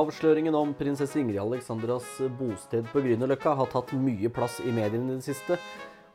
Avsløringen 0.00 0.54
om 0.56 0.70
prinsesse 0.78 1.18
Ingrid 1.20 1.40
Alexandras 1.42 2.06
bosted 2.38 2.86
på 2.92 3.02
Grünerløkka 3.04 3.52
har 3.58 3.68
tatt 3.68 3.90
mye 4.00 4.30
plass 4.32 4.60
i 4.64 4.70
mediene 4.72 5.10
i 5.12 5.16
det 5.18 5.26
siste. 5.26 5.58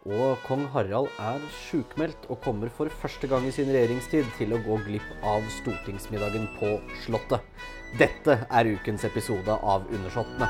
Og 0.06 0.40
kong 0.46 0.64
Harald 0.74 1.12
er 1.22 1.44
sjukmeldt 1.68 2.26
og 2.32 2.40
kommer 2.46 2.72
for 2.74 2.90
første 3.02 3.30
gang 3.30 3.46
i 3.46 3.52
sin 3.54 3.70
regjeringstid 3.70 4.32
til 4.40 4.56
å 4.56 4.62
gå 4.66 4.80
glipp 4.88 5.26
av 5.26 5.46
stortingsmiddagen 5.60 6.48
på 6.58 6.72
Slottet. 7.04 7.46
Dette 8.00 8.40
er 8.50 8.72
ukens 8.74 9.06
episode 9.06 9.54
av 9.62 9.86
Undersåttene. 9.94 10.50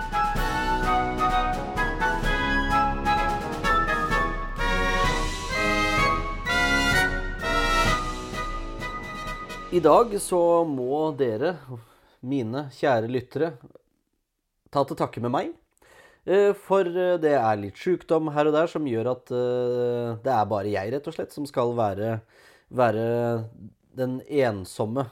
I 9.76 9.84
dag 9.84 10.16
så 10.24 10.40
må 10.64 11.10
dere, 11.20 11.58
mine 12.24 12.68
kjære 12.76 13.10
lyttere, 13.12 13.54
ta 14.72 14.84
til 14.86 15.00
takke 15.00 15.24
med 15.24 15.34
meg. 15.34 15.54
Eh, 16.26 16.54
For 16.58 16.88
eh, 16.90 17.18
det 17.22 17.36
er 17.38 17.60
litt 17.62 17.78
sjukdom 17.78 18.32
her 18.34 18.50
og 18.50 18.56
der 18.56 18.72
som 18.72 18.88
gjør 18.90 19.12
at 19.14 19.34
eh, 19.36 20.16
det 20.26 20.34
er 20.34 20.50
bare 20.50 20.72
jeg, 20.74 20.94
rett 20.96 21.10
og 21.12 21.16
slett, 21.16 21.36
som 21.36 21.46
skal 21.50 21.76
være, 21.78 22.18
være 22.74 23.06
den 23.96 24.20
ensomme 24.26 25.06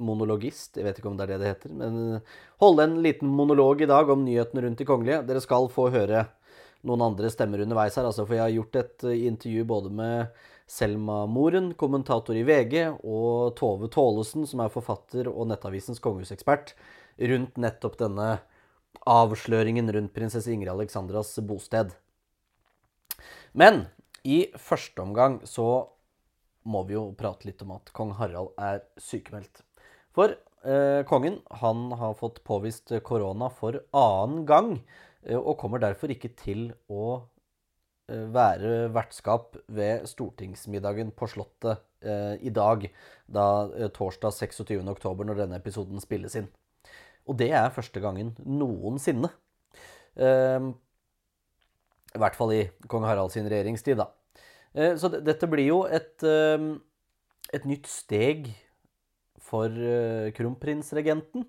monologist. 0.00 0.78
Jeg 0.78 0.86
vet 0.86 1.00
ikke 1.00 1.10
om 1.10 1.18
det 1.18 1.26
er 1.26 1.34
det 1.34 1.42
det 1.42 1.50
heter, 1.52 1.74
men 1.76 2.22
holde 2.62 2.86
en 2.86 3.00
liten 3.04 3.28
monolog 3.28 3.84
i 3.84 3.90
dag 3.90 4.08
om 4.08 4.24
nyhetene 4.24 4.64
rundt 4.64 4.80
de 4.80 4.88
kongelige. 4.88 5.20
Dere 5.28 5.42
skal 5.44 5.68
få 5.72 5.90
høre 5.92 6.24
noen 6.88 7.04
andre 7.04 7.28
stemmer 7.28 7.60
underveis 7.60 7.98
her, 8.00 8.08
altså, 8.08 8.24
for 8.24 8.38
jeg 8.38 8.46
har 8.46 8.54
gjort 8.54 8.78
et 8.80 9.04
intervju 9.28 9.66
både 9.68 9.92
med 9.92 10.40
Selma 10.70 11.24
Moren, 11.26 11.72
kommentator 11.74 12.36
i 12.38 12.44
VG, 12.46 12.76
og 13.02 13.56
Tove 13.58 13.88
Tålesen, 13.90 14.46
som 14.46 14.62
er 14.62 14.70
forfatter 14.70 15.26
og 15.30 15.48
Nettavisens 15.50 15.98
kongehusekspert, 16.02 16.76
rundt 17.30 17.58
nettopp 17.58 17.96
denne 17.98 18.28
avsløringen 19.10 19.90
rundt 19.92 20.14
prinsesse 20.14 20.52
Ingrid 20.52 20.70
Alexandras 20.72 21.32
bosted. 21.46 21.90
Men 23.52 23.88
i 24.22 24.44
første 24.54 25.02
omgang 25.02 25.40
så 25.48 25.88
må 26.70 26.84
vi 26.86 26.94
jo 26.94 27.08
prate 27.18 27.48
litt 27.48 27.62
om 27.64 27.74
at 27.78 27.90
kong 27.96 28.14
Harald 28.18 28.52
er 28.60 28.82
sykemeldt. 29.00 29.64
For 30.14 30.36
eh, 30.36 31.02
kongen 31.08 31.40
han 31.62 31.88
har 31.98 32.18
fått 32.20 32.42
påvist 32.46 32.92
korona 33.06 33.50
for 33.50 33.80
annen 33.96 34.44
gang, 34.46 34.72
eh, 35.24 35.38
og 35.38 35.56
kommer 35.62 35.82
derfor 35.82 36.12
ikke 36.12 36.34
til 36.38 36.68
å 36.86 37.22
være 38.34 38.90
vertskap 38.94 39.56
ved 39.70 40.06
stortingsmiddagen 40.10 41.12
på 41.16 41.28
Slottet 41.30 41.80
eh, 42.02 42.36
i 42.42 42.52
dag, 42.54 42.86
da 43.30 43.46
eh, 43.76 43.90
torsdag 43.94 44.34
26. 44.36 44.80
oktober, 44.90 45.28
når 45.28 45.44
denne 45.44 45.60
episoden 45.60 46.02
spilles 46.02 46.36
inn. 46.40 46.48
Og 47.28 47.36
det 47.38 47.50
er 47.54 47.72
første 47.74 48.02
gangen 48.02 48.32
noensinne. 48.44 49.30
Eh, 50.16 50.70
I 52.14 52.22
hvert 52.22 52.38
fall 52.38 52.56
i 52.56 52.64
kong 52.90 53.06
Harald 53.06 53.34
sin 53.34 53.48
regjeringstid, 53.50 54.00
da. 54.00 54.10
Eh, 54.74 54.96
så 54.98 55.10
dette 55.12 55.48
blir 55.50 55.68
jo 55.70 55.80
et, 55.86 56.16
eh, 56.22 56.70
et 57.52 57.66
nytt 57.66 57.88
steg 57.90 58.52
for 59.40 59.66
kronprinsregenten 59.66 60.36
kronprinsregenten, 60.36 61.48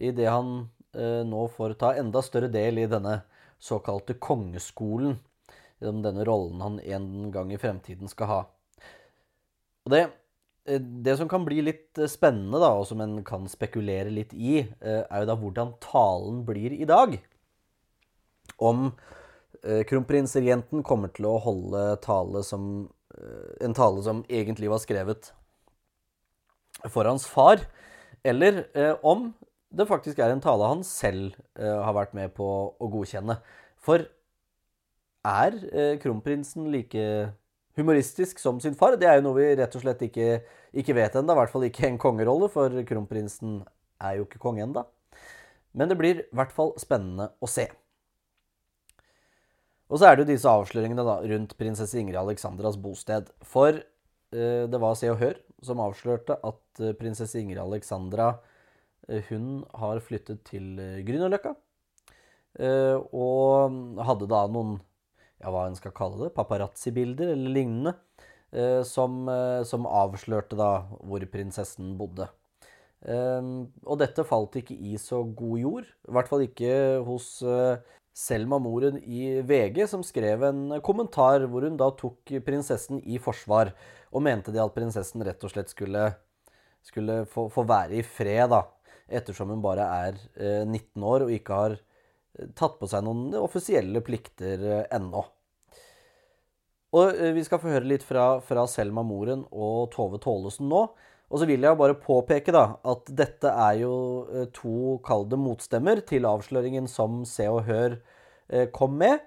idet 0.00 0.30
han 0.30 0.70
eh, 0.96 1.20
nå 1.26 1.42
får 1.52 1.76
ta 1.80 1.92
enda 2.00 2.22
større 2.24 2.48
del 2.52 2.80
i 2.80 2.88
denne 2.88 3.18
såkalte 3.62 4.16
kongeskolen, 4.16 5.18
gjennom 5.82 6.02
denne 6.04 6.26
rollen 6.26 6.62
han 6.62 6.80
en 6.80 7.30
gang 7.34 7.52
i 7.52 7.60
fremtiden 7.60 8.10
skal 8.10 8.30
ha. 8.30 8.40
Og 9.82 9.94
det, 9.94 10.02
eh, 10.66 10.80
det 10.80 11.16
som 11.18 11.30
kan 11.30 11.44
bli 11.46 11.62
litt 11.64 11.98
eh, 11.98 12.10
spennende, 12.10 12.60
da, 12.62 12.72
og 12.78 12.86
som 12.88 13.02
en 13.02 13.18
kan 13.26 13.48
spekulere 13.50 14.12
litt 14.12 14.34
i, 14.34 14.60
eh, 14.62 15.02
er 15.02 15.22
jo 15.22 15.30
da 15.30 15.38
hvordan 15.38 15.74
talen 15.82 16.42
blir 16.48 16.74
i 16.78 16.88
dag. 16.88 17.18
Om 18.62 18.92
kronprinsregenten 19.62 20.80
kommer 20.82 21.12
til 21.14 21.28
å 21.28 21.36
holde 21.38 21.80
tale 22.02 22.40
som, 22.42 22.88
en 23.62 23.74
tale 23.76 24.02
som 24.02 24.24
egentlig 24.26 24.66
var 24.72 24.80
skrevet 24.82 25.28
for 26.90 27.06
hans 27.06 27.28
far, 27.30 27.62
eller 28.26 28.64
om 29.06 29.28
det 29.70 29.86
faktisk 29.86 30.18
er 30.18 30.34
en 30.34 30.42
tale 30.42 30.66
han 30.66 30.82
selv 30.82 31.36
har 31.54 31.94
vært 31.94 32.16
med 32.18 32.34
på 32.34 32.48
å 32.74 32.90
godkjenne. 32.90 33.38
For 33.78 34.08
er 35.26 35.58
eh, 35.70 35.94
kronprinsen 36.02 36.70
like 36.72 37.04
humoristisk 37.78 38.40
som 38.42 38.58
sin 38.60 38.76
far? 38.78 38.96
Det 39.00 39.08
er 39.08 39.20
jo 39.20 39.28
noe 39.28 39.38
vi 39.38 39.50
rett 39.58 39.76
og 39.78 39.84
slett 39.84 40.02
ikke, 40.06 40.42
ikke 40.74 40.96
vet 40.98 41.18
ennå. 41.18 41.34
I 41.34 41.40
hvert 41.42 41.52
fall 41.54 41.68
ikke 41.68 41.86
en 41.88 42.00
kongerolle, 42.00 42.50
for 42.52 42.82
kronprinsen 42.88 43.60
er 44.02 44.18
jo 44.18 44.26
ikke 44.26 44.42
konge 44.42 44.64
ennå. 44.66 44.84
Men 45.72 45.88
det 45.88 45.96
blir 46.00 46.24
i 46.24 46.36
hvert 46.36 46.52
fall 46.52 46.74
spennende 46.80 47.30
å 47.40 47.48
se. 47.48 47.68
Og 49.92 50.00
så 50.00 50.08
er 50.08 50.16
det 50.16 50.24
jo 50.24 50.32
disse 50.32 50.48
avsløringene 50.48 51.04
da, 51.04 51.18
rundt 51.28 51.56
prinsesse 51.58 51.98
Ingrid 52.00 52.16
Alexandras 52.16 52.78
bosted. 52.80 53.28
For 53.44 53.76
eh, 53.76 54.64
det 54.68 54.80
var 54.80 54.96
Se 54.96 55.10
og 55.12 55.20
Hør 55.20 55.40
som 55.62 55.82
avslørte 55.84 56.38
at 56.40 56.80
eh, 56.82 56.94
prinsesse 56.98 57.38
Ingrid 57.40 57.60
Alexandra 57.62 58.30
eh, 59.08 59.22
hun 59.28 59.62
har 59.78 60.00
flyttet 60.04 60.42
til 60.48 60.80
Grünerløkka. 61.06 61.54
Eh, 62.60 62.98
og 63.16 64.00
hadde 64.08 64.28
da 64.28 64.46
noen 64.52 64.78
ja, 65.42 65.50
hva 65.50 65.66
en 65.68 65.78
skal 65.78 65.94
kalle 65.96 66.20
det, 66.24 66.34
paparazzi-bilder 66.36 67.34
eller 67.34 67.56
lignende, 67.56 67.96
eh, 68.54 68.82
som, 68.86 69.24
eh, 69.28 69.62
som 69.68 69.88
avslørte 69.88 70.58
da 70.58 70.72
hvor 71.02 71.24
prinsessen 71.32 71.96
bodde. 71.98 72.28
Eh, 73.02 73.48
og 73.82 73.98
dette 73.98 74.26
falt 74.28 74.60
ikke 74.60 74.76
i 74.78 74.94
så 75.02 75.24
god 75.26 75.58
jord, 75.58 75.88
i 75.90 76.14
hvert 76.14 76.30
fall 76.30 76.46
ikke 76.46 76.76
hos 77.06 77.34
eh, 77.42 77.82
Selma 78.12 78.58
Moren 78.60 78.98
i 79.00 79.40
VG, 79.40 79.86
som 79.88 80.04
skrev 80.04 80.44
en 80.44 80.76
kommentar 80.84 81.46
hvor 81.48 81.64
hun 81.64 81.78
da 81.80 81.88
tok 81.96 82.34
prinsessen 82.44 83.00
i 83.08 83.18
forsvar, 83.22 83.72
og 84.12 84.22
mente 84.22 84.52
de 84.52 84.60
at 84.60 84.74
prinsessen 84.74 85.24
rett 85.24 85.42
og 85.42 85.54
slett 85.54 85.72
skulle, 85.72 86.10
skulle 86.84 87.22
få, 87.32 87.48
få 87.50 87.64
være 87.66 87.96
i 87.98 88.04
fred, 88.04 88.52
da, 88.52 88.66
ettersom 89.08 89.54
hun 89.54 89.64
bare 89.64 89.88
er 90.06 90.20
eh, 90.36 90.62
19 90.68 91.08
år 91.08 91.26
og 91.26 91.32
ikke 91.34 91.56
har 91.56 91.78
tatt 92.56 92.78
på 92.80 92.88
seg 92.88 93.04
noen 93.06 93.32
offisielle 93.40 94.02
plikter 94.04 94.62
eh, 94.64 94.84
ennå. 94.94 95.24
Og 96.96 97.16
eh, 97.16 97.32
vi 97.36 97.44
skal 97.46 97.60
få 97.62 97.72
høre 97.72 97.88
litt 97.88 98.04
fra, 98.06 98.36
fra 98.44 98.66
Selma 98.70 99.04
Moren 99.06 99.46
og 99.50 99.90
Tove 99.94 100.20
Tålesen 100.22 100.70
nå. 100.72 100.86
Og 101.32 101.40
så 101.40 101.48
vil 101.48 101.64
jeg 101.64 101.78
bare 101.80 101.96
påpeke 101.96 102.52
da, 102.52 102.64
at 102.84 103.08
dette 103.16 103.48
er 103.48 103.82
jo 103.82 103.94
eh, 104.28 104.48
to 104.56 104.98
kalde 105.06 105.38
motstemmer 105.40 106.02
til 106.08 106.28
avsløringen 106.28 106.88
som 106.90 107.22
Se 107.28 107.48
og 107.50 107.64
Hør 107.68 108.00
kom 108.74 108.98
med. 109.00 109.22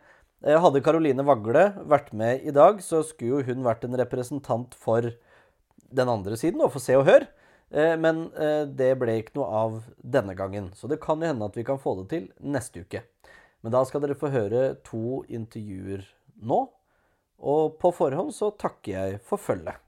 Hadde 0.45 0.83
Karoline 0.85 1.23
Vagle 1.25 1.63
vært 1.89 2.11
med 2.13 2.43
i 2.45 2.51
dag, 2.53 2.77
så 2.83 2.99
skulle 3.01 3.39
jo 3.39 3.45
hun 3.47 3.63
vært 3.65 3.87
en 3.87 3.95
representant 3.97 4.75
for 4.77 5.07
den 5.97 6.11
andre 6.11 6.37
siden, 6.37 6.61
og 6.61 6.75
for 6.75 6.83
Se 6.83 6.93
og 6.99 7.07
Hør. 7.07 7.25
Eh, 7.71 7.95
Men 7.97 8.27
eh, 8.33 8.63
det 8.67 8.93
ble 9.01 9.19
ikke 9.21 9.37
noe 9.39 9.49
av 9.63 9.79
denne 9.97 10.35
gangen. 10.37 10.71
Så 10.75 10.89
det 10.91 11.01
kan 11.03 11.21
jo 11.21 11.31
hende 11.31 11.49
at 11.49 11.57
vi 11.57 11.65
kan 11.67 11.81
få 11.81 11.97
det 12.01 12.09
til 12.13 12.29
neste 12.39 12.85
uke. 12.85 13.03
Men 13.61 13.73
da 13.73 13.81
skal 13.87 14.03
dere 14.03 14.17
få 14.17 14.29
høre 14.33 14.75
to 14.85 15.23
intervjuer 15.25 16.05
nå. 16.45 16.61
Og 17.45 17.79
på 17.81 17.91
forhånd 17.95 18.31
så 18.35 18.51
takker 18.55 18.91
jeg 18.93 19.23
for 19.25 19.41
følget. 19.41 19.84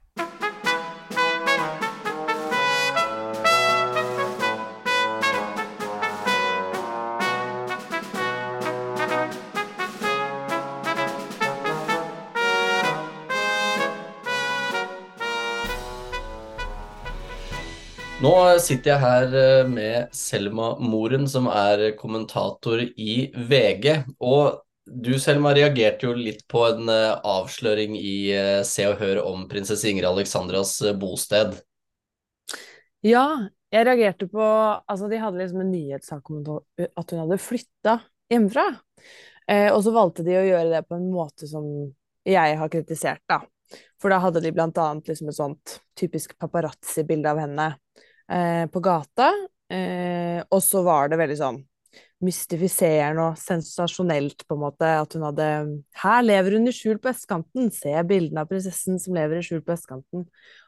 Nå 18.18 18.30
sitter 18.58 18.96
jeg 18.96 18.98
her 18.98 19.34
eh, 19.38 19.68
med 19.70 20.14
Selma 20.16 20.72
Moren, 20.82 21.28
som 21.30 21.46
er 21.52 21.92
kommentator 21.94 22.80
i 22.82 23.28
VG. 23.30 23.92
Og 24.18 24.56
du, 24.90 25.12
Selma, 25.22 25.52
reagerte 25.54 26.08
jo 26.08 26.16
litt 26.18 26.42
på 26.50 26.64
en 26.66 26.90
eh, 26.90 27.14
avsløring 27.14 27.94
i 27.94 28.32
eh, 28.34 28.64
Se 28.66 28.88
og 28.90 28.98
Hør 28.98 29.20
om 29.22 29.44
prinsesse 29.46 29.86
Ingrid 29.86 30.08
Alexandras 30.10 30.74
bosted. 30.98 31.60
Ja, 33.06 33.46
jeg 33.70 33.86
reagerte 33.86 34.26
på 34.32 34.42
Altså, 34.42 35.06
de 35.06 35.22
hadde 35.22 35.38
liksom 35.38 35.62
en 35.62 35.70
nyhetssak 35.76 36.34
om 36.34 36.42
at 36.42 37.14
hun 37.14 37.22
hadde 37.22 37.38
flytta 37.38 38.00
hjemmefra. 38.34 38.66
Eh, 39.46 39.68
og 39.70 39.84
så 39.86 39.94
valgte 39.94 40.26
de 40.26 40.40
å 40.40 40.46
gjøre 40.48 40.72
det 40.74 40.82
på 40.90 40.98
en 40.98 41.06
måte 41.14 41.46
som 41.46 41.70
jeg 42.26 42.58
har 42.58 42.74
kritisert, 42.74 43.22
da. 43.30 43.44
For 44.02 44.10
da 44.10 44.18
hadde 44.26 44.42
de 44.42 44.50
blant 44.50 44.78
annet 44.82 45.06
liksom 45.06 45.30
et 45.30 45.38
sånt 45.38 45.78
typisk 45.94 46.34
paparazzi-bilde 46.40 47.30
av 47.30 47.46
henne 47.46 47.74
eh, 48.30 48.66
på 48.70 48.82
gata. 48.84 49.32
Eh, 49.68 50.40
og 50.48 50.62
så 50.64 50.82
var 50.86 51.10
det 51.10 51.20
veldig 51.20 51.38
sånn 51.38 51.58
mystifiserende 52.24 53.28
og 53.28 53.38
sensasjonelt, 53.38 54.42
på 54.48 54.56
en 54.56 54.62
måte. 54.64 54.90
At 55.02 55.14
hun 55.14 55.26
hadde 55.28 55.48
Her 56.02 56.22
lever 56.24 56.56
hun 56.58 56.70
i 56.70 56.74
skjul 56.74 56.98
på 57.02 57.12
østkanten! 57.12 57.70
Se 57.74 57.94
bildene 58.08 58.42
av 58.42 58.50
prinsessen 58.50 58.98
som 59.02 59.16
lever 59.16 59.38
i 59.38 59.46
skjul 59.46 59.62
på 59.66 59.74
østkanten. 59.76 60.26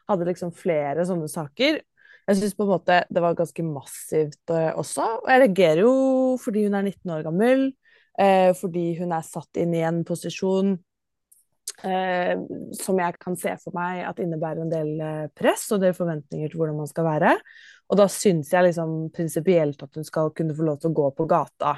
Hadde 0.09 0.29
liksom 0.29 0.53
flere 0.55 1.05
sånne 1.07 1.27
saker. 1.31 1.81
Jeg 2.29 2.37
syns 2.37 2.55
på 2.55 2.63
en 2.63 2.71
måte 2.71 3.01
det 3.09 3.23
var 3.23 3.35
ganske 3.35 3.65
massivt 3.65 4.53
eh, 4.53 4.71
også. 4.77 5.07
Og 5.23 5.31
jeg 5.31 5.43
reagerer 5.45 5.83
jo 5.83 5.95
fordi 6.41 6.67
hun 6.67 6.77
er 6.77 6.87
19 6.87 7.15
år 7.17 7.25
gammel, 7.27 7.67
eh, 8.21 8.51
fordi 8.57 8.85
hun 9.01 9.11
er 9.17 9.27
satt 9.27 9.59
inn 9.59 9.75
i 9.75 9.83
en 9.87 10.03
posisjon 10.07 10.77
eh, 11.87 12.33
som 12.77 12.99
jeg 13.01 13.17
kan 13.21 13.37
se 13.39 13.53
for 13.61 13.75
meg 13.77 14.03
at 14.07 14.19
innebærer 14.21 14.63
en 14.63 14.71
del 14.71 14.91
eh, 15.01 15.29
press 15.37 15.67
og 15.75 15.81
del 15.83 15.95
forventninger 15.97 16.51
til 16.51 16.61
hvordan 16.61 16.79
man 16.81 16.89
skal 16.89 17.07
være. 17.07 17.35
Og 17.91 17.99
da 17.99 18.07
syns 18.11 18.53
jeg 18.53 18.69
liksom 18.69 19.09
prinsipielt 19.15 19.81
at 19.83 19.97
hun 19.99 20.07
skal 20.07 20.31
kunne 20.35 20.55
få 20.55 20.67
lov 20.67 20.79
til 20.81 20.91
å 20.91 20.97
gå 21.01 21.09
på 21.17 21.27
gata 21.29 21.75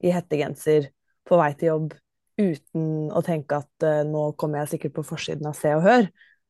i 0.00 0.12
hettegenser 0.14 0.88
på 1.28 1.38
vei 1.38 1.52
til 1.58 1.74
jobb 1.74 1.94
uten 2.40 3.10
å 3.12 3.20
tenke 3.24 3.58
at 3.60 3.84
uh, 3.84 4.00
nå 4.08 4.30
kommer 4.40 4.62
jeg 4.62 4.74
sikkert 4.74 4.96
på 4.96 5.06
forsiden 5.10 5.48
av 5.50 5.56
Se 5.58 5.74
og 5.76 5.84
Hør. 5.84 6.06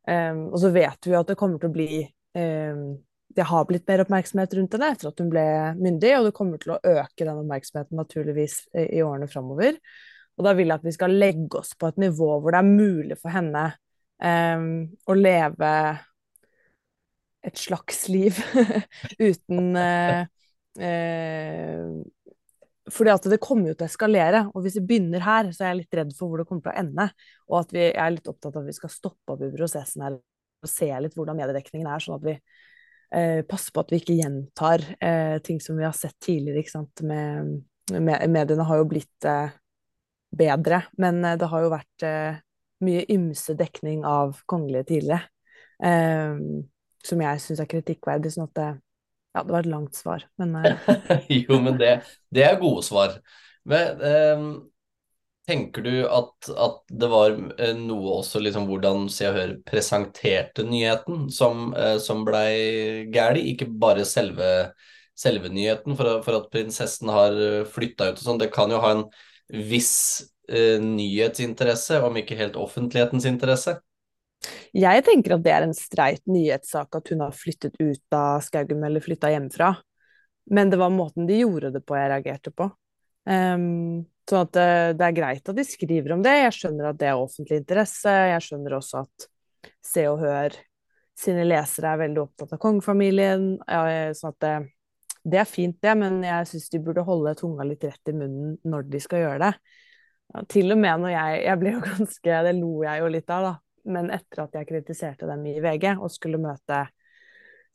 Um, 0.07 0.45
og 0.53 0.61
så 0.63 0.71
vet 0.75 1.09
vi 1.09 1.17
at 1.19 1.31
det 1.31 1.37
kommer 1.39 1.59
til 1.61 1.71
å 1.71 1.75
bli 1.75 2.05
um, 2.39 2.85
Det 3.31 3.45
har 3.47 3.67
blitt 3.69 3.85
mer 3.91 4.05
oppmerksomhet 4.05 4.55
rundt 4.57 4.73
henne 4.75 4.93
etter 4.95 5.11
at 5.11 5.21
hun 5.23 5.29
ble 5.31 5.45
myndig, 5.79 6.15
og 6.19 6.29
det 6.29 6.37
kommer 6.39 6.63
til 6.63 6.77
å 6.77 6.81
øke 6.81 7.27
den 7.27 7.43
oppmerksomheten 7.43 8.01
naturligvis 8.01 8.57
i 8.75 9.03
årene 9.07 9.29
framover. 9.31 9.77
Og 10.41 10.47
da 10.47 10.55
vil 10.57 10.71
jeg 10.71 10.81
at 10.81 10.87
vi 10.89 10.97
skal 10.97 11.17
legge 11.21 11.61
oss 11.61 11.75
på 11.77 11.91
et 11.91 12.01
nivå 12.01 12.33
hvor 12.41 12.55
det 12.55 12.63
er 12.63 12.71
mulig 12.71 13.19
for 13.21 13.33
henne 13.35 13.67
um, 14.25 14.71
å 15.05 15.17
leve 15.19 15.73
et 17.45 17.61
slags 17.61 18.07
liv 18.09 18.41
uten 19.29 19.77
uh, 19.77 20.25
uh, 20.81 22.01
fordi 22.91 23.13
at 23.13 23.29
det 23.31 23.39
kommer 23.43 23.71
jo 23.71 23.77
til 23.77 23.87
å 23.87 23.91
eskalere. 23.91 24.41
Og 24.55 24.65
hvis 24.65 24.79
vi 24.81 24.87
begynner 24.89 25.23
her, 25.25 25.51
så 25.55 25.65
er 25.65 25.73
jeg 25.73 25.83
litt 25.83 26.01
redd 26.01 26.11
for 26.17 26.31
hvor 26.31 26.43
det 26.43 26.49
kommer 26.49 26.65
til 26.65 26.73
å 26.73 26.81
ende. 26.83 27.07
Og 27.51 27.61
at 27.61 27.75
vi 27.77 27.87
er 27.91 28.15
litt 28.17 28.27
opptatt 28.31 28.57
av 28.57 28.65
at 28.65 28.71
vi 28.71 28.77
skal 28.77 28.93
stoppe 28.93 29.37
opp 29.37 29.45
i 29.47 29.53
prosessen 29.55 30.05
her 30.07 30.17
og 30.17 30.69
se 30.69 30.91
litt 31.01 31.15
hvordan 31.17 31.39
mediedekningen 31.39 31.89
er, 31.89 32.03
sånn 32.03 32.19
at 32.19 32.27
vi 32.27 32.35
eh, 32.37 33.41
passer 33.49 33.73
på 33.73 33.85
at 33.85 33.95
vi 33.95 34.01
ikke 34.03 34.19
gjentar 34.19 34.85
eh, 34.99 35.39
ting 35.45 35.61
som 35.63 35.79
vi 35.79 35.87
har 35.87 35.97
sett 35.97 36.19
tidligere. 36.21 36.83
Med, 37.09 37.55
med, 37.95 38.27
mediene 38.29 38.67
har 38.69 38.83
jo 38.83 38.89
blitt 38.91 39.29
eh, 39.29 39.55
bedre, 40.31 40.85
men 41.01 41.25
eh, 41.25 41.39
det 41.41 41.49
har 41.51 41.65
jo 41.65 41.73
vært 41.73 42.07
eh, 42.07 42.41
mye 42.87 43.07
ymse 43.13 43.57
dekning 43.59 44.05
av 44.09 44.41
kongelige 44.51 44.91
tidligere. 44.95 45.25
Eh, 45.83 46.39
som 47.07 47.25
jeg 47.25 47.43
syns 47.43 47.63
er 47.63 47.69
kritikkverdig. 47.71 48.35
sånn 48.35 48.49
at 48.51 48.57
det 48.59 48.71
ja, 49.31 49.45
det 49.45 49.55
var 49.55 49.63
et 49.63 49.71
langt 49.71 49.95
svar, 49.95 50.25
men. 50.41 50.57
Jo, 51.31 51.61
men 51.63 51.79
det, 51.79 52.01
det, 52.35 52.43
er 52.43 52.59
gode 52.59 52.83
svar. 52.83 53.15
Men 53.69 54.03
um, 54.03 54.47
tenker 55.47 55.85
du 55.87 55.93
at, 56.09 56.51
at, 56.51 56.81
det 56.91 57.11
var 57.13 57.37
eh, 57.61 57.77
noe 57.79 58.17
også 58.19 58.43
liksom 58.43 58.67
hvordan 58.71 59.07
Se 59.13 59.29
og 59.31 59.39
Hør 59.39 59.55
presenterte 59.69 60.65
nyheten 60.67 61.29
som, 61.35 61.71
uh, 61.77 61.95
som 62.03 62.25
blei 62.27 63.07
gæli, 63.15 63.53
ikke 63.53 63.71
bare 63.71 64.07
selve, 64.09 64.51
selve 65.15 65.53
nyheten, 65.55 65.95
for, 65.99 66.25
for, 66.27 66.41
at 66.41 66.51
prinsessen 66.51 67.13
har 67.15 67.39
flytta 67.71 68.11
ut 68.11 68.19
og 68.19 68.27
sånn. 68.27 68.43
Det 68.43 68.51
kan 68.55 68.75
jo 68.75 68.83
ha 68.83 68.97
en 68.97 69.07
viss 69.53 70.23
eh, 70.49 70.81
nyhetsinteresse, 70.83 72.01
om 72.05 72.19
ikke 72.21 72.39
helt 72.39 72.59
offentlighetens 72.61 73.29
interesse. 73.29 73.79
Jeg 74.73 75.05
tenker 75.05 75.37
at 75.37 75.45
det 75.45 75.53
er 75.53 75.67
en 75.67 75.77
streit 75.77 76.23
nyhetssak 76.31 76.97
at 76.97 77.11
hun 77.13 77.25
har 77.27 77.37
flyttet 77.37 77.77
ut 77.81 78.17
av 78.17 78.41
Skaugum 78.45 78.85
eller 78.87 79.05
flytta 79.05 79.33
hjemmefra. 79.35 79.75
Men 80.51 80.71
det 80.73 80.79
var 80.81 80.95
måten 80.95 81.29
de 81.29 81.43
gjorde 81.43 81.73
det 81.75 81.83
på 81.87 81.99
jeg 81.99 82.11
reagerte 82.11 82.53
på. 82.57 82.71
Um, 83.29 84.07
sånn 84.27 84.47
at 84.47 84.55
det, 84.57 84.71
det, 84.99 85.07
er 85.07 85.19
greit 85.19 85.51
at 85.53 85.59
de 85.59 85.67
skriver 85.67 86.17
om 86.17 86.25
det. 86.25 86.33
Jeg 86.39 86.57
skjønner 86.57 86.91
at 86.91 86.99
det 87.03 87.11
er 87.11 87.21
offentlig 87.21 87.61
interesse. 87.61 88.15
Jeg 88.33 88.47
skjønner 88.47 88.79
også 88.79 89.05
at 89.05 89.29
Se 89.85 90.07
og 90.09 90.23
Hør 90.25 90.57
sine 91.21 91.45
lesere 91.45 91.93
er 91.93 92.01
veldig 92.07 92.23
opptatt 92.23 92.55
av 92.57 92.63
kongefamilien. 92.63 93.51
sånn 94.17 94.33
at 94.33 94.41
det, 94.41 94.55
det, 95.25 95.39
er 95.43 95.49
fint, 95.49 95.77
det, 95.83 95.95
men 96.01 96.21
jeg 96.25 96.49
syns 96.49 96.69
de 96.73 96.83
burde 96.85 97.05
holde 97.07 97.37
tunga 97.39 97.67
litt 97.69 97.85
rett 97.85 98.13
i 98.13 98.17
munnen 98.17 98.57
når 98.65 98.89
de 98.91 99.01
skal 99.03 99.25
gjøre 99.25 99.41
det. 99.49 99.55
Til 100.53 100.71
og 100.71 100.79
med 100.79 101.03
når 101.03 101.11
jeg 101.11 101.39
Jeg 101.43 101.59
ble 101.59 101.71
jo 101.73 101.81
ganske 101.89 102.35
Det 102.47 102.53
lo 102.55 102.69
jeg 102.85 103.01
jo 103.03 103.09
litt 103.11 103.33
av, 103.35 103.47
da 103.49 103.55
men 103.89 104.11
etter 104.13 104.45
at 104.45 104.57
jeg 104.59 104.69
kritiserte 104.69 105.29
dem 105.29 105.45
i 105.49 105.59
VG 105.63 105.93
og 105.97 106.11
skulle 106.13 106.41
møte 106.41 106.87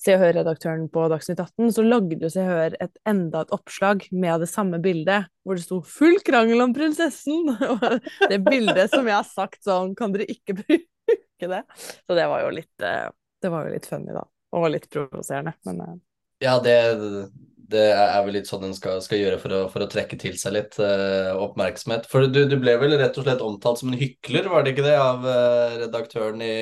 Se 0.02 0.12
og 0.12 0.26
Hør-redaktøren 0.26 0.90
på 0.92 1.06
Dagsnytt 1.08 1.40
18, 1.40 1.70
så 1.72 1.84
lagde 1.86 2.18
jo 2.20 2.30
Se 2.32 2.42
og 2.44 2.50
Hør 2.52 2.74
et, 2.84 2.98
enda 3.08 3.46
et 3.46 3.54
oppslag 3.56 4.04
med 4.12 4.44
det 4.44 4.50
samme 4.52 4.82
bildet, 4.84 5.30
hvor 5.48 5.56
det 5.56 5.64
sto 5.64 5.80
'Full 5.80 6.20
krangel 6.28 6.66
om 6.66 6.74
prinsessen'! 6.76 7.54
Og 7.72 8.28
det 8.30 8.42
bildet 8.44 8.92
som 8.92 9.08
jeg 9.08 9.16
har 9.16 9.30
sagt 9.30 9.64
sånn, 9.64 9.96
kan 9.96 10.12
dere 10.12 10.28
ikke 10.28 10.58
bruke 10.60 11.52
det? 11.54 11.62
Så 11.80 12.20
det 12.20 12.28
var 12.28 12.44
jo 12.44 12.52
litt, 12.58 12.76
eh, 12.84 13.08
det 13.40 13.54
var 13.54 13.70
jo 13.70 13.78
litt 13.78 13.88
funny, 13.88 14.12
da. 14.12 14.26
Og 14.60 14.68
litt 14.74 14.90
provoserende, 14.92 15.56
men 15.64 15.82
eh. 15.88 15.96
Ja, 16.44 16.58
det, 16.64 16.76
det 17.72 17.86
er 17.96 18.20
vel 18.26 18.36
litt 18.38 18.50
sånn 18.50 18.68
en 18.68 18.76
skal, 18.76 19.00
skal 19.04 19.22
gjøre 19.22 19.40
for 19.42 19.56
å, 19.56 19.62
for 19.72 19.86
å, 19.86 19.90
trekke 19.92 20.18
til 20.22 20.36
seg 20.40 20.56
litt 20.58 20.78
uh, 20.82 21.34
oppmerksomhet. 21.42 22.10
For 22.12 22.28
du, 22.28 22.44
du, 22.50 22.58
ble 22.62 22.76
vel 22.82 22.98
rett 23.00 23.18
og 23.18 23.28
slett 23.28 23.44
omtalt 23.46 23.82
som 23.82 23.92
en 23.92 24.00
hykler, 24.00 24.50
var 24.52 24.66
det 24.66 24.76
ikke 24.76 24.86
det, 24.86 24.96
av 25.00 25.26
uh, 25.26 25.80
redaktøren 25.86 26.44
i, 26.46 26.56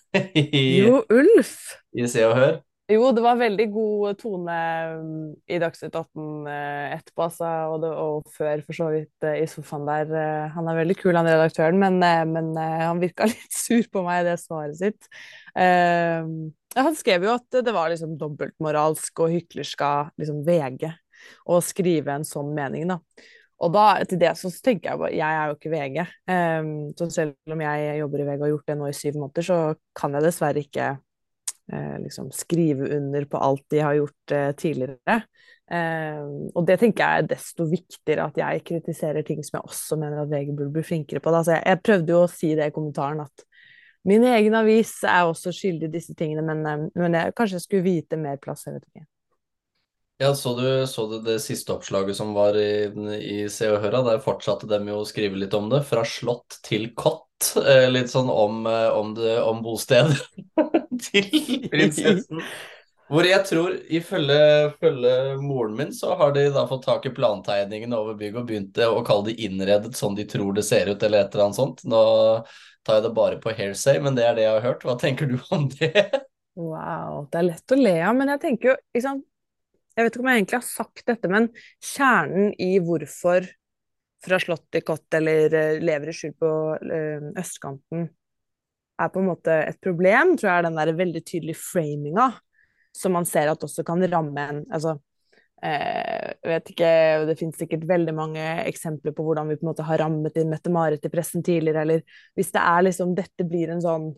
i 0.42 0.66
Jo, 0.82 1.02
Ulf. 1.12 1.56
I 1.92 2.08
Se 2.10 2.24
og 2.28 2.36
Hør? 2.38 2.60
Jo, 2.92 3.08
det 3.14 3.22
var 3.24 3.38
veldig 3.40 3.66
god 3.72 4.18
tone 4.20 4.56
mm, 5.02 5.28
i 5.48 5.58
Dagsnytt 5.62 5.94
18 5.96 6.48
eh, 6.50 6.94
etterpå, 6.96 7.24
altså, 7.24 7.50
og, 7.72 7.76
det, 7.84 7.92
og, 8.02 8.32
før 8.36 8.64
for 8.66 8.78
så 8.78 8.88
vidt 8.92 9.28
i 9.32 9.46
sofaen 9.48 9.86
der. 9.88 10.16
Han 10.56 10.68
er 10.68 10.80
veldig 10.82 10.96
kul, 11.00 11.14
han 11.16 11.28
redaktøren, 11.30 11.78
men, 11.80 12.00
men 12.32 12.50
han 12.58 13.00
virka 13.02 13.28
litt 13.32 13.54
sur 13.54 13.86
på 13.92 14.04
meg 14.06 14.22
i 14.22 14.28
det 14.30 14.38
svaret 14.42 14.78
sitt. 14.80 15.08
Uh, 15.56 16.50
han 16.76 16.96
skrev 16.96 17.26
jo 17.26 17.34
at 17.36 17.62
det 17.64 17.74
var 17.74 17.92
liksom 17.92 18.16
dobbeltmoralsk 18.20 19.24
og 19.24 19.36
hyklersk 19.36 19.84
av 19.84 20.12
liksom 20.20 20.42
VG 20.46 20.88
å 21.52 21.60
skrive 21.64 22.16
en 22.16 22.26
sånn 22.26 22.52
mening, 22.56 22.88
da. 22.90 22.98
Og 23.62 23.70
da, 23.74 23.86
til 24.08 24.18
det 24.18 24.32
så 24.40 24.50
tenker 24.64 24.90
jeg 24.90 24.98
bare 24.98 25.14
Jeg 25.14 25.38
er 25.38 25.50
jo 25.50 25.56
ikke 25.56 25.70
VG. 25.70 25.98
Um, 26.26 26.70
så 26.98 27.08
selv 27.14 27.54
om 27.54 27.62
jeg 27.62 27.98
jobber 28.00 28.22
i 28.22 28.26
VG 28.26 28.36
og 28.40 28.44
har 28.44 28.52
gjort 28.56 28.70
det 28.72 28.78
nå 28.80 28.88
i 28.88 28.96
syv 28.96 29.18
måneder, 29.20 29.46
så 29.46 29.58
kan 29.98 30.16
jeg 30.16 30.26
dessverre 30.26 30.64
ikke 30.64 30.88
liksom 32.02 32.32
skrive 32.36 32.90
under 32.96 33.24
på 33.30 33.40
alt 33.40 33.64
de 33.72 33.80
har 33.80 33.96
gjort 33.96 34.34
uh, 34.34 34.50
tidligere. 34.58 35.22
Um, 35.72 36.50
og 36.52 36.66
det 36.68 36.76
tenker 36.82 37.00
jeg 37.00 37.22
er 37.22 37.28
desto 37.30 37.64
viktigere 37.64 38.26
at 38.28 38.36
jeg 38.36 38.64
kritiserer 38.68 39.24
ting 39.24 39.38
som 39.40 39.56
jeg 39.56 39.70
også 39.70 39.96
mener 39.96 40.20
at 40.20 40.28
VG 40.28 40.50
burde 40.52 40.74
bli 40.74 40.84
flinkere 40.84 41.22
på. 41.22 41.32
Jeg, 41.38 41.62
jeg 41.64 41.80
prøvde 41.86 42.12
jo 42.12 42.24
å 42.26 42.28
si 42.28 42.50
det 42.58 42.68
i 42.68 42.74
kommentaren 42.74 43.24
at 43.24 43.46
Min 44.02 44.24
egen 44.26 44.54
avis 44.58 44.96
er 45.06 45.28
også 45.30 45.52
skyldig 45.54 45.86
disse 45.92 46.14
tingene, 46.18 46.42
men, 46.42 46.64
eh, 46.66 46.86
men 46.98 47.14
jeg, 47.14 47.34
kanskje 47.38 47.62
skulle 47.62 47.86
vite 47.86 48.18
mer 48.18 48.40
plass. 48.42 48.64
Jeg 48.66 48.80
vet 48.80 48.88
ikke. 48.90 49.06
Ja, 50.22 50.32
så 50.38 50.52
du, 50.58 50.66
så 50.86 51.06
du 51.10 51.16
det 51.22 51.38
siste 51.42 51.74
oppslaget 51.74 52.18
som 52.18 52.34
var 52.34 52.58
i, 52.58 52.90
i 53.22 53.36
Se 53.50 53.70
og 53.70 53.80
Høra? 53.82 54.02
Der 54.06 54.22
fortsatte 54.22 54.68
dem 54.70 54.90
jo 54.90 55.00
å 55.00 55.06
skrive 55.06 55.38
litt 55.38 55.54
om 55.54 55.70
det. 55.70 55.84
Fra 55.86 56.02
slott 56.06 56.58
til 56.66 56.90
kott. 56.98 57.54
Eh, 57.58 57.88
litt 57.90 58.10
sånn 58.10 58.30
om, 58.30 58.66
eh, 58.70 58.90
om, 58.90 59.14
det, 59.18 59.38
om 59.42 59.62
bosted 59.64 60.12
til 61.02 61.28
prinsessen. 61.72 62.42
Hvor 63.12 63.26
jeg 63.28 63.44
tror, 63.44 63.74
ifølge 63.92 65.16
moren 65.42 65.74
min, 65.76 65.90
så 65.92 66.14
har 66.16 66.32
de 66.32 66.46
da 66.54 66.62
fått 66.70 66.86
tak 66.86 67.04
i 67.04 67.12
plantegningene 67.12 67.98
over 67.98 68.16
bygget 68.16 68.40
og 68.40 68.46
begynt 68.48 68.78
å 68.86 69.02
kalle 69.04 69.26
det 69.28 69.34
innredet 69.44 69.98
sånn 69.98 70.16
de 70.16 70.24
tror 70.28 70.54
det 70.56 70.64
ser 70.64 70.88
ut, 70.88 71.02
eller 71.02 71.26
et 71.26 71.34
eller 71.34 71.50
annet 71.50 71.58
sånt. 71.58 71.82
Nå 71.84 72.04
tar 72.86 72.98
jeg 72.98 73.04
det 73.04 73.12
bare 73.18 73.40
på 73.42 73.52
hairsay, 73.58 74.00
men 74.00 74.16
det 74.16 74.24
er 74.24 74.38
det 74.38 74.46
jeg 74.46 74.54
har 74.54 74.64
hørt. 74.64 74.86
Hva 74.86 74.96
tenker 75.00 75.28
du 75.28 75.36
om 75.52 75.66
det? 75.74 76.06
Wow, 76.56 77.26
det 77.32 77.42
er 77.42 77.48
lett 77.50 77.74
å 77.74 77.78
le 77.80 77.94
av, 78.00 78.16
men 78.16 78.32
jeg 78.34 78.42
tenker 78.46 78.72
jo 78.72 78.78
liksom, 78.96 79.22
Jeg 79.92 80.04
vet 80.06 80.14
ikke 80.14 80.22
om 80.22 80.28
jeg 80.30 80.40
egentlig 80.40 80.58
har 80.58 80.66
sagt 80.68 81.04
dette, 81.08 81.28
men 81.28 81.50
kjernen 81.84 82.52
i 82.60 82.70
hvorfor 82.80 83.44
fra 84.24 84.38
slott 84.40 84.78
i 84.78 84.80
kott 84.86 85.18
eller 85.18 85.52
uh, 85.52 85.80
lever 85.84 86.08
i 86.08 86.16
skjul 86.16 86.32
på 86.40 86.50
uh, 86.80 87.30
østkanten 87.42 88.06
er 89.00 89.12
på 89.12 89.22
en 89.22 89.30
måte 89.30 89.54
et 89.66 89.78
problem, 89.82 90.36
tror 90.36 90.50
jeg 90.50 90.58
er 90.58 90.66
den 90.68 90.80
der 90.80 90.92
veldig 90.98 91.22
tydelige 91.24 91.60
framinga 91.60 92.32
som 92.92 93.14
man 93.16 93.24
ser 93.24 93.48
at 93.48 93.64
også 93.64 93.84
kan 93.88 94.04
ramme 94.12 94.44
en 94.50 94.64
altså 94.68 94.98
Eh, 95.62 96.32
vet 96.42 96.70
ikke, 96.72 96.86
Det 97.28 97.36
finnes 97.38 97.54
sikkert 97.54 97.84
veldig 97.86 98.12
mange 98.16 98.42
eksempler 98.66 99.14
på 99.14 99.22
hvordan 99.22 99.46
vi 99.46 99.54
på 99.60 99.62
en 99.62 99.68
måte 99.70 99.84
har 99.86 100.00
rammet 100.02 100.34
inn 100.40 100.50
Mette-Marit 100.50 101.04
i 101.06 101.10
pressen 101.12 101.44
tidligere, 101.46 101.84
eller 101.84 102.00
hvis 102.34 102.50
det 102.50 102.62
er 102.66 102.82
liksom 102.88 103.12
Dette 103.14 103.46
blir 103.46 103.70
en 103.70 103.82
sånn 103.84 104.08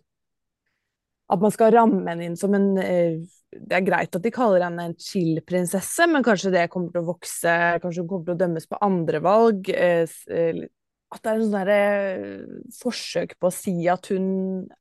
At 1.29 1.45
man 1.45 1.53
skal 1.53 1.75
ramme 1.75 2.01
henne 2.09 2.31
inn 2.31 2.39
som 2.41 2.57
en 2.57 2.79
eh, 2.81 3.21
Det 3.53 3.77
er 3.77 3.85
greit 3.85 4.17
at 4.17 4.25
de 4.25 4.33
kaller 4.33 4.65
henne 4.65 4.89
en 4.89 4.97
chill-prinsesse, 4.97 6.09
men 6.09 6.25
kanskje 6.25 6.55
det 6.55 6.65
kommer 6.73 6.95
til 6.95 7.05
å 7.05 7.11
vokse, 7.13 7.59
kanskje 7.85 8.07
hun 8.07 8.09
kommer 8.09 8.31
til 8.31 8.39
å 8.39 8.41
dømmes 8.41 8.71
på 8.71 8.81
andre 8.89 9.21
valg. 9.23 9.69
Eh, 9.69 10.65
at 11.13 11.23
det 11.23 11.31
er 11.31 11.41
en 11.41 11.53
sånn 11.53 12.71
forsøk 12.81 13.37
på 13.39 13.51
å 13.51 13.55
si 13.55 13.75
at 13.91 14.09
hun 14.11 14.27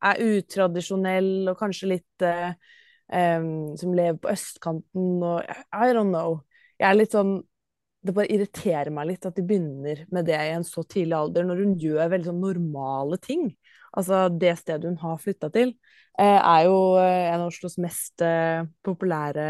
er 0.02 0.22
utradisjonell 0.24 1.50
og 1.52 1.60
kanskje 1.60 1.92
litt 1.92 2.26
um, 2.26 3.74
som 3.78 3.94
lever 3.94 4.18
på 4.24 4.32
østkanten 4.34 5.22
og 5.22 5.44
I 5.46 5.92
don't 5.94 6.10
know 6.10 6.40
jeg 6.80 6.88
er 6.90 6.98
litt 6.98 7.14
sånn 7.14 7.36
det 8.04 8.12
bare 8.16 8.32
irriterer 8.36 8.92
meg 8.92 9.08
litt 9.14 9.26
at 9.28 9.38
de 9.38 9.46
begynner 9.48 10.04
med 10.12 10.28
det 10.28 10.36
i 10.36 10.52
en 10.52 10.66
så 10.68 10.84
tidlig 10.84 11.16
alder, 11.16 11.46
når 11.48 11.62
hun 11.64 11.78
gjør 11.80 12.10
veldig 12.12 12.30
sånn 12.30 12.42
normale 12.44 13.20
ting. 13.24 13.46
Altså, 13.96 14.26
det 14.28 14.58
stedet 14.60 14.90
hun 14.90 15.00
har 15.00 15.22
flytta 15.24 15.50
til, 15.54 15.72
eh, 16.20 16.40
er 16.40 16.66
jo 16.68 16.78
eh, 17.00 17.30
en 17.32 17.46
av 17.46 17.54
Oslos 17.54 17.78
mest 17.80 18.22
eh, 18.26 18.66
populære 18.84 19.48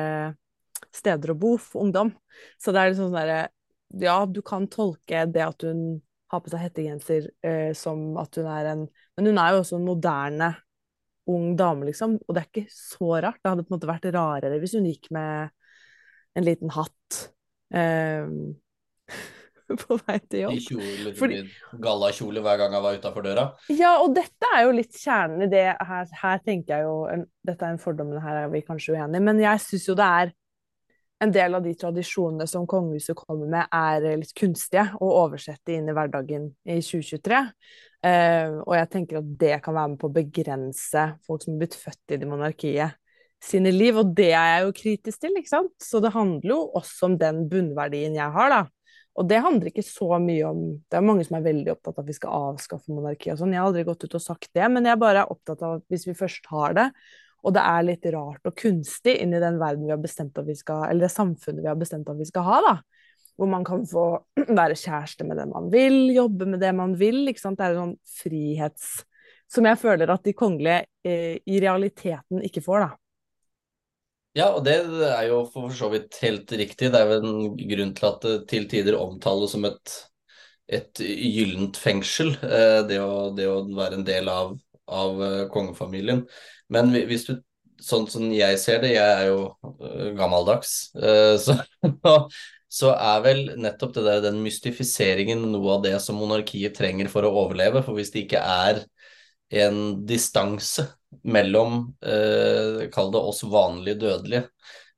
steder 0.94 1.34
å 1.34 1.40
bo 1.40 1.56
for 1.58 1.88
ungdom. 1.88 2.14
Så 2.62 2.74
det 2.74 2.82
er 2.82 2.92
liksom 2.92 3.10
sånn 3.10 3.20
derre 3.22 3.42
Ja, 4.02 4.24
du 4.26 4.42
kan 4.42 4.66
tolke 4.74 5.26
det 5.30 5.42
at 5.46 5.66
hun 5.66 6.02
har 6.34 6.42
på 6.44 6.52
seg 6.54 6.64
hettegenser 6.66 7.30
eh, 7.46 7.72
som 7.78 8.18
at 8.22 8.40
hun 8.40 8.50
er 8.50 8.72
en 8.74 8.86
Men 9.18 9.30
hun 9.30 9.38
er 9.42 9.54
jo 9.54 9.62
også 9.64 9.78
en 9.80 9.86
moderne 9.88 10.50
ung 11.30 11.54
dame, 11.56 11.86
liksom. 11.88 12.18
Og 12.28 12.36
det 12.36 12.42
er 12.42 12.50
ikke 12.50 12.74
så 12.74 13.14
rart. 13.24 13.38
Det 13.40 13.52
hadde 13.52 13.64
på 13.64 13.72
en 13.72 13.78
måte 13.78 13.88
vært 13.88 14.10
rarere 14.12 14.58
hvis 14.60 14.74
hun 14.76 14.90
gikk 14.90 15.08
med 15.16 15.54
en 16.36 16.44
liten 16.48 16.74
hatt 16.74 17.20
eh, 17.78 18.26
på 19.84 19.98
vei 20.04 20.18
til 20.26 20.44
jobb. 20.44 20.58
I 20.58 20.60
jobb. 20.60 20.82
kjole, 20.82 21.14
Fordi- 21.18 21.80
gallakjole 21.86 22.44
hver 22.44 22.60
gang 22.60 22.76
jeg 22.76 22.86
var 22.86 22.98
utafor 23.00 23.26
døra. 23.26 23.46
Ja, 23.72 23.94
og 24.04 24.16
dette 24.18 24.50
er 24.58 24.66
jo 24.66 24.76
litt 24.76 24.98
kjernen 25.00 25.46
i 25.46 25.52
det 25.54 25.64
her. 25.80 26.12
Her 26.24 26.44
tenker 26.46 26.76
jeg 26.76 26.88
jo 26.90 26.98
en, 27.14 27.28
Dette 27.48 27.68
er 27.68 27.76
en 27.78 27.82
fordom, 27.82 28.12
men 28.12 28.24
her 28.26 28.44
er 28.44 28.52
vi 28.52 28.64
kanskje 28.66 28.98
uenige. 28.98 29.24
Men 29.24 29.40
jeg 29.42 29.64
syns 29.64 29.88
jo 29.90 29.96
det 30.00 30.10
er 30.24 30.34
en 31.22 31.32
del 31.32 31.56
av 31.56 31.64
de 31.64 31.74
tradisjonene 31.80 32.48
som 32.50 32.66
kongehuset 32.68 33.16
kommer 33.16 33.50
med, 33.50 33.70
er 33.72 34.20
litt 34.20 34.34
kunstige 34.38 34.90
å 35.00 35.12
oversette 35.24 35.76
inn 35.76 35.88
i 35.88 35.96
hverdagen 35.96 36.50
i 36.66 36.80
2023. 36.84 37.40
Eh, 38.04 38.58
og 38.66 38.74
jeg 38.76 38.90
tenker 38.92 39.22
at 39.22 39.30
det 39.40 39.56
kan 39.64 39.78
være 39.78 39.94
med 39.94 40.02
på 40.02 40.10
å 40.10 40.18
begrense 40.18 41.06
folk 41.24 41.46
som 41.46 41.56
er 41.56 41.64
blitt 41.64 41.78
født 41.80 42.16
i 42.16 42.20
i 42.20 42.28
monarkiet 42.28 43.00
sine 43.44 43.72
liv, 43.76 43.98
og 44.00 44.14
det 44.16 44.32
er 44.32 44.50
jeg 44.50 44.64
jo 44.66 44.76
kritisk 44.78 45.24
til, 45.24 45.36
ikke 45.40 45.52
sant? 45.52 45.74
Så 45.84 46.00
det 46.04 46.14
handler 46.16 46.54
jo 46.54 46.60
også 46.80 47.10
om 47.10 47.18
den 47.20 47.44
bunnverdien 47.52 48.16
jeg 48.16 48.36
har, 48.36 48.52
da. 48.52 48.62
Og 49.20 49.28
det 49.30 49.44
handler 49.46 49.70
ikke 49.70 49.84
så 49.86 50.18
mye 50.18 50.46
om 50.48 50.62
Det 50.90 50.98
er 50.98 51.06
mange 51.06 51.22
som 51.28 51.36
er 51.38 51.44
veldig 51.46 51.70
opptatt 51.76 52.00
av 52.00 52.02
at 52.02 52.08
vi 52.10 52.16
skal 52.18 52.48
avskaffe 52.50 52.96
monarkiet 52.96 53.36
og 53.36 53.44
sånn. 53.44 53.52
Jeg 53.54 53.62
har 53.62 53.70
aldri 53.70 53.84
gått 53.86 54.06
ut 54.08 54.16
og 54.18 54.24
sagt 54.24 54.50
det, 54.58 54.66
men 54.74 54.90
jeg 54.90 55.02
bare 55.02 55.22
er 55.22 55.34
opptatt 55.34 55.62
av 55.62 55.76
at 55.78 55.86
hvis 55.94 56.08
vi 56.08 56.16
først 56.18 56.50
har 56.50 56.74
det, 56.80 56.88
og 57.44 57.54
det 57.56 57.64
er 57.68 57.86
litt 57.86 58.06
rart 58.16 58.48
og 58.48 58.56
kunstig 58.56 59.18
inn 59.20 59.36
i 59.36 59.42
den 59.44 59.60
verden 59.60 59.84
vi 59.86 59.92
har 59.92 60.02
bestemt 60.02 60.38
at 60.40 60.48
vi 60.48 60.56
skal 60.56 60.86
Eller 60.88 61.08
det 61.08 61.14
samfunnet 61.14 61.64
vi 61.64 61.70
har 61.70 61.80
bestemt 61.80 62.10
at 62.10 62.20
vi 62.20 62.28
skal 62.30 62.48
ha, 62.48 62.60
da. 62.64 62.76
Hvor 63.36 63.50
man 63.52 63.66
kan 63.68 63.84
få 63.90 64.06
være 64.62 64.80
kjæreste 64.80 65.28
med 65.28 65.42
den 65.42 65.52
man 65.52 65.72
vil, 65.74 66.14
jobbe 66.16 66.48
med 66.48 66.64
det 66.64 66.72
man 66.78 66.96
vil. 67.00 67.26
ikke 67.28 67.44
sant? 67.44 67.60
Det 67.60 67.68
er 67.68 67.76
en 67.76 67.84
sånn 67.84 67.98
frihets... 68.22 68.94
Som 69.54 69.68
jeg 69.70 69.78
føler 69.78 70.10
at 70.10 70.24
de 70.26 70.32
kongelige 70.34 70.88
eh, 71.06 71.36
i 71.46 71.60
realiteten 71.62 72.40
ikke 72.48 72.64
får, 72.66 72.88
da. 72.88 72.96
Ja, 74.34 74.48
og 74.56 74.64
det 74.66 74.80
er 75.06 75.28
jo 75.28 75.44
for 75.54 75.74
så 75.78 75.92
vidt 75.94 76.18
helt 76.24 76.50
riktig. 76.58 76.90
Det 76.90 76.98
er 76.98 77.10
vel 77.12 77.28
en 77.28 77.52
grunn 77.70 77.92
til 77.94 78.08
at 78.08 78.24
det 78.26 78.38
til 78.50 78.66
tider 78.72 78.98
omtales 78.98 79.54
som 79.54 79.68
et, 79.70 79.94
et 80.66 81.04
gyllent 81.04 81.78
fengsel, 81.78 82.34
eh, 82.42 82.80
det 82.90 82.98
å, 83.04 83.30
det 83.38 83.46
å 83.46 83.60
være 83.78 84.00
en 84.00 84.08
del 84.08 84.32
av, 84.34 84.56
av 84.90 85.22
eh, 85.22 85.44
kongefamilien. 85.54 86.26
Men 86.74 86.92
hvis 86.94 87.28
du, 87.30 87.36
sånn 87.84 88.08
som 88.12 88.28
jeg 88.34 88.60
ser 88.62 88.82
det, 88.84 88.96
jeg 88.96 89.16
er 89.20 89.30
jo 89.30 89.46
eh, 89.84 90.12
gammeldags, 90.18 90.76
eh, 90.98 91.36
så, 91.46 91.58
så 92.74 92.94
er 92.96 93.24
vel 93.26 93.44
nettopp 93.62 93.96
det 93.98 94.06
der, 94.08 94.24
den 94.30 94.42
mystifiseringen 94.46 95.46
noe 95.54 95.78
av 95.78 95.84
det 95.86 95.98
som 96.04 96.18
monarkiet 96.18 96.78
trenger 96.78 97.12
for 97.12 97.28
å 97.28 97.34
overleve. 97.44 97.84
For 97.86 97.98
hvis 97.98 98.14
det 98.14 98.26
ikke 98.26 98.42
er 98.42 98.84
en 99.54 100.06
distanse 100.10 100.88
mellom, 101.22 101.94
eh, 102.02 102.88
kall 102.94 103.12
det 103.14 103.22
oss 103.22 103.44
vanlige 103.46 104.02
dødelige, 104.02 104.48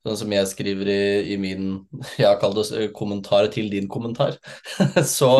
sånn 0.05 0.19
som 0.21 0.33
jeg 0.35 0.47
skriver 0.51 0.91
i, 0.93 1.03
i 1.33 1.37
min, 1.41 1.71
ja, 2.23 2.35
kall 2.39 2.55
det 2.55 2.91
kommentar 2.95 3.49
til 3.53 3.67
din 3.73 3.89
kommentar, 3.91 4.37
så, 5.17 5.31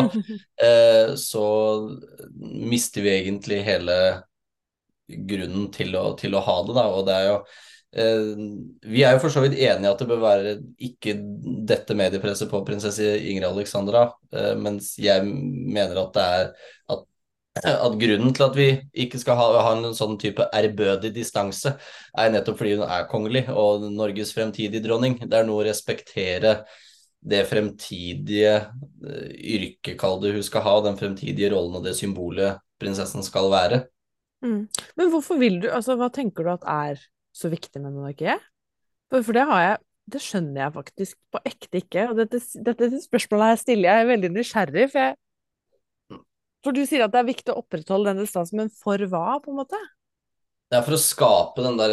eh, 0.60 1.14
så 1.16 1.46
mister 2.36 3.06
vi 3.06 3.14
egentlig 3.14 3.62
hele 3.66 3.98
grunnen 5.06 5.70
til 5.74 5.96
å, 5.98 6.10
til 6.18 6.36
å 6.36 6.44
ha 6.44 6.60
det, 6.66 6.76
da, 6.76 6.86
og 6.92 7.08
det 7.08 7.16
er 7.16 7.26
jo 7.28 7.36
eh, 7.96 8.30
vi 8.92 9.04
er 9.06 9.16
jo 9.16 9.24
for 9.24 9.34
så 9.34 9.42
vidt 9.44 9.58
enige 9.58 9.92
at 9.92 10.02
det 10.02 10.08
bør 10.10 10.22
være 10.24 10.54
ikke 10.88 11.16
dette 11.68 11.96
mediepresset 11.98 12.50
på 12.50 12.64
prinsesse 12.66 13.12
Ingrid 13.22 13.48
Alexandra, 13.50 14.08
eh, 14.34 14.54
mens 14.58 14.94
jeg 15.00 15.26
mener 15.26 16.02
at 16.02 16.16
det 16.16 16.30
er 16.38 16.50
at 16.94 17.06
at 17.56 17.94
grunnen 17.96 18.34
til 18.36 18.44
at 18.44 18.56
vi 18.56 18.66
ikke 19.04 19.18
skal 19.20 19.38
ha, 19.38 19.44
ha 19.64 19.70
en 19.76 19.94
sånn 19.96 20.18
type 20.20 20.44
ærbødig 20.52 21.08
distanse, 21.14 21.72
er 22.12 22.32
nettopp 22.32 22.58
fordi 22.60 22.74
hun 22.76 22.84
er 22.84 23.06
kongelig 23.08 23.46
og 23.48 23.86
Norges 23.94 24.34
fremtidige 24.36 24.84
dronning. 24.84 25.16
Det 25.22 25.38
er 25.38 25.46
noe 25.48 25.62
å 25.62 25.64
respektere 25.64 26.58
det 27.26 27.42
fremtidige 27.48 28.54
eh, 28.60 29.30
yrket, 29.56 30.02
hun 30.02 30.42
skal 30.46 30.66
ha, 30.66 30.76
den 30.84 30.98
fremtidige 31.00 31.50
rollen 31.54 31.80
og 31.80 31.86
det 31.86 31.96
symbolet 31.98 32.60
prinsessen 32.80 33.24
skal 33.24 33.50
være. 33.50 33.86
Mm. 34.44 34.66
Men 34.98 35.10
hvorfor 35.12 35.38
vil 35.40 35.60
du 35.62 35.70
Altså, 35.72 35.96
hva 35.96 36.10
tenker 36.12 36.44
du 36.44 36.52
at 36.52 36.66
er 36.68 37.00
så 37.34 37.48
viktig 37.52 37.80
med 37.80 37.94
monarkiet? 37.94 38.42
For, 39.10 39.24
for 39.24 39.36
det 39.36 39.46
har 39.48 39.62
jeg 39.62 39.76
Det 40.12 40.22
skjønner 40.22 40.60
jeg 40.60 40.74
faktisk 40.76 41.16
på 41.34 41.40
ekte 41.48 41.80
ikke. 41.80 42.02
Og 42.10 42.20
dette, 42.20 42.38
dette 42.62 42.90
spørsmålet 43.02 43.50
her 43.50 43.56
stiller 43.58 43.88
jeg 43.90 44.10
veldig 44.12 44.30
nysgjerrig, 44.36 44.84
for 44.92 45.02
jeg 45.02 46.20
For 46.62 46.76
du 46.76 46.84
sier 46.86 47.06
at 47.06 47.14
det 47.14 47.22
er 47.22 47.32
viktig 47.32 47.54
å 47.54 47.60
opprettholde 47.62 48.12
denne 48.12 48.26
distansen, 48.26 48.60
men 48.60 48.70
for 48.70 49.02
hva, 49.10 49.40
på 49.42 49.50
en 49.50 49.58
måte? 49.64 49.80
Det 50.66 50.80
er 50.80 50.82
for 50.82 50.96
å 50.96 50.98
skape 50.98 51.62
den 51.62 51.76
der 51.78 51.92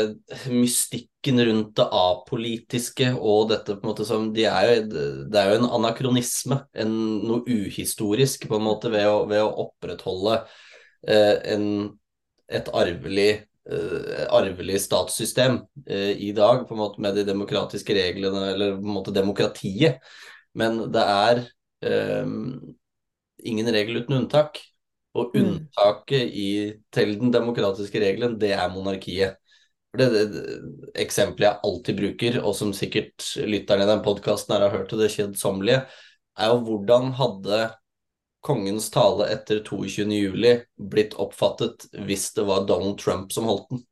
mystikken 0.50 1.42
rundt 1.46 1.76
det 1.78 1.86
apolitiske 1.94 3.12
og 3.14 3.52
dette 3.52 3.76
på 3.78 3.86
en 3.86 3.92
måte 3.92 4.06
som 4.08 4.32
de 4.34 4.48
er 4.50 4.70
jo, 4.70 4.78
Det 5.30 5.42
er 5.42 5.52
jo 5.52 5.60
en 5.60 5.68
anakronisme, 5.78 6.58
en, 6.74 6.96
noe 7.22 7.46
uhistorisk 7.46 8.48
på 8.50 8.58
en 8.58 8.66
måte 8.66 8.90
ved 8.94 9.06
å, 9.10 9.20
ved 9.30 9.44
å 9.46 9.52
opprettholde 9.68 10.40
eh, 11.06 11.38
en, 11.54 11.68
et 12.54 12.70
arvelig, 12.74 13.32
uh, 13.72 14.28
arvelig 14.34 14.82
statssystem 14.86 15.62
uh, 15.90 16.12
i 16.14 16.32
dag, 16.38 16.68
på 16.68 16.76
en 16.76 16.84
måte 16.84 17.04
med 17.04 17.18
de 17.18 17.26
demokratiske 17.28 17.96
reglene, 17.98 18.46
eller 18.54 18.78
på 18.78 18.86
en 18.86 18.98
måte 19.00 19.16
demokratiet. 19.16 20.04
Men 20.58 20.84
det 20.94 21.04
er 21.04 21.44
um, 22.24 22.76
ingen 23.44 23.74
regel 23.74 24.04
uten 24.04 24.22
unntak. 24.22 24.62
Og 25.14 25.36
Mm. 25.36 25.44
unntaket 25.46 26.32
i, 26.34 26.74
til 26.90 27.12
den 27.22 27.30
demokratiske 27.30 28.00
regelen, 28.02 28.40
det 28.42 28.56
er 28.56 28.72
monarkiet. 28.74 29.36
For 29.94 30.02
det, 30.02 30.08
det, 30.10 30.24
det 30.34 30.94
Eksempelet 31.04 31.46
jeg 31.46 31.60
alltid 31.70 32.00
bruker, 32.00 32.38
og 32.42 32.56
som 32.58 32.72
sikkert 32.74 33.28
lytterne 33.46 33.86
i 33.86 33.92
den 33.92 34.02
podkasten 34.02 34.56
har 34.56 34.74
hørt 34.74 34.90
til 34.90 35.04
det 35.04 35.12
kjedsommelige, 35.14 35.84
er 36.34 36.50
jo 36.50 36.64
hvordan 36.66 37.12
hadde 37.20 37.60
kongens 38.44 38.90
tale 38.92 39.30
etter 39.34 39.64
22.07 39.64 40.66
blitt 40.92 41.16
oppfattet 41.22 41.88
hvis 42.06 42.30
det 42.36 42.46
var 42.50 42.68
Donald 42.68 43.00
Trump 43.00 43.32
som 43.32 43.48
holdt 43.48 43.70
den? 43.72 43.84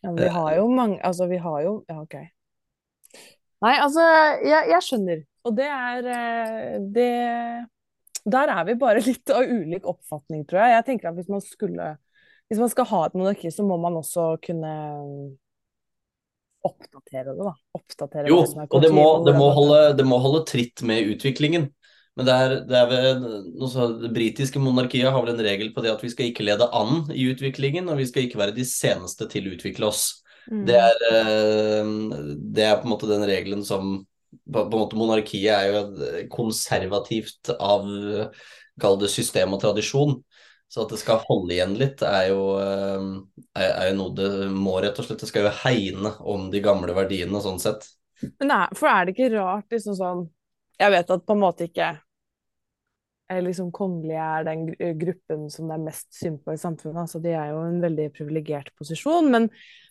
Ja, 0.00 0.12
men 0.12 0.22
vi 0.22 0.28
har 0.30 0.56
jo 0.56 0.68
mange 0.70 1.00
Altså, 1.02 1.26
vi 1.26 1.40
har 1.42 1.62
jo 1.64 1.72
Ja, 1.88 2.00
OK. 2.02 2.14
Nei, 3.58 3.74
altså, 3.82 4.04
jeg, 4.46 4.68
jeg 4.70 4.84
skjønner. 4.86 5.24
Og 5.48 5.56
det 5.58 5.66
er 5.66 6.06
eh, 6.14 6.76
Det 6.94 7.08
Der 8.30 8.52
er 8.54 8.68
vi 8.68 8.76
bare 8.78 9.02
litt 9.08 9.32
av 9.34 9.42
ulik 9.42 9.88
oppfatning, 9.88 10.46
tror 10.46 10.62
jeg. 10.62 10.76
Jeg 10.76 10.86
tenker 10.92 11.10
at 11.10 11.18
hvis 11.18 11.32
man 11.32 11.42
skulle 11.44 11.90
Hvis 12.48 12.62
man 12.62 12.72
skal 12.72 12.88
ha 12.92 13.04
et 13.06 13.18
monarki, 13.18 13.50
så 13.52 13.66
må 13.66 13.76
man 13.80 13.98
også 13.98 14.30
kunne 14.44 14.72
oppdatere 16.64 17.34
det, 17.34 17.42
da. 17.44 17.52
Oppdatere 17.76 18.30
Jo, 18.30 18.40
det 18.42 18.52
som 18.52 18.62
og 18.64 18.82
det 18.82 18.88
må, 18.94 19.04
det, 19.26 19.34
må 19.36 19.50
holde, 19.54 19.82
det 19.98 20.06
må 20.08 20.16
holde 20.22 20.40
tritt 20.48 20.82
med 20.86 21.12
utviklingen. 21.12 21.68
Men 22.18 22.26
det 22.26 22.34
er, 22.34 22.54
det 22.66 22.78
er 22.78 22.88
ved 22.90 23.26
så, 23.70 23.88
Det 24.02 24.10
britiske 24.14 24.58
monarkiet 24.62 25.12
har 25.14 25.22
vel 25.22 25.36
en 25.36 25.44
regel 25.46 25.70
på 25.74 25.84
det 25.84 25.92
at 25.92 26.02
vi 26.02 26.10
skal 26.10 26.32
ikke 26.32 26.46
lede 26.46 26.66
an 26.74 27.04
i 27.14 27.28
utviklingen, 27.30 27.88
og 27.88 28.00
vi 28.00 28.08
skal 28.10 28.26
ikke 28.26 28.40
være 28.40 28.56
de 28.56 28.66
seneste 28.66 29.28
til 29.30 29.46
å 29.46 29.54
utvikle 29.54 29.90
oss. 29.90 30.04
Mm. 30.50 30.64
Det 30.66 30.78
er, 30.80 31.02
eh, 31.12 31.92
det 32.58 32.64
er 32.66 32.78
på 32.80 32.88
en 32.88 32.94
måte 32.94 33.10
den 33.10 33.26
regelen 33.28 33.62
som 33.66 34.00
på, 34.28 34.64
en 34.64 34.74
måte 34.74 34.96
Monarkiet 34.98 35.52
er 35.54 35.70
jo 35.72 36.24
konservativt 36.32 37.52
av 37.54 37.86
Kall 38.78 38.98
det 39.00 39.10
system 39.10 39.54
og 39.56 39.62
tradisjon. 39.62 40.18
Så 40.68 40.82
at 40.84 40.90
det 40.92 40.98
skal 41.00 41.22
holde 41.24 41.54
igjen 41.54 41.78
litt, 41.80 42.02
er 42.04 42.26
jo, 42.28 42.42
eh, 42.60 43.06
er, 43.56 43.70
er 43.70 43.86
jo 43.88 43.94
noe 44.02 44.16
det 44.18 44.28
må, 44.52 44.74
rett 44.84 44.98
og 45.00 45.06
slett. 45.06 45.22
Det 45.22 45.30
skal 45.30 45.46
jo 45.46 45.54
hegne 45.62 46.12
om 46.28 46.50
de 46.52 46.60
gamle 46.64 46.92
verdiene, 46.96 47.40
sånn 47.40 47.60
sett. 47.62 47.88
Men 48.42 48.50
nei, 48.52 48.66
for 48.76 48.90
er 48.90 49.06
det 49.06 49.14
ikke 49.14 49.30
rart 49.36 49.70
liksom 49.70 49.94
sånn 49.94 50.24
Jeg 50.78 50.90
vet 50.90 51.10
at 51.14 51.22
på 51.22 51.34
en 51.36 51.38
måte 51.38 51.68
ikke 51.68 51.92
liksom 53.28 53.68
kongelige 53.74 54.24
er 54.24 54.46
den 54.46 54.64
gruppen 55.00 55.48
som 55.52 55.68
det 55.68 55.76
er 55.76 55.84
mest 55.84 56.08
synd 56.16 56.40
på 56.44 56.54
i 56.54 56.60
samfunnet. 56.60 57.02
Altså, 57.02 57.20
de 57.22 57.34
er 57.36 57.52
jo 57.52 57.60
en 57.66 57.82
veldig 57.82 58.08
privilegert 58.16 58.72
posisjon. 58.78 59.28
Men 59.34 59.48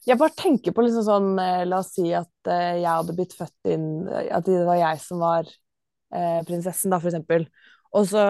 jeg 0.07 0.17
bare 0.19 0.35
tenker 0.37 0.73
på 0.73 0.85
liksom 0.85 1.05
sånn 1.05 1.31
eh, 1.43 1.63
La 1.69 1.81
oss 1.83 1.93
si 1.97 2.09
at 2.17 2.51
eh, 2.51 2.79
jeg 2.81 2.89
hadde 2.89 3.15
blitt 3.17 3.35
født 3.37 3.71
inn 3.73 3.87
At 4.07 4.47
det 4.47 4.61
var 4.65 4.79
jeg 4.79 5.01
som 5.03 5.21
var 5.21 5.47
eh, 5.47 6.39
prinsessen, 6.47 6.93
da, 6.93 7.01
for 7.03 7.11
eksempel. 7.11 7.47
Og 7.95 8.05
så, 8.09 8.21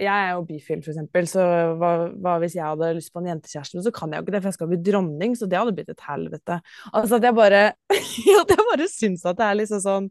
Jeg 0.00 0.10
er 0.10 0.32
jo 0.34 0.44
bifil, 0.48 0.82
for 0.82 0.92
eksempel, 0.92 1.28
så 1.30 1.44
hva, 1.78 1.90
hva 2.20 2.36
hvis 2.42 2.56
jeg 2.58 2.66
hadde 2.66 2.94
lyst 2.96 3.12
på 3.14 3.22
en 3.22 3.30
jentekjæreste, 3.30 3.84
så 3.86 3.92
kan 3.94 4.12
jeg 4.12 4.20
jo 4.20 4.26
ikke 4.26 4.34
det, 4.34 4.42
for 4.42 4.50
jeg 4.50 4.58
skal 4.58 4.70
bli 4.72 4.80
dronning, 4.88 5.36
så 5.38 5.48
det 5.48 5.60
hadde 5.60 5.74
blitt 5.76 5.92
et 5.92 6.06
helvete. 6.08 6.58
Altså 6.90 7.20
at 7.20 7.28
jeg 7.28 7.36
bare 7.36 7.62
At 8.42 8.52
jeg 8.56 8.68
bare 8.72 8.88
syns 8.90 9.24
at 9.28 9.38
det 9.38 9.46
er 9.46 9.58
liksom 9.60 9.82
sånn 9.84 10.08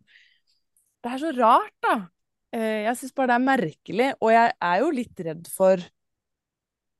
Det 1.03 1.11
er 1.11 1.21
så 1.21 1.33
rart, 1.37 1.73
da. 1.85 1.95
Eh, 2.55 2.85
Jeg 2.85 2.95
syns 2.99 3.15
bare 3.15 3.33
det 3.33 3.35
er 3.35 3.45
merkelig, 3.49 4.09
og 4.21 4.31
jeg 4.31 4.53
er 4.63 4.79
jo 4.79 4.91
litt 4.95 5.23
redd 5.27 5.47
for 5.51 5.81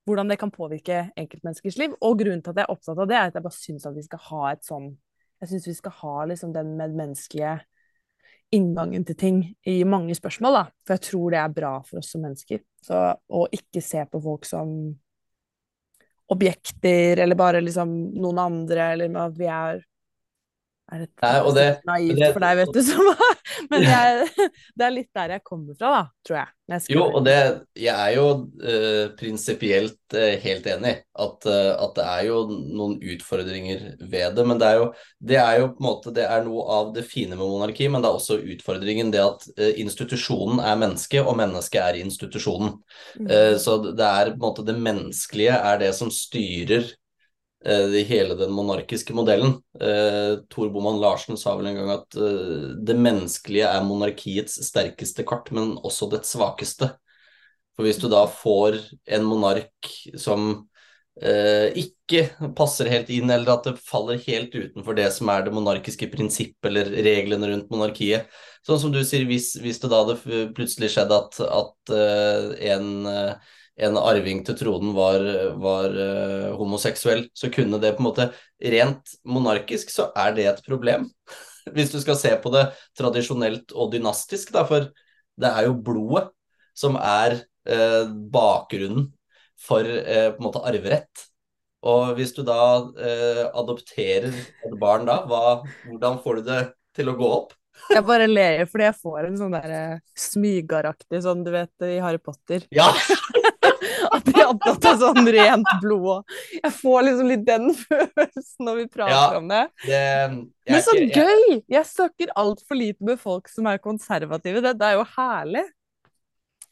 hvordan 0.05 0.29
det 0.29 0.38
kan 0.41 0.51
påvirke 0.53 1.05
enkeltmenneskers 1.17 1.77
liv. 1.81 1.95
Og 2.03 2.19
grunnen 2.19 2.43
til 2.43 2.51
at 2.53 2.59
jeg 2.62 2.67
er 2.67 2.74
opptatt 2.75 3.00
av 3.00 3.07
det, 3.09 3.15
er 3.17 3.29
at 3.31 3.38
jeg 3.38 3.45
bare 3.45 3.57
syns 3.57 3.88
at 3.88 3.95
vi 3.95 4.03
skal 4.05 4.21
ha 4.29 4.41
et 4.51 4.67
sånn 4.67 4.91
Jeg 5.43 5.50
syns 5.51 5.65
vi 5.67 5.74
skal 5.75 5.91
ha 5.97 6.25
liksom 6.29 6.51
den 6.55 6.69
medmenneskelige 6.79 7.57
inngangen 8.55 9.03
til 9.05 9.17
ting 9.19 9.39
i 9.67 9.81
mange 9.83 10.15
spørsmål, 10.15 10.55
da. 10.55 10.62
For 10.85 10.95
jeg 10.95 11.03
tror 11.09 11.33
det 11.33 11.39
er 11.41 11.55
bra 11.57 11.71
for 11.83 12.00
oss 12.00 12.12
som 12.13 12.24
mennesker. 12.24 12.62
Så 12.85 13.01
å 13.27 13.41
ikke 13.51 13.83
se 13.83 14.05
på 14.07 14.21
folk 14.24 14.47
som 14.47 14.69
objekter, 16.31 17.19
eller 17.19 17.38
bare 17.38 17.62
liksom 17.62 17.91
noen 18.15 18.39
andre, 18.41 18.88
eller 18.95 19.19
at 19.25 19.35
vi 19.38 19.50
er 19.51 19.83
er 20.94 21.00
det 21.01 21.08
Nei, 21.24 21.51
det- 21.56 21.80
naivt 21.88 22.20
det- 22.20 22.34
for 22.34 22.44
deg, 22.44 22.58
vet 22.60 22.74
du, 22.74 22.82
som 22.89 23.15
Men 23.72 23.82
jeg, 23.86 24.27
det 24.77 24.86
er 24.86 24.92
litt 24.94 25.10
der 25.15 25.32
jeg 25.36 25.44
kommer 25.44 25.74
fra, 25.77 25.89
da, 25.96 26.01
tror 26.27 26.38
jeg. 26.38 26.50
jeg 26.70 26.96
Jo, 26.96 27.04
og 27.18 27.24
det 27.25 27.36
Jeg 27.80 27.96
er 27.96 28.15
jo 28.18 28.25
uh, 28.62 29.06
prinsipielt 29.18 29.98
uh, 30.13 30.34
helt 30.44 30.68
enig 30.70 30.92
i 30.92 31.00
at, 31.25 31.48
uh, 31.48 31.72
at 31.86 31.96
det 31.98 32.06
er 32.06 32.25
jo 32.27 32.39
noen 32.51 32.98
utfordringer 33.01 33.86
ved 34.01 34.36
det. 34.38 34.46
Men 34.46 34.60
det 34.62 34.68
er 34.68 34.77
jo, 34.82 34.88
det 35.32 35.39
er 35.42 35.60
jo 35.62 35.70
på 35.74 35.82
en 35.82 35.88
måte 35.88 36.13
Det 36.13 36.25
er 36.27 36.44
noe 36.46 36.65
av 36.77 36.92
det 36.98 37.06
fine 37.08 37.38
med 37.38 37.46
monarki, 37.46 37.88
men 37.89 38.04
det 38.04 38.10
er 38.12 38.20
også 38.20 38.38
utfordringen 38.56 39.13
det 39.13 39.24
at 39.24 39.48
institusjonen 39.80 40.60
er 40.62 40.77
mennesket, 40.82 41.24
og 41.25 41.38
mennesket 41.39 41.82
er 41.82 42.01
institusjonen. 42.01 42.75
Mm. 43.18 43.58
Så 43.62 43.77
det 43.96 44.06
er 44.06 44.34
på 44.34 44.38
en 44.38 44.44
måte 44.44 44.65
det 44.68 44.75
menneskelige 44.77 45.56
er 45.56 45.80
det 45.82 45.94
som 45.98 46.12
styrer 46.13 46.92
hele 47.65 48.36
den 48.38 48.51
monarkiske 48.53 49.15
modellen. 49.17 49.57
Eh, 49.81 50.38
Tor 50.50 50.69
Boman 50.69 51.00
Larsen 51.01 51.38
sa 51.38 51.55
vel 51.57 51.72
en 51.72 51.79
gang 51.79 51.89
at 51.95 52.17
eh, 52.19 52.75
det 52.86 52.98
menneskelige 53.00 53.69
er 53.69 53.88
monarkiets 53.88 54.60
sterkeste 54.67 55.25
kart, 55.27 55.50
men 55.55 55.74
også 55.81 56.10
dets 56.12 56.36
svakeste. 56.36 56.91
For 57.75 57.88
hvis 57.88 58.00
du 58.00 58.07
da 58.12 58.24
får 58.31 58.77
en 59.17 59.25
monark 59.27 59.89
som 60.22 60.67
eh, 61.22 61.74
ikke 61.79 62.51
passer 62.55 62.89
helt 62.91 63.12
inn, 63.13 63.31
eller 63.31 63.57
at 63.57 63.67
det 63.67 63.84
faller 63.84 64.22
helt 64.27 64.55
utenfor 64.55 64.95
det 64.98 65.10
som 65.15 65.31
er 65.31 65.45
det 65.45 65.55
monarkiske 65.55 66.10
prinsipp 66.13 66.69
eller 66.69 66.91
reglene 67.05 67.51
rundt 67.51 67.72
monarkiet. 67.74 68.29
Sånn 68.65 68.79
som 68.81 68.93
du 68.93 69.01
sier, 69.05 69.27
hvis, 69.29 69.53
hvis 69.62 69.81
det 69.81 69.91
da 69.91 70.01
hadde 70.03 70.48
plutselig 70.57 70.93
skjedd 70.95 71.12
at, 71.13 71.39
at 71.43 71.95
eh, 71.95 72.72
en, 72.72 72.89
eh, 73.12 73.53
en 73.75 73.98
arving 74.00 74.39
til 74.48 74.55
tronen 74.60 74.94
var, 74.96 75.24
var 75.60 75.91
uh, 75.91 76.53
homoseksuell, 76.60 77.25
så 77.36 77.51
kunne 77.51 77.79
det 77.84 77.96
på 77.96 78.03
en 78.03 78.10
måte 78.10 78.29
Rent 78.55 79.17
monarkisk 79.27 79.91
så 79.91 80.08
er 80.15 80.32
det 80.38 80.46
et 80.48 80.62
problem. 80.67 81.10
Hvis 81.75 81.91
du 81.91 82.00
skal 82.00 82.17
se 82.20 82.32
på 82.39 82.51
det 82.53 82.70
tradisjonelt 82.98 83.74
og 83.75 83.91
dynastisk, 83.96 84.53
da, 84.55 84.63
for 84.70 84.88
det 85.36 85.51
er 85.51 85.67
jo 85.67 85.75
blodet 85.84 86.29
som 86.77 86.96
er 87.00 87.41
uh, 87.67 88.08
bakgrunnen 88.32 89.10
for 89.60 89.84
uh, 89.84 90.29
på 90.32 90.39
en 90.39 90.48
måte 90.48 90.63
arverett. 90.63 91.27
Og 91.86 92.15
hvis 92.17 92.32
du 92.34 92.39
da 92.41 92.82
adopterer 93.53 94.32
et 94.34 94.72
barn 94.82 95.03
da, 95.05 95.20
hva, 95.29 95.60
hvordan 95.86 96.15
får 96.24 96.39
du 96.39 96.48
det 96.48 96.62
til 96.98 97.12
å 97.12 97.13
gå 97.20 97.27
opp? 97.29 97.51
Jeg 97.94 98.01
bare 98.08 98.25
ler 98.25 98.63
fordi 98.65 98.88
jeg 98.88 98.98
får 99.03 99.27
en 99.27 99.38
sånn 99.38 99.53
der 99.53 100.00
smygaraktig 100.17 101.22
sånn, 101.22 101.44
du 101.46 101.51
vet, 101.53 101.74
i 101.86 102.00
Harry 102.01 102.17
Potter. 102.17 102.65
Ja, 102.74 102.88
At 104.15 104.25
de 104.29 104.34
hadde 104.39 104.72
at 104.72 104.79
det 104.84 104.89
er 104.93 104.98
sånn 105.01 105.29
rent 105.36 105.72
blod 105.84 106.07
òg. 106.15 106.36
Jeg 106.55 106.74
får 106.79 107.05
liksom 107.10 107.29
litt 107.34 107.45
den 107.48 107.69
følelsen 107.86 108.67
når 108.69 108.79
vi 108.81 108.88
prater 108.95 109.13
Ja, 109.15 109.38
om 109.41 109.48
det. 109.51 109.62
det 109.86 110.00
jeg 110.00 110.74
Men 110.75 110.84
så 110.88 110.95
jeg- 110.98 111.13
gøy! 111.19 111.62
Jeg 111.75 111.86
snakker 111.91 112.34
altfor 112.41 112.79
lite 112.79 113.03
med 113.12 113.19
folk 113.22 113.48
som 113.51 113.67
er 113.72 113.81
konservative. 113.84 114.62
Det, 114.65 114.75
det 114.79 114.89
er 114.93 115.00
jo 115.00 115.05
herlig. 115.15 115.65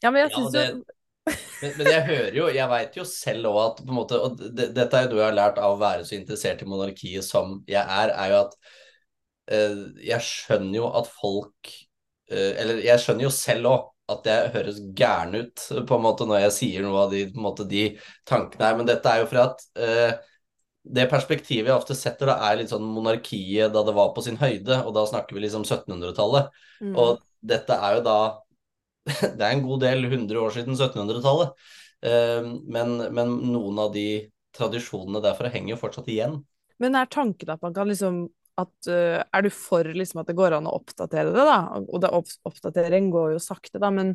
Ja, 0.02 0.10
men 0.10 0.24
jeg 0.24 0.30
Ja, 0.30 0.36
syns 0.36 0.54
jo 0.58 0.84
Men, 1.24 1.72
men 1.78 1.86
jeg 1.88 2.02
hører 2.04 2.34
jo, 2.36 2.46
jeg 2.52 2.68
veit 2.68 2.96
jo 2.98 3.04
selv 3.08 3.46
òg 3.48 3.58
at 3.62 3.78
på 3.80 3.88
en 3.88 3.96
måte, 3.96 4.18
og 4.20 4.34
det, 4.42 4.66
dette 4.76 4.98
er 4.98 5.06
jo 5.06 5.14
noe 5.14 5.22
jeg 5.22 5.28
har 5.30 5.36
lært 5.38 5.56
av 5.62 5.72
å 5.72 5.80
være 5.80 6.04
så 6.04 6.18
interessert 6.18 6.60
i 6.60 6.66
monarkiet 6.68 7.24
som 7.24 7.54
jeg 7.70 7.80
er, 7.80 8.12
er 8.12 8.34
jo 8.34 8.40
at 8.42 8.56
uh, 9.54 9.78
jeg 10.04 10.20
skjønner 10.26 10.76
jo 10.82 10.90
at 11.00 11.08
folk 11.14 11.70
uh, 12.28 12.52
Eller 12.60 12.82
jeg 12.84 13.00
skjønner 13.00 13.24
jo 13.24 13.32
selv 13.32 13.70
òg 13.72 13.86
at 14.12 14.26
jeg 14.28 14.52
høres 14.54 14.78
gæren 14.96 15.34
ut 15.38 15.64
på 15.88 15.96
en 15.96 16.04
måte 16.04 16.26
når 16.28 16.44
jeg 16.44 16.54
sier 16.58 16.84
noe 16.84 17.06
av 17.06 17.14
de, 17.14 17.24
måte, 17.40 17.64
de 17.68 17.86
tankene 18.28 18.68
her, 18.68 18.78
men 18.78 18.88
dette 18.88 19.10
er 19.10 19.22
jo 19.22 19.28
for 19.30 19.42
at 19.46 19.64
eh, 19.80 20.12
det 20.84 21.06
perspektivet 21.08 21.70
jeg 21.70 21.76
ofte 21.76 21.96
setter, 21.96 22.28
da 22.28 22.50
er 22.50 22.58
litt 22.60 22.72
sånn 22.72 22.84
monarkiet 22.84 23.72
da 23.72 23.82
det 23.86 23.94
var 23.96 24.12
på 24.16 24.24
sin 24.26 24.36
høyde, 24.40 24.82
og 24.84 24.92
da 24.96 25.06
snakker 25.08 25.36
vi 25.36 25.46
liksom 25.46 25.64
1700-tallet. 25.64 26.50
Mm. 26.84 26.92
Og 27.00 27.22
dette 27.40 27.78
er 27.80 27.98
jo 27.98 28.04
da 28.04 28.18
Det 29.36 29.40
er 29.40 29.50
en 29.52 29.64
god 29.64 29.82
del 29.84 30.06
100 30.08 30.40
år 30.40 30.52
siden 30.54 30.76
1700-tallet. 30.76 31.56
Eh, 32.04 32.46
Men, 32.76 32.96
men 33.16 33.34
noen 33.52 33.80
av 33.80 33.92
de 33.96 34.06
tradisjonene 34.56 35.20
derfra 35.24 35.50
henger 35.52 35.74
jo 35.74 35.80
fortsatt 35.80 36.08
igjen. 36.12 36.38
Men 36.82 36.96
er 36.98 37.10
tanken 37.10 37.52
at 37.52 37.62
man 37.64 37.74
kan 37.74 37.88
liksom 37.90 38.26
at, 38.60 38.88
uh, 38.88 39.22
Er 39.32 39.42
du 39.42 39.50
for 39.50 39.84
liksom 39.84 40.22
at 40.22 40.30
det 40.30 40.36
går 40.38 40.56
an 40.56 40.68
å 40.70 40.76
oppdatere 40.78 41.32
det, 41.34 41.46
da? 41.48 41.58
Og 41.82 42.00
det 42.02 42.12
opp, 42.14 42.30
oppdatering 42.46 43.10
går 43.14 43.34
jo 43.34 43.42
sakte, 43.42 43.80
da, 43.82 43.90
men, 43.94 44.14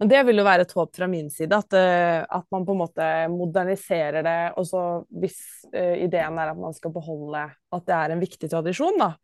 men 0.00 0.10
det 0.10 0.24
vil 0.26 0.40
jo 0.40 0.46
være 0.46 0.66
et 0.66 0.74
håp 0.74 0.94
fra 0.96 1.08
min 1.10 1.30
side. 1.32 1.54
At, 1.54 1.76
uh, 1.76 2.24
at 2.40 2.48
man 2.54 2.66
på 2.66 2.74
en 2.74 2.82
måte 2.82 3.08
moderniserer 3.32 4.26
det. 4.26 4.38
Og 4.60 4.68
så 4.70 4.82
hvis 5.22 5.38
uh, 5.70 5.94
ideen 6.02 6.40
er 6.40 6.52
at 6.52 6.60
man 6.60 6.76
skal 6.76 6.94
beholde 6.94 7.46
at 7.46 7.88
det 7.88 7.96
er 8.00 8.14
en 8.14 8.24
viktig 8.24 8.50
tradisjon, 8.52 9.00
da. 9.00 9.14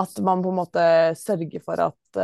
At 0.00 0.20
man 0.24 0.44
på 0.44 0.52
en 0.52 0.60
måte 0.60 0.82
sørger 1.18 1.60
for 1.64 1.80
at 1.82 2.18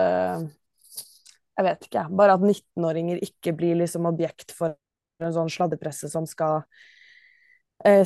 Jeg 1.57 1.65
vet 1.67 1.87
ikke, 1.89 2.05
bare 2.15 2.37
at 2.37 2.45
19-åringer 2.45 3.19
ikke 3.27 3.53
blir 3.59 3.75
liksom 3.81 4.07
objekt 4.09 4.55
for 4.55 4.77
en 5.25 5.35
sånn 5.35 5.51
sladdepresse 5.51 6.09
som 6.13 6.29
skal 6.31 6.63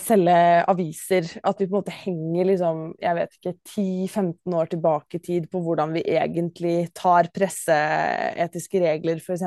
selge 0.02 0.35
aviser. 0.68 1.28
At 1.46 1.61
vi 1.61 1.68
på 1.68 1.76
en 1.76 1.78
måte 1.78 1.94
henger 1.94 2.48
liksom, 2.48 2.83
jeg 3.00 3.16
vet 3.16 3.37
ikke, 3.38 3.52
10-15 3.70 4.56
år 4.59 4.70
tilbake 4.72 5.20
i 5.20 5.22
tid 5.24 5.46
på 5.52 5.62
hvordan 5.64 5.94
vi 5.94 6.02
egentlig 6.11 6.90
tar 6.96 7.30
presseetiske 7.35 8.83
regler, 8.83 9.22
f.eks. 9.22 9.46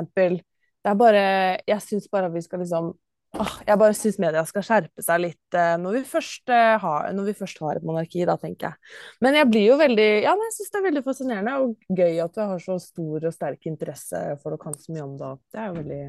Det 0.84 0.92
er 0.92 1.00
bare 1.00 1.24
Jeg 1.68 1.82
syns 1.84 2.10
bare 2.12 2.28
at 2.28 2.36
vi 2.36 2.44
skal 2.44 2.60
liksom 2.64 2.92
åh, 3.40 3.54
Jeg 3.68 3.80
bare 3.80 3.96
syns 3.98 4.20
media 4.22 4.44
skal 4.48 4.66
skjerpe 4.68 5.06
seg 5.06 5.24
litt 5.24 5.58
eh, 5.58 5.76
når, 5.82 6.00
vi 6.00 6.04
først, 6.12 6.44
eh, 6.52 6.76
har, 6.84 7.10
når 7.16 7.30
vi 7.30 7.36
først 7.40 7.64
har 7.64 7.80
et 7.80 7.88
monarki, 7.88 8.26
da, 8.30 8.36
tenker 8.42 8.72
jeg. 8.72 8.94
Men 9.24 9.40
jeg 9.40 9.50
blir 9.52 9.68
jo 9.72 9.80
veldig 9.82 10.10
Ja, 10.26 10.36
jeg 10.36 10.56
syns 10.58 10.74
det 10.76 10.82
er 10.82 10.88
veldig 10.90 11.06
fascinerende 11.08 11.58
og 11.64 11.98
gøy 12.02 12.22
at 12.26 12.36
du 12.36 12.44
har 12.44 12.64
så 12.68 12.78
stor 12.84 13.30
og 13.30 13.36
sterk 13.36 13.72
interesse 13.72 14.24
for 14.42 14.54
det 14.54 14.60
og 14.60 14.68
kan 14.68 14.80
så 14.80 14.96
mye 14.96 15.08
om 15.08 15.18
det. 15.22 15.34
Det 15.54 15.64
er 15.64 15.72
jo 15.72 15.82
veldig 15.82 16.04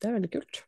Det 0.00 0.10
er 0.10 0.16
veldig 0.18 0.32
kult. 0.38 0.64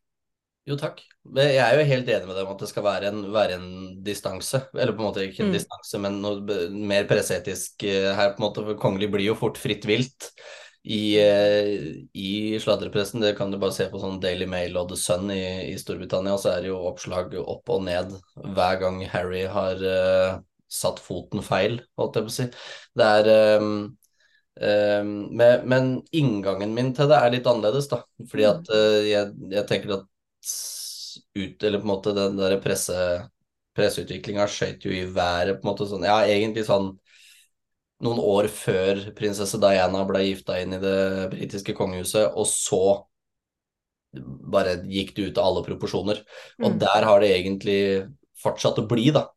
Jo, 0.67 0.75
takk. 0.75 0.99
Jeg 1.37 1.59
er 1.63 1.77
jo 1.79 1.87
helt 1.87 2.09
enig 2.11 2.27
med 2.27 2.35
deg 2.35 2.43
om 2.43 2.53
at 2.53 2.61
det 2.63 2.67
skal 2.67 2.83
være 2.83 3.09
en, 3.11 3.19
være 3.31 3.55
en 3.55 3.67
distanse. 4.03 4.59
Eller 4.75 4.91
på 4.95 4.99
en 5.03 5.07
måte 5.09 5.23
ikke 5.23 5.45
en 5.45 5.51
Mm. 5.53 5.55
distanse, 5.55 5.99
men 6.03 6.21
noe 6.23 6.69
mer 6.91 7.07
presseetisk 7.07 7.83
eh, 7.87 8.11
her. 8.15 8.33
på 8.33 8.41
en 8.41 8.47
måte, 8.49 8.63
for 8.67 8.79
Kongelig 8.81 9.11
blir 9.11 9.29
jo 9.29 9.35
fort 9.39 9.57
fritt 9.57 9.87
vilt 9.87 10.31
i, 10.83 11.17
eh, 11.19 12.03
i 12.15 12.59
sladrepressen. 12.59 13.21
Det 13.23 13.37
kan 13.37 13.51
du 13.51 13.57
bare 13.57 13.71
se 13.75 13.87
på 13.91 13.99
sånn 14.01 14.19
Daily 14.23 14.45
Mail 14.45 14.75
og 14.77 14.89
The 14.89 14.97
Sun 14.99 15.31
i, 15.31 15.71
i 15.71 15.77
Storbritannia. 15.79 16.35
Så 16.37 16.51
er 16.51 16.61
det 16.61 16.71
jo 16.73 16.81
oppslag 16.89 17.35
opp 17.39 17.69
og 17.69 17.83
ned 17.87 18.11
hver 18.35 18.79
gang 18.83 18.99
Harry 19.11 19.45
har 19.47 19.79
uh, 19.83 20.39
satt 20.67 20.99
foten 20.99 21.43
feil, 21.43 21.79
holdt 21.97 22.19
jeg 22.19 22.27
på 22.27 22.33
å 22.33 22.37
si. 22.41 22.49
Det 22.97 23.07
er 23.21 23.59
um, 23.61 23.71
um, 24.59 25.15
men, 25.31 25.63
men 25.63 25.89
inngangen 26.11 26.75
min 26.75 26.91
til 26.95 27.07
det 27.07 27.23
er 27.23 27.31
litt 27.35 27.47
annerledes, 27.47 27.87
da. 27.87 28.03
Fordi 28.27 28.47
Mm. 28.47 28.51
at 28.51 28.71
uh, 28.75 29.01
jeg, 29.07 29.33
jeg 29.55 29.67
tenker 29.71 29.95
at 29.99 30.07
ut, 31.37 31.63
eller 31.63 31.81
på 31.81 31.87
en 31.87 31.91
måte 31.91 32.13
den 32.17 32.37
der 32.39 32.57
presse, 32.63 32.95
presseutviklinga 33.77 34.47
skjøt 34.49 34.87
jo 34.87 34.93
i 34.93 35.05
været 35.13 35.59
på 35.59 35.65
en 35.67 35.71
måte 35.71 35.87
sånn, 35.89 36.05
ja 36.07 36.21
egentlig 36.25 36.65
sånn 36.67 36.93
noen 38.05 38.19
år 38.21 38.47
før 38.53 38.99
prinsesse 39.17 39.57
Diana 39.61 40.03
ble 40.05 40.21
gifta 40.27 40.59
inn 40.61 40.75
i 40.77 40.81
det 40.81 41.29
britiske 41.31 41.73
kongehuset, 41.77 42.29
og 42.37 42.45
så 42.49 42.81
bare 44.53 44.77
gikk 44.89 45.15
det 45.17 45.29
ut 45.31 45.39
av 45.41 45.49
alle 45.49 45.65
proporsjoner. 45.65 46.21
Og 46.61 46.71
Mm. 46.71 46.79
der 46.79 47.05
har 47.05 47.19
det 47.19 47.31
egentlig 47.33 48.09
fortsatt 48.41 48.79
å 48.79 48.87
bli, 48.87 49.11
da. 49.11 49.27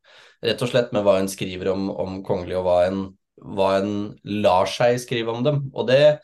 Rett 0.43 0.63
og 0.63 0.69
slett 0.69 0.93
med 0.93 1.05
hva 1.05 1.19
en 1.21 1.29
skriver 1.29 1.73
om, 1.73 1.91
om 1.91 2.23
kongelig, 2.25 2.57
og 2.57 2.65
hva 2.65 2.87
en, 2.87 3.01
hva 3.41 3.81
en 3.81 4.19
lar 4.25 4.67
seg 4.67 5.01
skrive 5.01 5.33
om 5.33 5.43
dem. 5.45 5.71
Og 5.75 5.89
det, 5.89 6.21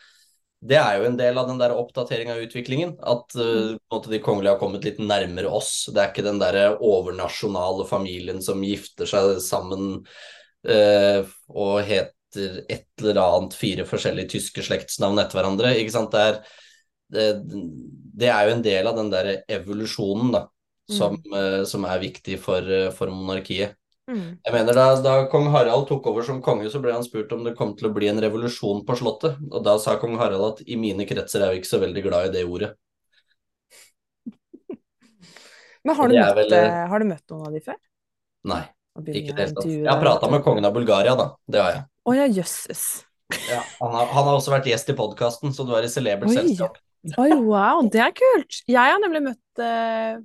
det 0.65 0.79
er 0.81 0.99
jo 0.99 1.09
en 1.11 1.19
del 1.19 1.37
av 1.37 1.51
den 1.51 1.59
der 1.61 1.75
oppdateringa 1.77 2.35
av 2.35 2.43
utviklingen. 2.47 2.95
At 3.05 3.37
uh, 3.37 3.77
de 4.09 4.21
kongelige 4.25 4.55
har 4.55 4.61
kommet 4.61 4.87
litt 4.87 4.99
nærmere 5.03 5.51
oss. 5.53 5.89
Det 5.93 6.01
er 6.01 6.13
ikke 6.13 6.25
den 6.27 6.41
derre 6.41 6.71
overnasjonale 6.81 7.87
familien 7.89 8.41
som 8.45 8.65
gifter 8.65 9.09
seg 9.11 9.37
sammen 9.45 10.01
uh, 10.01 11.21
og 11.53 11.75
heter 11.87 12.63
et 12.73 12.89
eller 13.01 13.21
annet 13.23 13.57
fire 13.57 13.87
forskjellige 13.89 14.33
tyske 14.37 14.65
slektsnavn 14.65 15.21
etter 15.23 15.41
hverandre. 15.41 15.77
Ikke 15.77 15.95
sant? 15.95 16.17
Det 16.17 16.25
er, 16.25 16.41
det, 17.13 17.29
det 18.25 18.33
er 18.33 18.49
jo 18.49 18.57
en 18.57 18.67
del 18.67 18.91
av 18.91 18.99
den 18.99 19.13
der 19.13 19.33
evolusjonen 19.59 20.35
da, 20.35 20.47
som, 20.89 21.21
uh, 21.37 21.63
som 21.69 21.85
er 21.85 22.05
viktig 22.09 22.41
for, 22.41 22.73
for 22.97 23.13
monarkiet. 23.13 23.77
Mm. 24.07 24.39
Jeg 24.39 24.55
mener 24.55 24.77
da, 24.77 24.85
da 25.03 25.15
kong 25.31 25.49
Harald 25.51 25.89
tok 25.89 26.05
over 26.07 26.23
som 26.27 26.39
konge, 26.43 26.69
så 26.71 26.79
ble 26.83 26.93
han 26.95 27.03
spurt 27.03 27.33
om 27.35 27.43
det 27.47 27.57
kom 27.59 27.73
til 27.79 27.89
å 27.89 27.95
bli 27.95 28.07
en 28.11 28.21
revolusjon 28.23 28.85
på 28.87 28.97
Slottet. 29.01 29.41
Og 29.51 29.65
da 29.67 29.75
sa 29.83 29.97
kong 29.99 30.15
Harald 30.21 30.47
at 30.53 30.63
i 30.67 30.79
mine 30.79 31.09
kretser 31.09 31.43
er 31.43 31.55
vi 31.55 31.63
ikke 31.63 31.73
så 31.73 31.83
veldig 31.83 32.05
glad 32.05 32.29
i 32.29 32.35
det 32.37 32.45
ordet. 32.47 32.71
Men 35.87 35.99
har 35.99 36.13
du, 36.13 36.15
møtt, 36.21 36.39
vel- 36.39 36.57
eh, 36.61 36.87
har 36.93 37.03
du 37.03 37.09
møtt 37.11 37.35
noen 37.35 37.51
av 37.51 37.59
de 37.59 37.65
før? 37.67 37.81
Nei, 38.47 38.63
ikke 39.11 39.35
det 39.35 39.43
hele 39.43 39.59
tatt. 39.59 39.67
Jeg 39.75 39.91
har 39.91 40.03
prata 40.05 40.31
med 40.31 40.47
kongen 40.47 40.71
av 40.71 40.79
Bulgaria, 40.79 41.19
da. 41.19 41.33
Det 41.51 41.63
har 41.65 41.75
jeg. 41.75 41.85
Å 42.07 42.17
ja, 42.21 42.31
jøsses. 42.41 42.87
Ja, 43.51 43.59
han, 43.81 43.91
har, 43.91 44.07
han 44.15 44.29
har 44.29 44.37
også 44.39 44.53
vært 44.53 44.69
gjest 44.71 44.91
i 44.93 44.95
podkasten, 44.95 45.51
så 45.51 45.65
du 45.67 45.73
er 45.75 45.83
i 45.83 45.91
celebert 45.91 46.31
selskap. 46.31 46.79
Oi, 47.19 47.31
wow, 47.43 47.83
det 47.91 47.99
er 48.03 48.13
kult. 48.15 48.61
Jeg 48.71 48.79
har 48.79 49.01
nemlig 49.03 49.23
møtt 49.25 49.63
uh, 49.63 50.23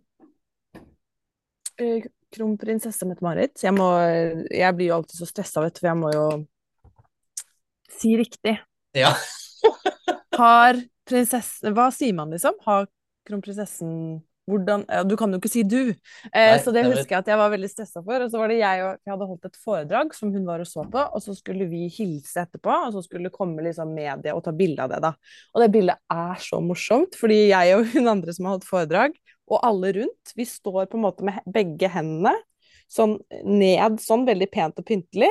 eh, 1.81 2.05
kronprinsesse 2.35 3.07
Mette-Marit. 3.09 3.59
Jeg, 3.63 3.73
må- 3.75 4.47
jeg 4.51 4.75
blir 4.77 4.91
jo 4.91 4.97
alltid 5.01 5.19
så 5.21 5.27
stressa, 5.29 5.63
vet 5.65 5.75
du, 5.75 5.83
for 5.83 5.91
jeg 5.91 5.99
må 6.01 6.13
jo 6.15 6.25
si 7.99 8.15
riktig. 8.19 8.57
Ja. 8.97 9.13
Har 10.41 10.79
prinsessen 11.07 11.75
Hva 11.77 11.89
sier 11.93 12.15
man, 12.17 12.31
liksom? 12.33 12.55
Har 12.65 12.87
kronprinsessen 13.27 14.21
hvordan 14.49 14.81
Du 15.07 15.13
kan 15.19 15.31
jo 15.31 15.37
ikke 15.37 15.51
si 15.51 15.61
du. 15.63 15.91
Eh, 15.93 16.33
Nei, 16.33 16.57
så 16.59 16.71
det 16.73 16.81
det 16.81 16.89
husker 16.95 17.13
jeg 17.13 17.21
at 17.21 17.29
jeg 17.29 17.39
var 17.39 17.51
veldig 17.53 17.69
stressa 17.71 18.01
for. 18.03 18.23
Og 18.25 18.31
så 18.33 18.39
var 18.41 18.49
det 18.51 18.57
jeg 18.57 18.81
og 18.83 18.97
jeg 19.05 19.13
hadde 19.13 19.27
holdt 19.29 19.45
et 19.47 19.59
foredrag 19.63 20.15
som 20.17 20.31
hun 20.33 20.47
var 20.49 20.63
og 20.63 20.67
så 20.67 20.83
på, 20.91 21.03
og 21.05 21.23
så 21.23 21.35
skulle 21.37 21.67
vi 21.69 21.85
hilse 21.93 22.41
etterpå, 22.41 22.73
og 22.87 22.95
så 22.97 23.03
skulle 23.05 23.29
det 23.29 23.35
komme 23.37 23.63
liksom 23.63 23.93
media 23.95 24.33
og 24.35 24.41
ta 24.43 24.51
bilde 24.57 24.81
av 24.83 24.91
det, 24.91 24.99
da. 25.05 25.13
Og 25.53 25.61
det 25.63 25.69
bildet 25.77 26.01
er 26.17 26.41
så 26.43 26.59
morsomt, 26.65 27.15
fordi 27.21 27.37
jeg 27.53 27.77
og 27.77 27.85
hun 27.93 28.11
andre 28.17 28.35
som 28.35 28.49
har 28.49 28.57
holdt 28.57 28.67
foredrag, 28.67 29.15
og 29.51 29.59
alle 29.67 29.91
rundt, 29.99 30.33
vi 30.37 30.45
står 30.47 30.87
på 30.91 30.99
en 30.99 31.05
måte 31.05 31.27
med 31.27 31.41
begge 31.51 31.89
hendene 31.91 32.33
sånn 32.91 33.17
ned, 33.47 33.99
sånn 34.03 34.25
veldig 34.27 34.49
pent 34.51 34.79
og 34.81 34.87
pyntelig. 34.87 35.29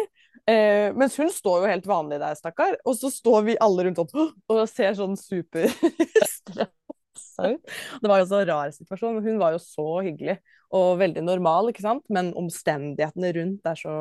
Eh, 0.49 0.89
mens 0.97 1.19
hun 1.21 1.31
står 1.33 1.65
jo 1.65 1.71
helt 1.71 1.89
vanlig 1.89 2.21
der, 2.23 2.35
stakkar. 2.39 2.79
Og 2.89 2.97
så 2.99 3.11
står 3.13 3.45
vi 3.51 3.59
alle 3.61 3.87
rundt 3.87 4.01
sånn 4.01 4.33
og 4.33 4.63
ser 4.71 4.97
sånn 4.99 5.17
superstressa 5.21 6.71
ut. 7.53 7.63
Det 8.01 8.09
var 8.11 8.23
jo 8.23 8.31
så 8.31 8.43
rar 8.49 8.73
situasjon. 8.75 9.19
men 9.19 9.27
Hun 9.29 9.39
var 9.43 9.51
jo 9.57 9.61
så 9.63 9.89
hyggelig 10.07 10.37
og 10.77 11.01
veldig 11.01 11.23
normal, 11.27 11.71
ikke 11.71 11.85
sant? 11.85 12.05
Men 12.13 12.33
omstendighetene 12.39 13.33
rundt 13.37 13.67
er 13.67 13.79
så 13.79 13.95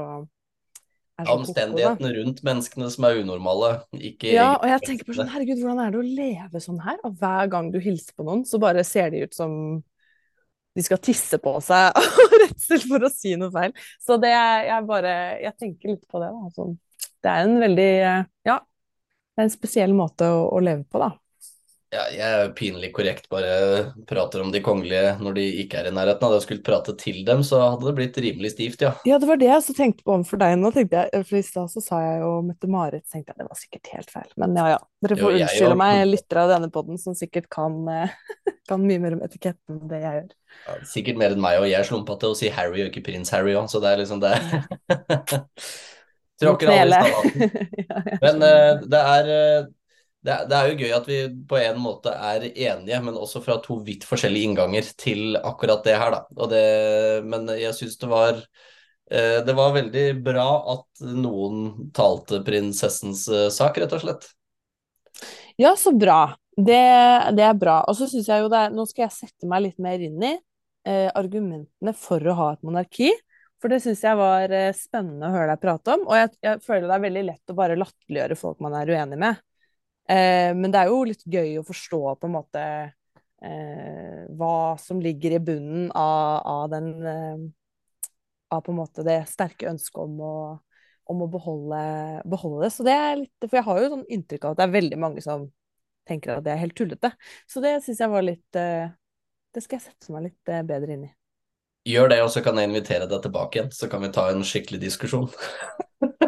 da. 1.20 1.34
Omstendighetene 1.34 2.14
rundt 2.16 2.40
menneskene 2.48 2.88
som 2.94 3.04
er 3.10 3.18
unormale, 3.20 3.70
ikke 3.98 4.32
Ja, 4.32 4.54
og 4.56 4.68
jeg 4.70 4.86
tenker 4.86 5.10
på 5.10 5.18
sånn, 5.18 5.28
herregud, 5.34 5.60
hvordan 5.60 5.82
er 5.84 5.92
det 5.92 6.00
å 6.00 6.06
leve 6.06 6.62
sånn 6.64 6.80
her? 6.86 6.96
Og 7.04 7.18
hver 7.20 7.50
gang 7.52 7.74
du 7.74 7.80
hilser 7.84 8.16
på 8.16 8.24
noen, 8.24 8.46
så 8.48 8.56
bare 8.62 8.86
ser 8.88 9.12
de 9.12 9.26
ut 9.28 9.36
som 9.36 9.52
de 10.80 10.86
skal 10.86 11.02
tisse 11.04 11.40
på 11.44 11.56
seg 11.64 11.96
av 12.00 12.36
redsel 12.44 12.84
for 12.88 13.06
å 13.06 13.12
si 13.14 13.36
noe 13.40 13.52
feil. 13.54 13.76
Så 14.04 14.20
det 14.22 14.34
jeg 14.34 14.86
bare, 14.90 15.16
jeg 15.44 15.56
tenker 15.60 15.94
litt 15.96 16.06
på 16.10 16.24
det, 16.24 16.32
da. 16.36 16.52
Sånn, 16.56 16.76
det 17.24 17.34
er 17.34 17.48
en 17.48 17.58
veldig, 17.64 17.90
eh, 18.10 18.22
ja, 18.48 18.60
det 18.60 19.44
er 19.44 19.50
en 19.50 19.58
spesiell 19.58 19.96
måte 19.98 20.30
å, 20.32 20.46
å 20.56 20.64
leve 20.64 20.86
på, 20.88 21.02
da. 21.04 21.14
Ja, 21.90 22.04
jeg 22.14 22.22
er 22.22 22.52
pinlig 22.54 22.92
korrekt, 22.94 23.24
bare 23.32 23.54
prater 24.10 24.44
om 24.44 24.52
de 24.54 24.60
kongelige 24.62 25.16
når 25.18 25.38
de 25.40 25.46
ikke 25.64 25.80
er 25.80 25.88
i 25.90 25.94
nærheten. 25.96 26.22
Hadde 26.22 26.38
jeg 26.38 26.46
skulle 26.46 26.66
prate 26.68 26.94
til 27.02 27.24
dem, 27.26 27.42
så 27.46 27.64
hadde 27.64 27.88
det 27.88 27.94
blitt 27.98 28.20
rimelig 28.22 28.52
stivt, 28.54 28.84
ja. 28.86 28.92
Ja, 29.10 29.18
det 29.18 29.26
var 29.26 29.40
det 29.42 29.48
jeg 29.48 29.58
også 29.58 29.74
tenkte 29.74 30.06
på 30.06 30.14
overfor 30.14 30.38
deg 30.44 30.54
nå, 30.62 30.70
tenkte 30.76 31.02
jeg, 31.02 31.24
for 31.26 31.40
i 31.40 31.42
stad 31.48 31.72
så 31.74 31.82
sa 31.82 32.02
jeg 32.04 32.20
jo 32.22 32.30
Mette-Marit, 32.46 33.08
så 33.08 33.18
tenkte 33.18 33.34
jeg 33.34 33.42
det 33.42 33.48
var 33.50 33.62
sikkert 33.64 33.92
helt 33.96 34.14
feil. 34.14 34.30
Men 34.44 34.54
ja, 34.62 34.68
ja, 34.76 34.80
dere 35.02 35.18
Jo, 35.18 35.24
får 35.24 35.34
jeg 35.34 35.48
unnskylde 35.48 35.74
jo. 35.74 35.80
meg, 35.82 36.04
lyttere 36.12 36.44
av 36.46 36.54
denne 36.54 36.70
podden, 36.78 37.02
som 37.02 37.18
sikkert 37.18 37.50
kan, 37.58 37.80
eh, 37.96 38.14
kan 38.70 38.86
mye 38.86 39.02
mer 39.02 39.18
om 39.18 39.26
etiketten 39.26 39.80
enn 39.80 39.90
det 39.90 40.04
jeg 40.04 40.20
gjør. 40.20 40.30
Ja, 40.70 40.78
Sikkert 40.94 41.22
mer 41.24 41.34
enn 41.34 41.42
meg, 41.42 41.58
og 41.64 41.72
jeg 41.72 41.90
slumpa 41.90 42.20
til 42.22 42.36
å 42.36 42.38
si 42.38 42.54
Harry 42.54 42.86
og 42.86 42.94
ikke 42.94 43.08
prins 43.10 43.34
Harry 43.34 43.58
òg, 43.58 43.66
så 43.74 43.82
det 43.82 43.96
er 43.96 44.04
liksom 44.04 44.22
det. 44.22 44.36
Tråkker 46.40 46.70
alle 46.72 47.02
i 47.04 47.12
jeg 47.82 48.20
Men 48.22 48.46
eh, 48.46 48.86
det 48.94 49.02
er 49.18 49.34
eh, 49.34 49.68
det, 50.26 50.36
det 50.52 50.56
er 50.58 50.68
jo 50.68 50.80
gøy 50.84 50.96
at 50.98 51.06
vi 51.08 51.20
på 51.48 51.60
en 51.62 51.78
måte 51.80 52.12
er 52.12 52.44
enige, 52.50 53.00
men 53.06 53.20
også 53.20 53.40
fra 53.44 53.56
to 53.64 53.80
vidt 53.86 54.04
forskjellige 54.08 54.50
innganger 54.50 54.90
til 55.00 55.40
akkurat 55.40 55.86
det 55.86 55.96
her, 56.02 56.18
da. 56.18 56.50
Det, 56.52 56.66
men 57.30 57.48
jeg 57.56 57.78
syns 57.78 57.96
det 58.02 58.10
var 58.12 58.34
eh, 58.36 59.40
Det 59.48 59.56
var 59.56 59.78
veldig 59.78 60.08
bra 60.26 60.50
at 60.76 61.06
noen 61.08 61.90
talte 61.96 62.42
prinsessens 62.44 63.24
eh, 63.32 63.48
sak, 63.54 63.80
rett 63.80 63.96
og 63.96 64.04
slett. 64.04 64.30
Ja, 65.60 65.76
så 65.80 65.96
bra. 65.96 66.36
Det, 66.56 66.84
det 67.40 67.48
er 67.48 67.56
bra. 67.56 67.80
Og 67.88 67.96
så 67.96 68.10
syns 68.12 68.28
jeg 68.28 68.44
jo 68.44 68.52
det 68.52 68.66
er 68.66 68.76
Nå 68.76 68.84
skal 68.90 69.08
jeg 69.08 69.16
sette 69.22 69.48
meg 69.48 69.70
litt 69.70 69.80
mer 69.80 70.04
inn 70.04 70.20
i 70.20 70.36
eh, 70.36 71.10
argumentene 71.16 71.96
for 71.96 72.24
å 72.28 72.36
ha 72.36 72.54
et 72.58 72.64
monarki. 72.68 73.14
For 73.60 73.72
det 73.72 73.82
syns 73.84 74.04
jeg 74.04 74.20
var 74.20 74.52
eh, 74.56 74.72
spennende 74.76 75.28
å 75.28 75.36
høre 75.36 75.54
deg 75.54 75.64
prate 75.64 75.96
om. 75.96 76.08
Og 76.08 76.20
jeg, 76.20 76.36
jeg 76.44 76.64
føler 76.66 76.88
det 76.88 76.98
er 76.98 77.06
veldig 77.08 77.24
lett 77.32 77.54
å 77.54 77.58
bare 77.58 77.80
latterliggjøre 77.80 78.40
folk 78.40 78.60
man 78.64 78.76
er 78.80 78.92
uenig 78.92 79.20
med. 79.20 79.40
Eh, 80.10 80.52
men 80.58 80.74
det 80.74 80.82
er 80.82 80.90
jo 80.90 81.04
litt 81.06 81.22
gøy 81.30 81.60
å 81.60 81.66
forstå 81.68 82.00
på 82.18 82.30
en 82.30 82.34
måte 82.34 82.64
eh, 83.46 84.26
hva 84.40 84.78
som 84.82 85.02
ligger 85.04 85.38
i 85.38 85.44
bunnen 85.44 85.92
av, 85.94 86.42
av 86.50 86.66
den 86.74 86.90
eh, 87.06 87.48
Av 88.50 88.64
på 88.66 88.74
en 88.74 88.80
måte 88.80 89.04
det 89.06 89.20
sterke 89.30 89.68
ønsket 89.70 90.00
om 90.02 90.22
å, 90.26 90.36
om 91.06 91.20
å 91.22 91.28
beholde, 91.30 91.82
beholde 92.26 92.64
det. 92.64 92.72
Så 92.74 92.86
det 92.88 92.96
er 92.98 93.20
litt 93.20 93.46
For 93.46 93.60
jeg 93.60 93.68
har 93.68 93.82
jo 93.84 93.92
sånn 93.92 94.08
inntrykk 94.10 94.48
av 94.48 94.56
at 94.56 94.62
det 94.62 94.66
er 94.66 94.78
veldig 94.80 94.98
mange 95.04 95.22
som 95.22 95.46
tenker 96.10 96.34
at 96.34 96.48
det 96.48 96.56
er 96.56 96.64
helt 96.64 96.74
tullete. 96.78 97.14
Så 97.46 97.62
det 97.62 97.76
syns 97.86 98.02
jeg 98.02 98.10
var 98.10 98.26
litt 98.26 98.58
eh, 98.58 98.90
Det 99.54 99.62
skal 99.62 99.78
jeg 99.78 99.92
sette 99.92 100.16
meg 100.16 100.32
litt 100.32 100.52
eh, 100.52 100.66
bedre 100.66 100.96
inn 100.96 101.06
i. 101.06 101.12
Gjør 101.90 102.10
det, 102.12 102.20
og 102.26 102.34
så 102.34 102.42
kan 102.46 102.58
jeg 102.60 102.70
invitere 102.70 103.06
deg 103.10 103.22
tilbake 103.24 103.60
igjen, 103.60 103.70
så 103.74 103.88
kan 103.90 104.04
vi 104.04 104.12
ta 104.14 104.28
en 104.30 104.42
skikkelig 104.46 104.82
diskusjon. 104.82 105.30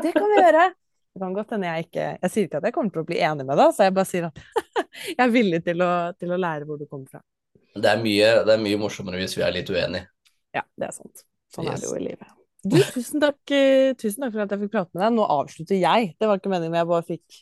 Det 0.01 0.13
kan 0.15 0.29
vi 0.31 0.39
gjøre. 0.39 0.69
Det 1.11 1.19
kan 1.19 1.33
godt 1.35 1.51
hende 1.51 1.67
jeg 1.67 1.87
ikke 1.89 2.03
Jeg 2.21 2.31
sier 2.31 2.47
ikke 2.47 2.59
at 2.61 2.67
jeg 2.69 2.75
kommer 2.75 2.93
til 2.95 3.03
å 3.03 3.07
bli 3.09 3.19
enig 3.19 3.45
med 3.47 3.59
deg, 3.59 3.73
så 3.75 3.87
jeg 3.87 3.95
bare 3.97 4.09
sier 4.09 4.29
at 4.29 4.41
jeg 5.17 5.21
er 5.25 5.33
villig 5.33 5.61
til 5.65 5.83
å, 5.83 5.91
til 6.15 6.31
å 6.31 6.39
lære 6.39 6.67
hvor 6.69 6.79
du 6.79 6.87
kommer 6.87 7.17
fra. 7.17 7.23
Det 7.71 7.87
er 7.87 7.99
mye, 8.03 8.31
det 8.47 8.55
er 8.55 8.63
mye 8.63 8.79
morsommere 8.79 9.19
hvis 9.21 9.37
vi 9.37 9.43
er 9.47 9.55
litt 9.55 9.71
uenige. 9.71 10.07
Ja, 10.55 10.63
det 10.79 10.89
er 10.89 10.95
sant. 10.95 11.23
Sånn 11.51 11.69
er 11.71 11.79
det 11.79 11.87
jo 11.87 11.97
i 11.99 12.03
livet. 12.03 12.31
Du, 12.61 12.77
tusen 12.93 13.21
takk, 13.23 13.39
eh, 13.55 13.93
tusen 13.97 14.21
takk 14.21 14.35
for 14.35 14.43
at 14.43 14.51
jeg 14.53 14.61
fikk 14.65 14.73
prate 14.75 14.93
med 14.93 15.03
deg. 15.05 15.15
Nå 15.15 15.29
avslutter 15.37 15.79
jeg. 15.79 16.11
Det 16.19 16.29
var 16.29 16.41
ikke 16.41 16.51
meningen, 16.51 16.73
men 16.73 16.83
jeg 16.83 16.89
bare 16.91 17.07
fikk 17.07 17.39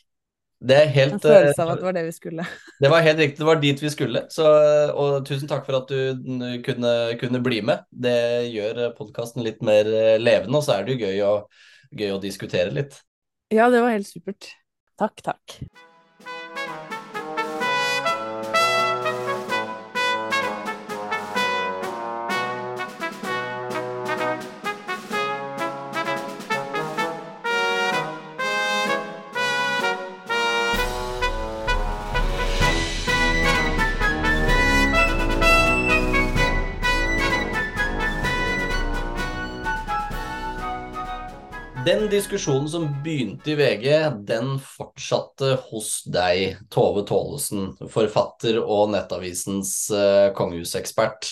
Det 0.70 0.76
er 0.76 0.96
en 1.04 1.20
følelse 1.20 1.60
av 1.64 1.68
eh, 1.68 1.72
at 1.72 1.82
det 1.82 1.88
var 1.88 1.96
det 1.96 2.04
vi 2.06 2.14
skulle. 2.16 2.46
det 2.84 2.92
var 2.92 3.04
helt 3.04 3.20
riktig, 3.22 3.40
det 3.40 3.48
var 3.48 3.60
dit 3.60 3.82
vi 3.84 3.92
skulle. 3.92 4.24
Så, 4.32 4.46
og 5.02 5.26
tusen 5.28 5.50
takk 5.50 5.66
for 5.66 5.80
at 5.82 5.92
du 5.92 6.56
kunne, 6.66 6.94
kunne 7.20 7.42
bli 7.44 7.60
med. 7.66 7.84
Det 7.90 8.16
gjør 8.54 8.82
podkasten 8.96 9.44
litt 9.46 9.60
mer 9.66 9.88
eh, 9.90 10.16
levende, 10.22 10.56
og 10.56 10.66
så 10.66 10.78
er 10.78 10.86
det 10.86 10.96
jo 10.96 11.10
gøy 11.10 11.22
å, 11.26 11.34
gøy 12.00 12.16
å 12.16 12.22
diskutere 12.22 12.74
litt. 12.76 12.96
Ja, 13.50 13.70
det 13.70 13.80
var 13.82 13.90
helt 13.90 14.08
supert. 14.08 14.52
Takk, 14.98 15.22
takk. 15.26 15.58
Den 41.84 42.10
diskusjonen 42.12 42.68
som 42.68 42.82
begynte 43.04 43.50
i 43.50 43.54
VG, 43.56 43.86
den 44.28 44.58
fortsatte 44.60 45.54
hos 45.70 46.02
deg, 46.12 46.58
Tove 46.68 47.06
Tålesen, 47.08 47.70
forfatter 47.88 48.58
og 48.60 48.90
Nettavisens 48.92 49.70
uh, 49.88 50.28
kongehusekspert. 50.36 51.30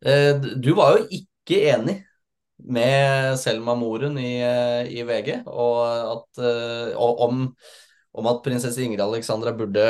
Uh, 0.00 0.40
du 0.56 0.70
var 0.78 0.94
jo 0.96 1.18
ikke 1.18 1.58
enig 1.74 1.98
med 2.64 3.36
Selma 3.42 3.74
Moren 3.76 4.16
i, 4.22 4.38
uh, 4.40 4.88
i 4.88 5.04
VG 5.04 5.42
og 5.44 5.82
at, 6.14 6.40
om, 6.96 7.42
om 8.16 8.30
at 8.30 8.40
prinsesse 8.46 8.80
Ingrid 8.80 9.04
Alexandra 9.04 9.52
burde, 9.58 9.84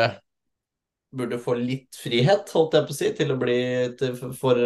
burde 1.14 1.38
få 1.44 1.54
litt 1.60 2.00
frihet, 2.02 2.50
holdt 2.56 2.74
jeg 2.80 2.88
på 2.88 2.96
å 2.96 2.98
si, 2.98 3.12
til 3.20 3.30
å 3.30 3.38
bli 3.38 3.60
til, 4.00 4.18
for, 4.40 4.58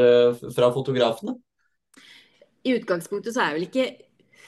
fra 0.57 0.73
fotografene. 0.73 1.37
I 2.65 2.79
utgangspunktet 2.79 3.35
så 3.35 3.43
er 3.43 3.53
jeg 3.53 3.59
vel 3.59 3.69
ikke 3.69 3.87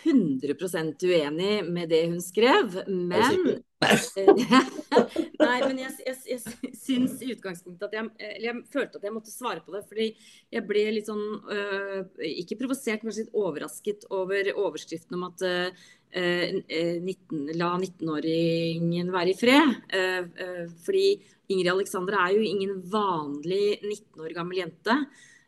100% 0.03 1.07
uenig 1.07 1.55
med 1.69 1.89
det 1.93 2.03
hun 2.09 2.21
skrev, 2.25 2.83
men 2.89 3.63
Nei, 5.45 5.59
men 5.61 5.81
jeg, 5.83 5.91
jeg, 6.07 6.17
jeg 6.29 6.71
syns 6.79 7.19
i 7.21 7.33
utgangspunktet 7.35 7.89
at 7.89 7.97
jeg 7.99 8.31
Eller 8.31 8.47
jeg 8.49 8.63
følte 8.73 8.97
at 8.97 9.05
jeg 9.05 9.13
måtte 9.13 9.33
svare 9.33 9.61
på 9.65 9.75
det, 9.75 9.83
fordi 9.91 10.07
jeg 10.55 10.65
ble 10.69 10.85
litt 10.95 11.11
sånn 11.11 11.25
øh, 11.53 11.99
Ikke 12.31 12.57
provosert, 12.63 13.05
men 13.05 13.17
litt 13.17 13.35
overrasket 13.37 14.07
over 14.15 14.49
overskriften 14.55 15.19
om 15.19 15.27
at 15.29 15.45
øh, 15.49 15.85
øh, 16.17 16.97
19, 17.03 17.53
la 17.59 17.75
19-åringen 17.83 19.13
være 19.13 19.35
i 19.35 19.39
fred. 19.39 19.77
Øh, 20.01 20.33
øh, 20.47 20.67
fordi 20.87 21.07
Ingrid 21.53 21.73
Alexandra 21.75 22.25
er 22.25 22.39
jo 22.39 22.49
ingen 22.49 22.79
vanlig 22.89 23.81
19 23.83 24.25
år 24.25 24.37
gammel 24.39 24.63
jente. 24.63 24.99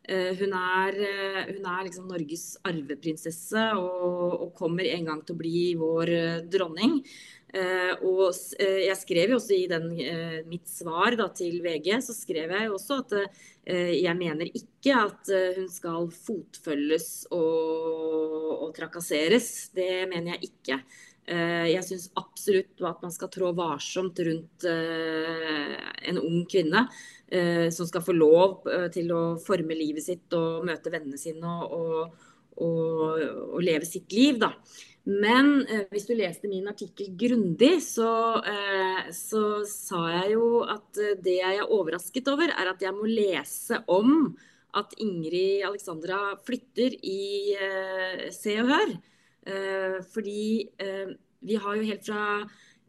Hun 0.07 0.53
er, 0.55 0.99
hun 1.49 1.64
er, 1.66 1.81
liksom 1.87 2.05
Norges 2.07 2.45
arveprinsesse 2.66 3.62
og, 3.75 4.37
og, 4.37 4.53
kommer 4.55 4.87
en 4.87 5.09
gang 5.09 5.25
til 5.27 5.35
å 5.35 5.40
bli 5.40 5.62
vår 5.81 6.12
dronning. 6.53 7.01
Og 8.07 8.23
jeg 8.61 8.97
skrev 9.01 9.33
jo 9.33 9.40
også 9.40 9.57
i 9.57 9.66
den, 9.71 9.88
mitt 10.47 10.69
svar 10.71 11.16
da, 11.19 11.27
til 11.35 11.59
VG, 11.64 11.90
så 12.07 12.14
skrev 12.14 12.55
jeg 12.55 12.69
jo 12.69 12.77
også 12.77 13.01
at 13.03 13.16
jeg 13.66 14.14
mener 14.19 14.51
ikke 14.51 14.95
at 15.01 15.33
hun 15.57 15.66
skal 15.73 16.11
fotfølges 16.14 17.09
og, 17.35 18.53
og 18.69 18.71
trakasseres. 18.77 19.51
Det 19.75 20.05
mener 20.11 20.37
jeg 20.37 20.53
ikke. 20.53 20.81
Eh, 21.27 21.73
jeg 21.73 21.83
syns 21.83 22.07
absolutt 22.15 22.83
at 22.87 23.01
man 23.03 23.11
skal 23.11 23.31
trå 23.35 23.51
varsomt 23.57 24.21
rundt 24.23 24.67
eh, 24.71 25.73
en 26.07 26.21
ung 26.23 26.45
kvinne 26.47 26.85
eh, 27.27 27.67
som 27.75 27.89
skal 27.89 28.05
få 28.07 28.15
lov 28.15 28.69
til 28.95 29.11
å 29.11 29.23
forme 29.43 29.75
livet 29.75 30.07
sitt 30.07 30.37
og 30.39 30.69
møte 30.69 30.93
vennene 30.95 31.19
sine 31.19 31.57
og, 31.67 32.12
og, 32.62 33.25
og, 33.57 33.59
leve 33.65 33.89
sitt 33.89 34.15
liv. 34.15 34.39
Da. 34.39 34.53
Men 35.11 35.67
hvis 35.91 36.07
du 36.07 36.15
leste 36.15 36.51
min 36.51 36.71
artikkel 36.71 37.11
grundig, 37.19 37.81
så, 37.83 38.11
så, 39.15 39.43
sa 39.67 40.05
jeg 40.21 40.37
jo 40.37 40.62
at 40.62 41.03
det 41.23 41.37
jeg 41.41 41.59
er 41.59 41.75
overrasket 41.75 42.31
over, 42.31 42.55
er 42.55 42.71
at 42.71 42.87
jeg 42.87 42.95
må 42.95 43.07
lese 43.11 43.83
om 43.91 44.33
at 44.79 44.95
Ingrid 45.03 45.67
Alexandra 45.67 46.37
flytter 46.47 46.99
i 47.07 47.55
Se 48.35 48.59
og 48.62 48.75
Hør. 48.75 48.97
Eh, 49.47 50.01
fordi 50.11 50.69
eh, 50.83 51.13
vi 51.47 51.59
har 51.63 51.77
jo 51.79 51.87
helt 51.87 52.07
fra 52.09 52.23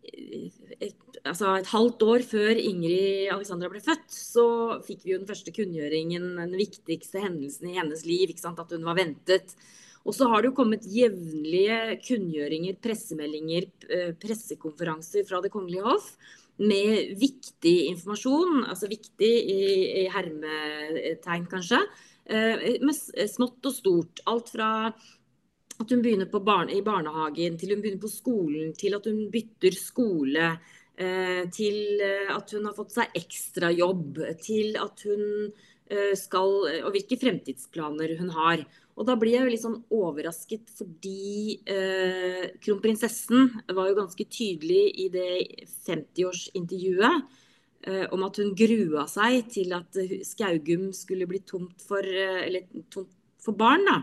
eh, 0.10 0.48
et, 0.82 0.96
altså 1.22 1.54
et 1.60 1.70
halvt 1.70 2.06
år 2.08 2.24
før 2.26 2.58
Ingrid 2.58 3.30
Alexandra 3.34 3.70
ble 3.70 3.82
født, 3.84 4.08
så 4.10 4.48
fikk 4.88 5.06
vi 5.06 5.14
jo 5.14 5.20
den 5.22 5.30
første 5.30 5.54
kunngjøringen, 5.54 6.32
den 6.40 6.56
viktigste 6.58 7.22
hendelsen 7.22 7.70
i 7.70 7.78
hennes 7.78 8.06
liv, 8.10 8.34
at 8.42 8.74
hun 8.74 8.88
var 8.88 8.98
ventet. 8.98 9.54
Og 10.08 10.16
så 10.16 10.30
har 10.32 10.42
det 10.42 10.50
jo 10.50 10.58
kommet 10.58 10.88
jevnlige 10.88 11.98
kunngjøringer, 12.08 12.78
pressemeldinger, 12.80 13.68
pressekonferanser 14.22 15.26
fra 15.28 15.42
Det 15.44 15.52
kongelige 15.52 15.84
hoff 15.84 16.14
med 16.64 17.18
viktig 17.20 17.76
informasjon, 17.92 18.64
altså 18.72 18.88
viktig 18.90 19.34
i, 19.52 19.66
i 20.00 20.06
hermetegn 20.10 21.50
kanskje, 21.52 21.82
med 22.28 23.28
smått 23.30 23.68
og 23.68 23.76
stort. 23.76 24.24
Alt 24.32 24.54
fra 24.56 24.70
at 25.78 25.94
hun 25.94 26.02
begynner 26.02 26.30
barne, 26.42 26.74
i 26.74 26.82
barnehagen, 26.82 27.58
til 27.58 27.76
hun 27.76 27.84
begynner 27.84 28.02
på 28.02 28.12
skolen, 28.12 28.74
til 28.78 28.98
at 28.98 29.06
hun 29.06 29.28
bytter 29.34 29.78
skole, 29.78 30.50
eh, 30.98 31.44
til 31.54 32.02
eh, 32.02 32.34
at 32.34 32.52
hun 32.56 32.66
har 32.66 32.76
fått 32.78 32.96
seg 32.98 33.18
ekstrajobb, 33.18 34.22
til 34.42 34.78
at 34.82 35.06
hun 35.06 35.24
eh, 35.90 36.16
skal 36.18 36.84
Og 36.84 36.92
hvilke 36.92 37.20
fremtidsplaner 37.22 38.18
hun 38.20 38.30
har. 38.36 38.66
Og 38.98 39.06
da 39.06 39.14
blir 39.16 39.36
jeg 39.36 39.46
jo 39.46 39.52
litt 39.54 39.62
sånn 39.62 39.82
overrasket 39.94 40.72
fordi 40.74 41.60
eh, 41.70 42.58
kronprinsessen 42.58 43.52
var 43.70 43.92
jo 43.92 44.00
ganske 44.00 44.26
tydelig 44.26 44.88
i 45.04 45.06
det 45.14 45.30
50-årsintervjuet 45.86 47.22
eh, 47.86 48.08
om 48.10 48.26
at 48.26 48.42
hun 48.42 48.56
grua 48.58 49.06
seg 49.12 49.46
til 49.54 49.78
at 49.78 50.02
Skaugum 50.26 50.90
skulle 50.98 51.30
bli 51.30 51.44
tomt 51.46 51.86
for, 51.86 52.02
eller, 52.02 52.66
tomt 52.90 53.14
for 53.46 53.54
barn. 53.54 53.86
da. 53.86 54.02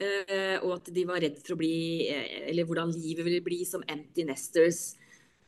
Eh, 0.00 0.56
og 0.64 0.78
at 0.78 0.88
de 0.96 1.04
var 1.04 1.20
redd 1.20 1.36
for 1.42 1.52
å 1.52 1.60
bli 1.60 2.08
eh, 2.08 2.48
Eller 2.48 2.64
hvordan 2.64 2.94
livet 2.94 3.26
ville 3.26 3.44
bli 3.44 3.60
som 3.68 3.84
empty 3.84 4.24
nesters. 4.28 4.94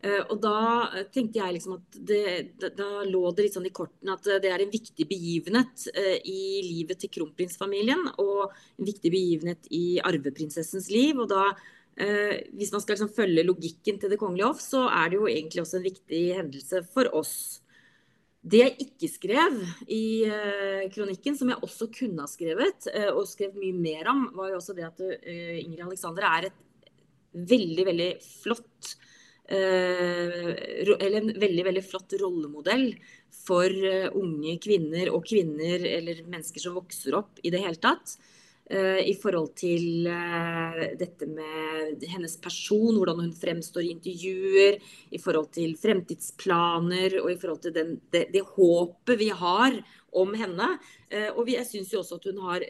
Eh, 0.05 0.19
og 0.27 0.43
da 0.43 1.05
tenkte 1.15 1.41
jeg 1.41 1.57
liksom 1.57 1.79
at 1.79 2.01
det, 2.11 2.25
da, 2.61 2.73
da, 2.77 2.89
lå 3.09 3.23
det 3.33 3.47
litt 3.47 3.57
sånn 3.57 3.69
i 3.71 3.73
kortene 3.73 4.17
at 4.19 4.29
det 4.45 4.51
er 4.51 4.65
en 4.65 4.73
viktig 4.73 5.07
begivenhet 5.09 5.87
i 6.29 6.43
livet 6.67 7.01
til 7.01 7.13
kronprinsfamilien. 7.17 8.11
Og 8.21 8.51
en 8.51 8.91
viktig 8.91 9.15
begivenhet 9.15 9.71
i 9.73 10.03
arveprinsessens 10.05 10.91
liv. 10.93 11.23
Og 11.23 11.31
da, 11.33 11.47
hvis 12.53 12.75
man 12.75 12.83
skal 12.83 12.97
liksom 12.97 13.15
følge 13.15 13.47
logikken 13.47 14.01
til 14.03 14.13
Det 14.13 14.21
kongelige 14.21 14.51
hoff, 14.51 14.61
så 14.65 14.85
er 14.91 15.13
det 15.13 15.21
jo 15.21 15.31
egentlig 15.31 15.65
også 15.65 15.81
en 15.81 15.89
viktig 15.89 16.23
hendelse 16.41 16.85
for 16.93 17.09
oss. 17.17 17.62
Det 18.43 18.59
jeg 18.59 18.75
ikke 18.83 19.07
skrev 19.07 19.59
i 19.87 20.27
uh, 20.27 20.83
kronikken, 20.91 21.37
som 21.39 21.53
jeg 21.53 21.63
også 21.63 21.87
kunne 21.95 22.25
ha 22.25 22.31
skrevet, 22.31 22.89
uh, 22.91 23.13
og 23.15 23.29
skrevet 23.31 23.61
mye 23.61 23.77
mer 23.77 24.11
om, 24.11 24.25
var 24.35 24.51
jo 24.51 24.59
også 24.59 24.75
det 24.75 24.89
at 24.89 25.03
uh, 25.05 25.55
Ingrid 25.61 25.85
Alexander 25.87 26.27
er 26.27 26.49
et 26.49 26.59
veldig, 27.33 27.85
veldig 27.89 28.11
flott 28.21 28.97
Eller 29.53 31.17
en 31.19 31.31
veldig, 31.41 31.65
veldig 31.67 31.83
flott 31.85 32.15
rollemodell 32.21 32.93
for 33.35 33.73
unge 34.17 34.55
kvinner 34.63 35.11
og 35.13 35.27
kvinner 35.27 35.83
eller 35.89 36.21
mennesker 36.23 36.63
som 36.63 36.77
vokser 36.77 37.17
opp 37.19 37.41
i 37.43 37.51
det 37.53 37.61
hele 37.65 37.81
tatt. 37.83 38.15
Eh, 38.71 39.09
i 39.11 39.13
forhold 39.19 39.57
til 39.59 40.07
eh, 40.07 40.83
dette 40.95 41.27
med 41.27 42.05
hennes 42.07 42.37
person, 42.41 42.95
hvordan 42.95 43.19
hun 43.19 43.33
fremstår 43.35 43.83
i 43.83 43.91
intervjuer, 43.91 44.79
i 45.11 45.19
forhold 45.21 45.51
til 45.57 45.75
fremtidsplaner 45.81 47.19
og 47.21 47.33
i 47.33 47.37
forhold 47.43 47.65
til 47.67 47.75
den, 47.75 47.97
det, 48.15 48.29
det, 48.33 48.45
håpet 48.55 49.19
vi 49.19 49.33
har 49.35 49.81
om 50.15 50.33
henne. 50.39 50.71
Eh, 51.11 51.29
og 51.35 51.51
jeg 51.51 51.67
syns 51.69 51.91
jo 51.93 52.05
også 52.05 52.21
at 52.21 52.31
hun 52.31 52.41
har 52.47 52.65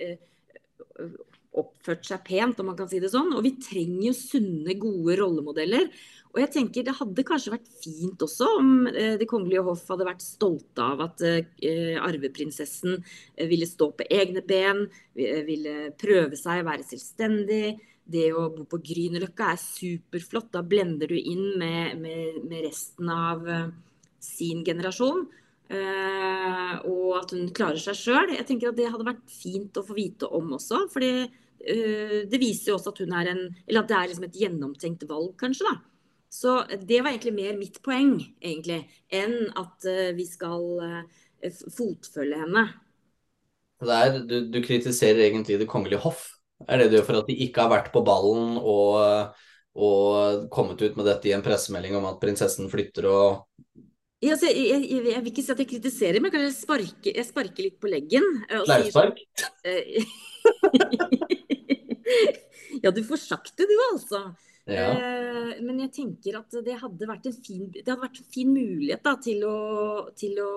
oppført 1.60 2.08
seg 2.08 2.24
pent, 2.24 2.64
om 2.64 2.72
man 2.72 2.80
kan 2.80 2.88
si 2.88 2.98
det 3.02 3.12
sånn. 3.12 3.34
Og 3.36 3.44
vi 3.44 3.52
trenger 3.60 4.08
jo 4.08 4.16
sunne, 4.16 4.78
gode 4.80 5.20
rollemodeller. 5.20 5.90
Og 6.32 6.40
jeg 6.40 6.52
tenker 6.54 6.86
Det 6.86 6.96
hadde 6.96 7.26
kanskje 7.28 7.54
vært 7.54 7.70
fint 7.82 8.24
også 8.24 8.48
om 8.58 8.72
eh, 8.90 9.14
Det 9.20 9.28
kongelige 9.30 9.64
hoff 9.66 9.84
hadde 9.92 10.08
vært 10.08 10.24
stolte 10.24 10.84
av 10.84 11.04
at 11.06 11.24
eh, 11.28 11.98
arveprinsessen 12.00 12.96
eh, 12.96 13.46
ville 13.50 13.68
stå 13.68 13.90
på 13.98 14.08
egne 14.12 14.42
ben, 14.46 14.86
ville 15.12 15.92
prøve 16.00 16.38
seg, 16.38 16.64
være 16.66 16.86
selvstendig. 16.86 17.76
Det 18.12 18.30
å 18.34 18.46
bo 18.54 18.64
på 18.68 18.80
Grünerløkka 18.82 19.50
er 19.52 19.60
superflott. 19.60 20.48
Da 20.54 20.62
blender 20.66 21.10
du 21.12 21.18
inn 21.18 21.58
med, 21.60 22.00
med, 22.00 22.40
med 22.48 22.64
resten 22.66 23.10
av 23.12 23.44
sin 24.22 24.64
generasjon. 24.66 25.22
Og 25.72 27.12
at 27.18 27.36
hun 27.36 27.52
klarer 27.54 27.80
seg 27.80 27.98
sjøl. 28.00 28.34
Jeg 28.34 28.48
tenker 28.48 28.72
at 28.72 28.80
det 28.80 28.88
hadde 28.90 29.06
vært 29.06 29.22
fint 29.30 29.78
å 29.78 29.84
få 29.86 29.96
vite 29.96 30.28
om 30.32 30.56
også. 30.58 30.86
fordi 30.92 31.12
det 31.62 32.42
viser 32.42 32.72
jo 32.72 32.80
også 32.80 32.90
at 32.90 33.04
hun 33.04 33.12
er 33.14 33.28
en 33.30 33.42
Eller 33.68 33.84
at 33.84 33.92
det 33.92 33.98
er 34.00 34.08
liksom 34.10 34.26
et 34.26 34.40
gjennomtenkt 34.42 35.06
valg, 35.12 35.36
kanskje. 35.38 35.68
da. 35.68 35.91
Så 36.32 36.62
det 36.80 37.02
var 37.02 37.12
egentlig 37.12 37.34
mer 37.36 37.58
mitt 37.60 37.76
poeng, 37.84 38.16
egentlig, 38.40 38.88
enn 39.12 39.52
at 39.58 39.84
uh, 39.84 40.14
vi 40.16 40.24
skal 40.24 40.80
uh, 40.80 41.02
fotfølge 41.76 42.38
henne. 42.40 42.62
Er, 43.82 44.22
du, 44.24 44.46
du, 44.46 44.62
kritiserer 44.62 45.18
egentlig 45.26 45.58
Det 45.60 45.66
kongelige 45.68 46.00
hoff. 46.04 46.38
Er 46.70 46.78
det 46.78 46.88
du 46.88 46.94
gjør 46.96 47.08
for 47.08 47.16
at 47.18 47.28
de 47.28 47.34
ikke 47.44 47.60
har 47.64 47.70
vært 47.72 47.92
på 47.92 48.04
ballen 48.06 48.56
og, 48.56 49.34
og 49.74 50.46
kommet 50.54 50.82
ut 50.84 50.96
med 50.96 51.06
dette 51.10 51.28
i 51.28 51.34
en 51.34 51.42
pressemelding 51.42 51.96
om 51.98 52.06
at 52.12 52.20
prinsessen 52.22 52.70
flytter 52.70 53.04
og 53.10 53.26
ja, 54.22 54.36
altså, 54.36 54.46
jeg, 54.54 54.86
jeg, 54.86 55.02
jeg, 55.10 55.18
vil 55.18 55.30
ikke 55.32 55.42
si 55.42 55.50
at 55.50 55.58
jeg 55.58 55.66
kritiserer, 55.72 56.22
men 56.22 56.30
jeg 56.36 56.54
sparker, 56.54 57.10
jeg 57.10 57.26
sparker 57.26 57.66
litt 57.66 57.82
på 57.82 57.90
leggen. 57.90 58.22
Leivspark? 58.70 59.18
ja, 62.84 62.92
du 62.94 63.02
får 63.08 63.18
sagt 63.18 63.58
det 63.58 63.66
du, 63.66 63.74
altså. 63.88 64.30
Eh, 64.70 65.62
men 65.62 65.80
jeg 65.82 65.92
tenker 65.96 66.38
at 66.38 66.58
det 66.62 66.76
hadde 66.78 67.08
vært 67.08 67.26
en 67.26 67.38
fin, 67.42 67.64
vært 67.72 68.20
en 68.20 68.28
fin 68.30 68.52
mulighet 68.52 69.02
da, 69.02 69.16
til 69.22 69.42
å, 69.48 69.56
til 70.18 70.38
å 70.42 70.52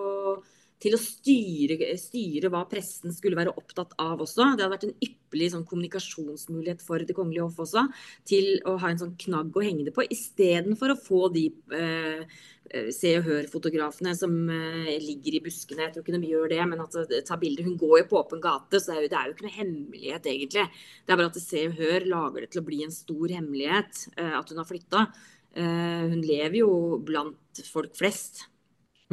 til 0.83 0.97
å 0.97 0.99
styre, 0.99 1.93
styre, 1.97 2.51
hva 2.51 2.65
pressen 2.69 3.13
skulle 3.15 3.37
være 3.39 3.53
opptatt 3.55 3.93
av 4.01 4.19
også. 4.19 4.51
Det 4.55 4.65
hadde 4.65 4.73
vært 4.73 4.87
en 4.89 4.97
ypperlig 5.07 5.51
sånn, 5.53 5.67
kommunikasjonsmulighet 5.69 6.83
for 6.85 7.05
Det 7.05 7.15
kongelige 7.15 7.47
hoff 7.47 7.61
også, 7.63 7.85
til 8.27 8.59
å 8.67 8.75
ha 8.81 8.91
en 8.91 9.01
sånn 9.01 9.15
knagg 9.25 9.55
å 9.55 9.63
henge 9.63 9.87
det 9.87 9.95
på, 9.95 10.05
istedenfor 10.11 10.93
å 10.93 10.99
få 10.99 11.21
de 11.33 11.47
eh, 11.75 12.25
Eh, 12.73 12.89
Se 12.95 13.11
og 13.19 13.27
Hør-fotografene 13.27 14.15
som 14.17 14.33
eh, 14.49 14.95
ligger 15.03 15.37
i 15.37 15.43
buskene. 15.45 15.85
Jeg 15.85 15.95
tror 15.95 16.05
ikke 16.05 16.17
de 16.17 16.31
gjør 16.31 16.51
det, 16.55 16.61
men 16.71 16.81
at 16.81 16.97
uh, 16.97 17.13
ta 17.27 17.37
bilder. 17.41 17.67
Hun 17.67 17.77
går 17.81 18.01
jo 18.01 18.07
på 18.09 18.19
åpen 18.21 18.41
gate, 18.43 18.81
så 18.81 18.91
det 18.93 18.97
er, 18.97 19.03
jo, 19.03 19.11
det 19.11 19.19
er, 19.19 19.29
jo, 19.29 19.35
ikke 19.35 19.47
noe 19.47 19.59
hemmelighet, 19.59 20.29
egentlig. 20.31 20.65
Det 21.05 21.13
er 21.13 21.21
bare 21.21 21.31
at 21.31 21.39
Se 21.43 21.63
og 21.69 21.79
Hør 21.79 22.09
lager 22.09 22.45
det 22.45 22.51
til 22.53 22.63
å 22.63 22.67
bli 22.71 22.81
en 22.85 22.95
stor 22.95 23.35
hemmelighet 23.37 24.03
eh, 24.15 24.33
at 24.39 24.51
hun 24.51 24.61
har 24.61 24.69
flytta. 24.69 25.07
hun 25.55 26.19
lever 26.19 26.57
jo 26.59 26.97
blant 26.99 27.61
folk 27.71 27.93
flest. 27.95 28.41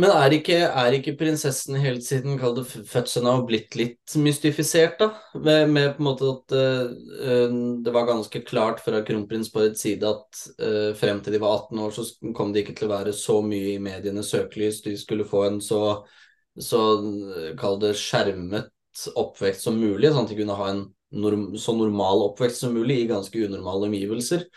Men 0.00 0.08
er 0.08 0.32
ikke, 0.32 0.56
er 0.56 0.94
ikke, 0.96 1.12
prinsessen 1.20 1.76
helt 1.82 2.04
siden 2.06 2.38
fødselen 2.40 3.28
av 3.28 3.42
blitt 3.44 3.74
litt 3.76 4.14
mystifisert, 4.16 4.94
da? 5.02 5.10
Med, 5.36 5.68
med, 5.68 5.90
på 5.98 6.00
en 6.00 6.06
måte 6.06 6.30
at 6.30 6.54
uh, 6.56 7.58
det 7.84 7.92
var 7.92 8.08
ganske 8.08 8.40
klart 8.48 8.80
fra 8.80 9.02
kronprins 9.04 9.50
et 9.60 9.76
side 9.76 10.08
at 10.08 10.40
uh, 10.64 10.94
frem 10.96 11.20
til 11.20 11.36
de 11.36 11.42
var 11.42 11.66
18 11.66 11.82
år, 11.84 11.92
så 11.92 12.32
kom 12.32 12.54
de 12.54 12.62
ikke 12.62 12.76
til 12.78 12.88
å 12.88 12.94
være 12.94 13.12
så 13.12 13.42
mye 13.44 13.74
i 13.74 13.82
medienes 13.84 14.32
søkelys. 14.32 14.80
De 14.86 14.96
skulle 14.96 15.28
få 15.28 15.44
en 15.50 15.60
så, 15.60 15.82
så 16.56 16.80
kall 17.60 17.76
det 17.84 17.92
skjermet 18.00 18.72
oppvekst 19.12 19.68
som 19.68 19.76
mulig, 19.76 20.08
sånn 20.08 20.24
at 20.24 20.32
de 20.32 20.40
kunne 20.40 20.56
ha 20.56 20.70
en 20.72 20.82
norm, 21.20 21.44
så 21.60 21.76
normal 21.76 22.30
oppvekst 22.30 22.64
som 22.64 22.72
mulig 22.72 23.02
i 23.02 23.10
ganske 23.12 23.44
unormale 23.44 23.90
omgivelser. 23.92 24.48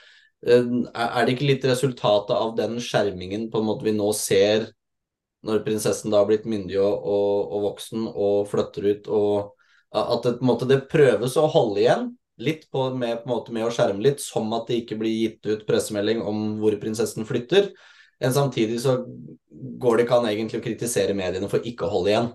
Er 0.45 1.21
det 1.25 1.35
ikke 1.35 1.47
litt 1.51 1.67
resultatet 1.67 2.35
av 2.35 2.55
den 2.55 2.79
skjermingen 2.83 3.49
på 3.51 3.59
en 3.59 3.67
måte 3.67 3.87
vi 3.87 3.95
nå 3.95 4.11
ser 4.15 4.69
når 5.45 5.63
prinsessen 5.65 6.13
da 6.13 6.21
har 6.21 6.29
blitt 6.29 6.47
myndig 6.49 6.77
og, 6.81 6.93
og, 7.05 7.33
og, 7.45 7.65
voksen 7.69 8.07
og 8.11 8.37
flytter 8.51 8.89
ut 8.91 9.09
og 9.13 9.51
at 9.95 10.25
det, 10.25 10.37
måte, 10.43 10.67
det 10.67 10.85
prøves 10.91 11.37
å 11.39 11.47
holde 11.51 11.83
igjen 11.83 12.07
litt 12.41 12.65
på, 12.73 12.89
med, 12.99 13.21
på 13.23 13.31
måte, 13.31 13.53
med 13.55 13.63
å 13.67 13.71
skjerme 13.71 14.03
litt, 14.03 14.19
som 14.19 14.49
at 14.57 14.67
det 14.67 14.81
ikke 14.81 14.97
blir 14.99 15.13
gitt 15.13 15.47
ut 15.47 15.63
pressemelding 15.67 16.19
om 16.25 16.57
hvor 16.59 16.75
prinsessen 16.81 17.27
flytter. 17.27 17.69
Men 18.19 18.33
samtidig 18.35 18.81
så 18.83 18.97
går 19.79 19.95
det 19.95 20.05
ikke 20.05 20.17
an 20.19 20.27
egentlig 20.27 20.59
å 20.59 20.65
kritisere 20.65 21.15
mediene 21.15 21.47
for 21.51 21.63
ikke 21.67 21.87
å 21.87 21.93
holde 21.93 22.11
igjen. 22.11 22.27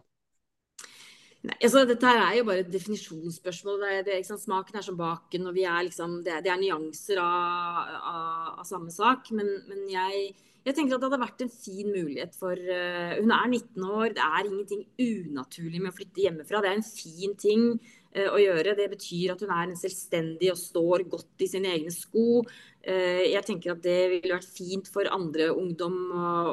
Nei, 1.40 1.57
altså 1.64 1.87
Dette 1.88 2.05
er 2.05 2.35
jo 2.37 2.44
bare 2.50 2.61
et 2.66 2.72
definisjonsspørsmål. 2.72 3.81
Det 3.81 4.05
det? 4.11 4.18
Smaken 4.29 4.76
er 4.76 4.85
som 4.85 4.98
baken, 4.98 5.48
og 5.48 5.57
er 5.57 5.87
liksom, 5.87 6.20
det, 6.26 6.42
det 6.44 6.53
er 6.53 6.61
nyanser 6.61 7.20
av, 7.22 7.94
av, 7.96 8.50
av, 8.59 8.66
samme 8.68 8.92
sak. 8.92 9.31
Men, 9.33 9.48
men 9.70 9.87
jeg, 9.88 10.35
jeg, 10.66 10.74
tenker 10.74 10.98
at 10.98 11.00
det 11.00 11.09
hadde 11.09 11.22
vært 11.22 11.46
en 11.46 11.55
fin 11.55 11.88
mulighet 11.88 12.37
for 12.37 12.53
uh, 12.53 13.16
Hun 13.16 13.33
er 13.33 13.48
19 13.48 13.88
år, 13.88 14.12
det 14.18 14.26
er 14.26 14.50
ingenting 14.50 14.85
unaturlig 15.00 15.81
med 15.81 15.94
å 15.94 15.96
flytte 15.96 16.26
hjemmefra. 16.26 16.61
Det 16.61 16.74
er 16.74 16.83
en 16.83 16.88
fin 16.90 17.37
ting 17.40 17.66
uh, 17.72 18.29
å 18.29 18.44
gjøre. 18.44 18.76
Det 18.76 18.92
betyr 18.98 19.33
at 19.33 19.44
hun 19.46 19.57
er 19.57 19.70
en 19.70 19.81
selvstendig 19.81 20.53
og 20.53 20.61
står 20.61 21.09
godt 21.09 21.48
i 21.48 21.53
sine 21.57 21.72
egne 21.72 21.96
sko. 21.96 22.42
Uh, 22.85 23.24
jeg 23.24 23.46
tenker 23.48 23.79
at 23.79 23.87
det 23.88 24.00
ville 24.18 24.37
vært 24.37 24.57
fint 24.61 24.92
for 24.92 25.09
andre 25.09 25.48
ungdom, 25.57 26.03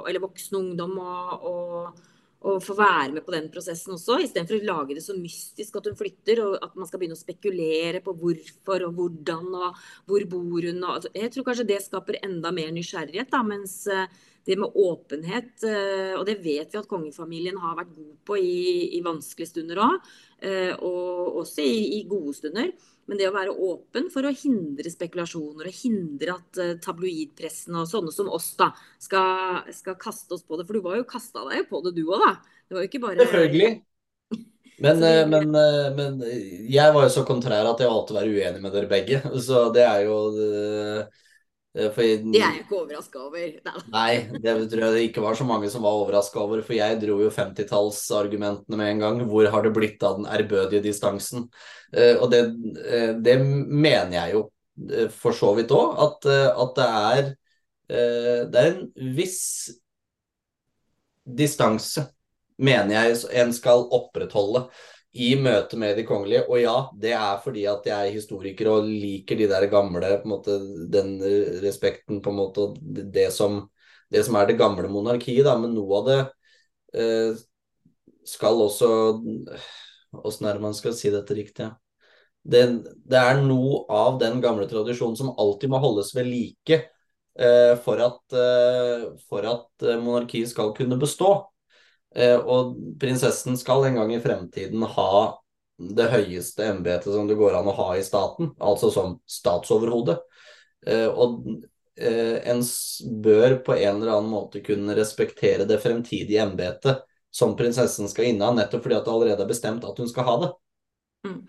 eller 0.08 0.30
voksne 0.32 0.64
ungdom, 0.64 0.96
å 1.04 1.58
å 2.46 2.58
få 2.62 2.76
være 2.78 3.16
med 3.16 3.26
på 3.26 3.34
den 3.34 3.48
prosessen 3.54 3.96
også, 3.96 4.20
istedenfor 4.22 4.60
å 4.60 4.68
lage 4.68 4.98
det 4.98 5.04
så 5.06 5.16
mystisk 5.18 5.80
at 5.80 5.90
hun 5.90 5.98
flytter, 5.98 6.42
og 6.46 6.58
at 6.62 6.76
man 6.78 6.90
skal 6.90 7.02
begynne 7.02 7.18
å 7.18 7.20
spekulere 7.20 8.02
på 8.06 8.14
hvorfor 8.20 8.86
og 8.86 9.00
hvordan 9.00 9.48
og 9.58 9.80
hvor 10.10 10.26
bor 10.30 10.68
hun. 10.70 10.84
Og, 10.84 10.92
altså, 11.00 11.12
jeg 11.18 11.34
tror 11.34 11.48
kanskje 11.48 11.68
det 11.72 11.82
skaper 11.86 12.20
enda 12.22 12.54
mer 12.54 12.70
nysgjerrighet, 12.76 13.32
da, 13.34 13.42
mens 13.48 13.80
eh, 13.90 14.06
det 14.48 14.60
med 14.62 14.78
åpenhet, 14.80 15.56
eh, 15.66 16.14
og 16.16 16.28
det 16.30 16.38
vet 16.44 16.72
vi 16.72 16.80
at 16.80 16.90
kongefamilien 16.90 17.58
har 17.64 17.80
vært 17.80 17.96
god 17.96 18.14
på 18.30 18.38
i, 18.40 18.62
i 19.00 19.02
vanskelige 19.06 19.56
stunder 19.56 19.82
òg, 19.88 20.14
eh, 20.46 20.76
og 20.78 21.42
også 21.42 21.66
i, 21.66 21.82
i 21.98 22.06
gode 22.08 22.38
stunder. 22.38 22.72
Men 23.08 23.20
det 23.20 23.30
å 23.30 23.36
være 23.36 23.56
åpen 23.56 24.10
for 24.12 24.28
å 24.28 24.34
hindre 24.36 24.92
spekulasjoner 24.92 25.70
og 25.70 25.78
hindre 25.80 26.36
at 26.36 26.60
uh, 26.60 26.74
tabloidpressen 26.84 27.78
og 27.80 27.88
sånne 27.88 28.12
som 28.12 28.32
oss 28.36 28.50
da, 28.60 28.74
skal, 29.00 29.62
skal, 29.76 29.96
kaste 30.02 30.36
oss 30.36 30.44
på 30.44 30.60
det. 30.60 30.68
For 30.68 30.78
du 30.78 30.84
var 30.84 31.00
jo 31.00 31.08
kasta 31.08 31.46
deg 31.48 31.70
på 31.70 31.80
det 31.86 31.96
du 31.96 32.04
òg, 32.06 32.26
da. 32.26 32.34
Det 32.68 32.76
var 32.76 32.84
jo 32.84 32.92
ikke 32.92 33.04
bare 33.06 33.24
Selvfølgelig. 33.24 33.72
Men, 34.78 35.00
eh, 35.02 35.24
men, 35.26 35.56
eh, 35.58 35.86
men, 35.98 36.20
jeg 36.70 36.94
var 36.94 37.08
jo 37.08 37.10
så 37.10 37.24
kontrær 37.26 37.66
at 37.66 37.80
jeg 37.82 37.90
valgte 37.90 38.14
å 38.14 38.18
være 38.20 38.30
uenig 38.30 38.60
med 38.62 38.76
dere 38.76 38.90
begge. 38.92 39.24
Så 39.48 39.64
det 39.74 39.82
er 39.82 40.04
jo 40.06 40.18
Eh, 41.78 41.92
for, 41.94 42.02
det 42.02 42.42
er 42.42 42.56
jeg 42.56 42.64
ikke 42.64 42.80
overraska 42.80 43.22
over. 43.28 43.48
Nei, 43.94 44.12
det 44.34 44.56
tror 44.72 44.84
jeg 44.84 44.96
det 44.96 45.06
ikke 45.12 45.24
var 45.24 45.38
så 45.38 45.46
mange 45.48 45.70
som 45.72 45.86
var 45.86 46.00
overraska 46.00 46.42
over. 46.42 46.64
For 46.66 46.78
jeg 46.78 47.00
dro 47.04 47.20
jo 47.22 47.32
50-tallsargumentene 47.34 48.80
med 48.80 48.94
en 48.94 49.04
gang. 49.04 49.24
Hvor 49.30 49.50
har 49.54 49.66
det 49.66 49.74
blitt 49.76 50.06
av 50.08 50.20
den 50.20 50.30
ærbødige 50.32 50.86
distansen? 50.86 51.48
Uh, 51.94 52.16
og 52.20 52.32
det, 52.34 52.44
uh, 52.82 53.14
det, 53.24 53.38
mener 53.44 54.16
jeg 54.18 54.38
jo 54.38 54.48
for 55.10 55.34
så 55.34 55.56
vidt 55.58 55.72
òg, 55.74 55.96
at, 56.04 56.26
at, 56.30 56.74
det 56.78 56.86
er 56.86 57.30
Det 57.90 58.60
er 58.60 58.68
en 58.68 59.14
viss 59.16 59.72
distanse, 61.26 62.04
mener 62.62 62.94
jeg, 62.94 63.16
en 63.42 63.56
skal 63.56 63.88
opprettholde 63.96 64.68
i 65.18 65.32
møte 65.42 65.80
med 65.80 65.98
de 65.98 66.06
kongelige. 66.08 66.44
Og 66.48 66.62
ja, 66.62 66.76
det 67.02 67.14
er 67.18 67.42
fordi 67.44 67.66
at 67.70 67.88
jeg 67.90 67.98
er 67.98 68.16
historiker 68.16 68.70
og 68.72 68.88
liker 68.88 69.40
de 69.40 69.50
der 69.50 69.68
gamle 69.72 70.14
på 70.22 70.30
en 70.30 70.34
måte, 70.36 70.58
Den 70.94 71.18
respekten 71.64 72.22
på 72.22 72.34
en 72.34 72.40
måte 72.40 72.70
det 73.14 73.32
som, 73.34 73.64
det 74.14 74.26
som 74.26 74.38
er 74.40 74.50
det 74.50 74.60
gamle 74.60 74.90
monarkiet, 74.92 75.46
da. 75.48 75.58
Men 75.60 75.76
noe 75.78 76.02
av 76.02 76.10
det 76.12 76.20
eh, 77.02 77.46
skal 78.28 78.64
også 78.68 78.90
Åssen 80.18 80.48
er 80.48 80.56
det 80.56 80.64
man 80.64 80.76
skal 80.76 80.96
si 80.96 81.12
dette 81.12 81.36
riktig? 81.36 81.68
Det, 82.48 82.62
det, 83.04 83.20
er 83.20 83.42
noe 83.44 83.82
av 83.92 84.20
den 84.22 84.40
gamle 84.44 84.68
tradisjonen 84.70 85.18
som 85.20 85.34
alltid 85.36 85.72
må 85.72 85.82
holdes 85.84 86.14
ved 86.16 86.30
like 86.30 86.78
eh, 86.80 87.74
for 87.84 88.00
at, 88.04 88.22
eh, 88.32 89.04
for 89.28 89.48
at 89.52 89.84
eh, 89.84 90.00
monarkiet 90.00 90.54
skal 90.54 90.72
kunne 90.78 91.00
bestå. 91.02 91.34
Eh, 92.16 92.38
og 92.38 92.78
prinsessen 93.02 93.58
skal 93.60 93.88
en 93.88 94.00
gang 94.00 94.14
i 94.16 94.22
fremtiden 94.24 94.86
ha 94.96 95.12
det 95.78 96.08
høyeste 96.10 96.66
embetet 96.66 97.14
som 97.14 97.28
det 97.30 97.38
går 97.38 97.60
an 97.60 97.70
å 97.70 97.76
ha 97.78 97.90
i 97.98 98.06
staten, 98.06 98.54
altså 98.58 98.90
som 98.94 99.18
statsoverhode. 99.30 100.18
Eh, 100.88 101.08
og 101.08 101.44
eh, 102.00 102.40
en 102.50 102.64
bør 103.24 103.60
på 103.66 103.76
en 103.78 104.00
eller 104.00 104.16
annen 104.16 104.32
måte 104.32 104.64
kunne 104.66 104.98
respektere 104.98 105.68
det 105.70 105.82
fremtidige 105.84 106.42
embetet 106.46 107.04
som 107.34 107.56
prinsessen 107.58 108.10
skal 108.10 108.32
inneha, 108.32 108.56
nettopp 108.56 108.88
fordi 108.88 108.98
at 108.98 109.06
det 109.06 109.14
allerede 109.14 109.46
er 109.46 109.52
bestemt 109.52 109.86
at 109.86 110.00
hun 110.02 110.10
skal 110.10 110.26
ha 110.26 110.38
det. 110.46 110.54
Mm. 111.26 111.40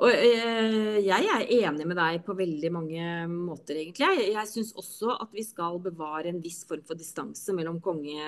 Og 0.00 0.12
eh, 0.12 1.00
jeg 1.04 1.26
er 1.32 1.50
enig 1.58 1.88
med 1.88 1.98
deg 1.98 2.22
på 2.24 2.36
veldig 2.38 2.70
mange 2.72 3.08
måter, 3.30 3.80
egentlig. 3.80 4.06
Jeg, 4.06 4.30
jeg 4.36 4.50
syns 4.52 4.72
også 4.78 5.16
at 5.16 5.34
vi 5.34 5.44
skal 5.46 5.80
bevare 5.82 6.30
en 6.30 6.40
viss 6.44 6.62
form 6.68 6.84
for 6.86 6.98
distanse 6.98 7.54
mellom 7.56 7.80
konge, 7.84 8.22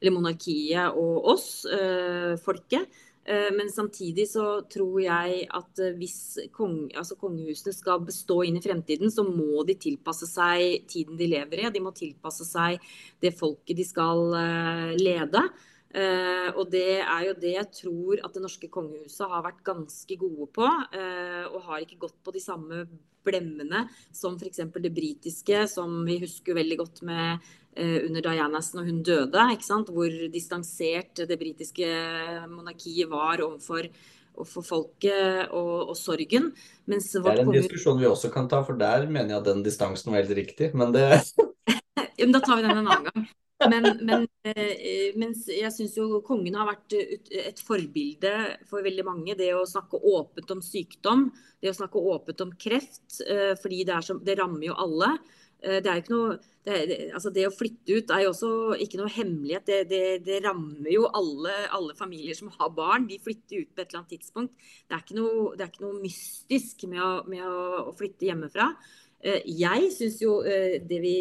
eller 0.00 0.16
monarkiet 0.16 0.96
og 0.96 1.30
oss, 1.34 1.50
eh, 1.68 2.34
folket. 2.40 2.88
Eh, 3.28 3.50
men 3.52 3.68
samtidig 3.70 4.26
så 4.32 4.46
tror 4.72 4.96
jeg 5.04 5.44
at 5.60 5.82
hvis 6.00 6.18
kong, 6.56 6.86
altså 6.96 7.18
kongehusene 7.20 7.76
skal 7.76 8.02
bestå 8.06 8.40
inn 8.48 8.56
i 8.58 8.64
fremtiden, 8.64 9.12
så 9.12 9.26
må 9.28 9.66
de 9.68 9.76
tilpasse 9.78 10.28
seg 10.30 10.88
tiden 10.90 11.20
de 11.20 11.30
lever 11.36 11.66
i. 11.66 11.72
De 11.74 11.84
må 11.84 11.92
tilpasse 11.94 12.48
seg 12.48 12.80
det 13.22 13.36
folket 13.36 13.76
de 13.76 13.86
skal 13.86 14.30
lede. 14.96 15.44
Uh, 15.90 16.54
og 16.54 16.68
det 16.70 17.00
er 17.02 17.22
jo 17.26 17.32
det 17.42 17.54
jeg 17.56 17.68
tror 17.74 18.20
at 18.22 18.34
det 18.36 18.42
norske 18.44 18.68
kongehuset 18.70 19.26
har 19.26 19.42
vært 19.42 19.64
ganske 19.66 20.18
gode 20.20 20.46
på. 20.54 20.66
Uh, 20.94 21.46
og 21.50 21.64
har 21.66 21.82
ikke 21.82 21.98
gått 22.06 22.18
på 22.22 22.34
de 22.34 22.42
samme 22.42 22.84
blemmene 23.26 23.84
som 24.14 24.38
f.eks. 24.38 24.62
det 24.70 24.92
britiske, 24.94 25.64
som 25.68 25.98
vi 26.06 26.20
husker 26.22 26.56
veldig 26.56 26.78
godt 26.80 27.02
med 27.08 27.42
uh, 27.42 27.98
under 28.06 28.22
Dianas 28.28 28.70
når 28.76 28.86
hun 28.92 29.02
døde. 29.02 29.48
ikke 29.56 29.66
sant? 29.66 29.90
Hvor 29.90 30.14
distansert 30.30 31.26
det 31.26 31.40
britiske 31.40 31.90
monarkiet 32.52 33.10
var 33.10 33.42
overfor 33.46 33.90
for 34.46 34.64
folket 34.64 35.50
og, 35.52 35.90
og 35.90 35.96
sorgen. 35.98 36.46
det 36.86 37.00
er 37.12 37.42
en 37.42 37.50
diskusjon 37.52 37.98
vi 38.00 38.06
også 38.08 38.30
kan 38.32 38.46
ta, 38.48 38.62
for 38.64 38.78
der 38.78 39.04
mener 39.10 39.34
jeg 39.34 39.40
at 39.42 39.48
den 39.50 39.64
distansen 39.66 40.14
var 40.14 40.22
helt 40.22 40.36
riktig. 40.38 40.70
Men 40.72 40.94
det 40.94 41.04
Da 42.30 42.40
tar 42.44 42.56
vi 42.56 42.62
den 42.62 42.78
en 42.78 42.86
annen 42.86 43.06
gang. 43.10 43.28
Men, 43.68 43.84
men 44.00 44.24
eh, 44.48 45.10
mens 45.20 45.44
jeg 45.52 45.68
syns 45.74 45.96
jo 45.98 46.22
kongen 46.24 46.56
har 46.56 46.68
vært 46.70 46.94
et 46.96 47.60
forbilde 47.64 48.32
for 48.70 48.84
veldig 48.84 49.04
mange. 49.06 49.36
Det 49.36 49.50
å 49.56 49.66
snakke 49.68 50.00
åpent 50.00 50.54
om 50.54 50.62
sykdom, 50.64 51.28
det 51.60 51.72
å 51.72 51.76
snakke 51.76 52.00
åpent 52.14 52.40
om 52.46 52.54
kreft. 52.60 53.20
Eh, 53.26 53.52
fordi 53.60 53.82
det, 53.88 53.98
så, 54.06 54.16
det 54.24 54.38
rammer 54.40 54.70
jo 54.70 54.78
alle. 54.80 55.12
Eh, 55.60 55.80
det 55.84 55.98
noe 56.08 56.38
det, 56.64 56.76
altså 57.16 57.32
det, 57.32 57.46
å 57.48 57.56
flytte 57.56 57.96
ut 57.96 58.10
er 58.12 58.26
jo 58.26 58.30
også 58.34 58.52
ikke 58.84 59.00
noe 59.00 59.12
hemmelighet. 59.12 59.66
Det, 59.68 59.80
det, 59.90 60.00
det 60.24 60.40
rammer 60.46 60.88
jo 60.92 61.06
alle, 61.08 61.54
alle, 61.76 61.96
familier 61.98 62.36
som 62.36 62.52
har 62.56 62.72
barn. 62.76 63.08
De 63.10 63.20
flytter 63.20 63.64
ut 63.64 63.74
på 63.74 63.84
et 63.84 63.86
eller 63.90 64.02
annet 64.02 64.16
tidspunkt. 64.16 64.56
Det 64.88 64.96
er 64.96 65.04
ikke 65.04 65.20
noe, 65.20 65.52
er 65.66 65.68
ikke 65.68 65.84
noe 65.84 66.00
mystisk 66.00 66.88
med, 66.88 67.04
å, 67.04 67.12
med 67.28 67.44
å, 67.44 67.92
flytte 67.98 68.28
hjemmefra. 68.28 68.72
Jeg 69.20 69.90
syns 69.92 70.16
jo 70.22 70.38
det 70.40 70.96
vi 71.02 71.16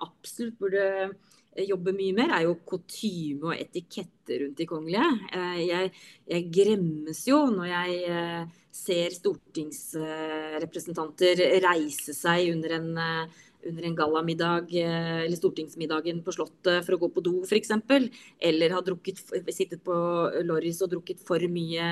absolutt 0.00 0.56
burde 0.56 0.84
Eh, 0.92 1.10
jobber 1.60 1.92
mye 1.96 2.12
mer, 2.16 2.30
er 2.32 2.42
jo 2.46 2.54
kutyme 2.66 3.46
og 3.50 3.54
etikette 3.58 4.38
rundt 4.40 4.58
de 4.58 4.66
kongelige. 4.68 5.10
Eh, 5.36 5.60
jeg, 5.66 5.90
jeg, 6.30 6.42
gremmes 6.54 7.28
jo 7.28 7.38
når 7.52 7.66
jeg 7.68 7.92
eh, 8.08 8.42
ser 8.72 9.10
stortingsrepresentanter 9.18 11.36
reise 11.64 12.12
seg 12.16 12.52
under 12.54 12.70
en, 12.78 12.88
under 13.68 13.84
en 13.84 13.98
gallamiddag 13.98 14.66
eller 14.80 15.36
stortingsmiddagen 15.36 16.22
på 16.24 16.32
Slottet 16.32 16.84
for 16.86 16.94
å 16.96 17.00
gå 17.02 17.08
på 17.12 17.24
do 17.26 17.34
f.eks. 17.44 17.70
Eller 18.40 18.68
har 18.72 18.82
drukket, 18.86 19.16
sittet 19.52 19.84
på 19.84 19.92
Lorris 20.48 20.80
og 20.80 20.90
drukket 20.94 21.20
for 21.26 21.40
mye 21.52 21.86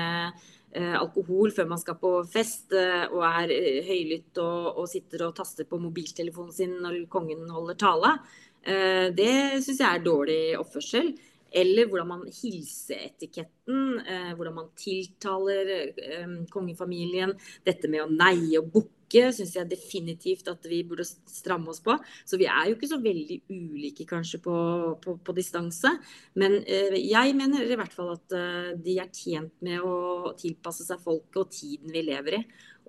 alkohol 0.71 1.51
før 1.51 1.67
man 1.67 1.75
skal 1.81 1.97
på 1.99 2.23
fest 2.31 2.71
og 2.71 3.23
er 3.27 3.51
høylytt 3.85 4.37
og, 4.39 4.77
og 4.79 4.87
sitter 4.87 5.27
og 5.27 5.35
taster 5.35 5.67
på 5.67 5.75
mobiltelefonen 5.83 6.53
sin 6.55 6.79
når 6.81 7.11
kongen 7.11 7.43
holder 7.51 7.75
tale. 7.77 8.15
Eh, 8.61 9.09
det 9.17 9.33
syns 9.65 9.81
jeg 9.81 9.89
er 9.89 10.05
dårlig 10.05 10.39
oppførsel. 10.59 11.13
Eller 11.51 11.89
hvordan 11.89 12.07
man 12.07 12.21
hilser 12.31 13.09
etiketten, 13.09 13.99
eh, 14.07 14.31
hvordan 14.37 14.55
man 14.55 14.71
tiltaler 14.79 15.91
eh, 15.91 16.35
kongefamilien. 16.51 17.33
Dette 17.67 17.91
med 17.91 18.05
å 18.05 18.11
neie 18.11 18.61
og 18.61 18.69
bukke 18.71 19.33
syns 19.35 19.57
jeg 19.57 19.67
definitivt 19.67 20.47
at 20.47 20.63
vi 20.71 20.79
burde 20.87 21.03
stramme 21.03 21.73
oss 21.73 21.81
på. 21.83 21.97
Så 22.23 22.39
vi 22.39 22.47
er 22.47 22.69
jo 22.69 22.77
ikke 22.77 22.87
så 22.93 23.01
veldig 23.03 23.41
ulike 23.51 24.05
kanskje 24.07 24.39
på, 24.45 24.55
på, 25.03 25.17
på 25.19 25.35
distanse. 25.35 25.91
Men 26.39 26.61
jeg 26.63 27.35
mener 27.35 27.67
i 27.67 27.75
hvert 27.75 27.91
fall 27.91 28.13
at 28.13 28.37
de 28.79 28.95
er 29.03 29.11
tjent 29.11 29.51
med 29.67 29.83
å 29.83 30.31
tilpasse 30.39 30.87
seg 30.87 31.03
folket 31.03 31.41
og 31.43 31.51
tiden 31.51 31.91
vi 31.91 32.05
lever 32.07 32.39
i. 32.39 32.41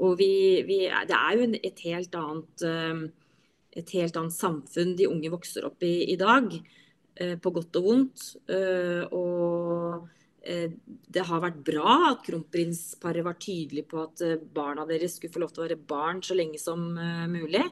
Og 0.06 0.14
vi, 0.20 0.30
vi, 0.68 0.84
det 0.86 1.18
er 1.18 1.40
jo 1.40 1.50
et 1.58 1.82
helt 1.88 2.14
annet 2.20 2.64
et 3.72 3.96
helt 3.96 4.16
annet 4.20 4.36
samfunn 4.36 4.96
de 4.98 5.08
unge 5.08 5.32
vokser 5.32 5.64
opp 5.68 5.84
i 5.86 5.94
i 6.12 6.18
dag. 6.20 6.52
Eh, 7.20 7.34
på 7.36 7.50
godt 7.52 7.76
og 7.76 7.84
vondt. 7.86 8.22
Eh, 8.48 9.04
og 9.12 10.08
eh, 10.40 10.70
det 11.12 11.22
har 11.28 11.40
vært 11.42 11.64
bra 11.66 12.12
at 12.12 12.22
kronprinsparet 12.24 13.24
var 13.26 13.34
tydelig 13.40 13.84
på 13.90 13.96
at 14.06 14.22
barna 14.54 14.86
deres 14.88 15.16
skulle 15.18 15.34
få 15.34 15.40
lov 15.42 15.50
til 15.52 15.62
å 15.62 15.66
være 15.66 15.86
barn 15.92 16.18
så 16.24 16.34
lenge 16.38 16.58
som 16.60 16.80
mulig. 17.30 17.64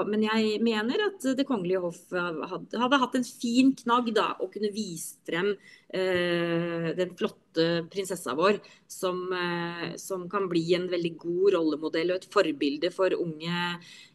men 0.10 0.22
jeg 0.26 0.60
mener 0.62 1.08
at 1.08 1.24
Det 1.38 1.46
kongelige 1.48 1.82
hoff 1.82 2.02
hadde, 2.12 2.78
hadde, 2.78 3.00
hatt 3.02 3.16
en 3.18 3.26
fin 3.26 3.72
knagg 3.80 4.12
da, 4.16 4.34
å 4.38 4.50
kunne 4.52 4.70
vise 4.76 5.18
frem 5.26 5.54
eh, 5.90 6.92
den 6.98 7.16
flotte 7.18 7.66
prinsessa 7.94 8.36
vår, 8.38 8.60
som, 8.90 9.24
eh, 9.34 9.96
som, 10.02 10.28
kan 10.30 10.46
bli 10.52 10.66
en 10.78 10.90
veldig 10.92 11.14
god 11.24 11.56
rollemodell 11.58 12.14
og 12.14 12.22
et 12.22 12.30
forbilde 12.36 12.94
for 12.94 13.16
unge 13.18 13.66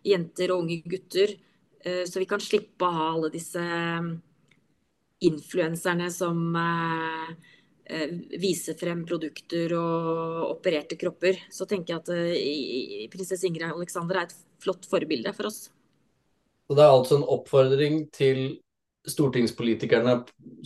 jenter 0.07 0.55
og 0.55 0.67
unge 0.67 0.81
gutter. 0.87 1.35
Eh, 1.83 2.05
så 2.07 2.23
vi 2.23 2.29
kan 2.29 2.43
slippe 2.43 2.87
å 2.87 2.95
ha 2.95 3.13
alle 3.17 3.33
disse 3.35 3.65
influenserne 5.25 6.13
som 6.15 6.45
eh, 6.55 7.31
Eh, 7.33 7.58
vise 8.41 8.75
frem 8.79 9.05
produkter 9.09 9.73
og 9.79 10.53
opererte 10.53 10.99
kropper, 11.01 11.41
så 11.53 11.67
tenker 11.69 11.95
jeg 11.95 12.03
at 12.03 12.11
eh, 12.15 13.09
prinsesse 13.13 13.49
Ingrid 13.49 13.71
Alexander 13.71 14.21
er 14.21 14.29
et 14.29 14.39
flott 14.63 14.89
forbilde 14.91 15.33
for 15.37 15.51
oss. 15.51 15.69
Så 16.69 16.77
Det 16.77 16.85
er 16.85 16.93
altså 16.93 17.19
en 17.19 17.29
oppfordring 17.33 18.03
til 18.13 18.59
stortingspolitikerne 19.09 20.19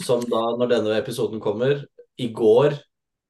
som 0.03 0.25
da, 0.27 0.43
når 0.59 0.73
denne 0.73 0.97
episoden 0.99 1.43
kommer, 1.43 1.85
i 2.19 2.33
går 2.35 2.75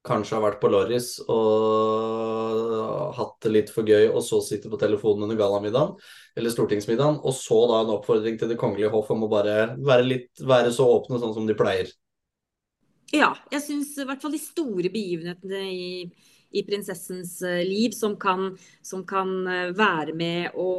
kanskje 0.03 0.35
har 0.35 0.43
vært 0.43 0.59
på 0.59 0.69
Lorris 0.71 1.15
og 1.31 3.13
hatt 3.15 3.35
det 3.45 3.51
litt 3.53 3.71
for 3.71 3.87
gøy, 3.87 4.09
og 4.09 4.23
så 4.25 4.41
sitter 4.43 4.71
på 4.71 4.79
telefonen 4.81 5.27
under 5.27 5.39
gallamiddagen 5.39 5.95
eller 6.35 6.51
stortingsmiddagen, 6.51 7.21
og 7.21 7.35
så 7.37 7.59
da 7.69 7.83
en 7.83 7.93
oppfordring 7.95 8.39
til 8.39 8.51
Det 8.51 8.59
kongelige 8.59 8.91
hoff 8.91 9.11
om 9.13 9.27
å 9.27 9.31
bare 9.31 9.75
være, 9.77 10.07
litt, 10.07 10.31
være 10.41 10.73
så 10.75 10.87
åpne 10.97 11.21
sånn 11.21 11.35
som 11.37 11.47
de 11.47 11.55
pleier. 11.57 11.91
Ja, 13.13 13.29
jeg 13.53 13.61
syns 13.61 13.91
i 14.01 14.05
hvert 14.09 14.23
fall 14.23 14.33
de 14.33 14.41
store 14.41 14.89
begivenhetene 14.89 15.59
i, 15.69 15.89
i 16.57 16.63
prinsessens 16.65 17.35
eh, 17.45 17.61
liv 17.67 17.93
som 17.93 18.15
kan, 18.19 18.55
som 18.81 19.03
kan 19.05 19.35
eh, 19.49 19.73
være 19.77 20.15
med 20.17 20.57
å, 20.57 20.69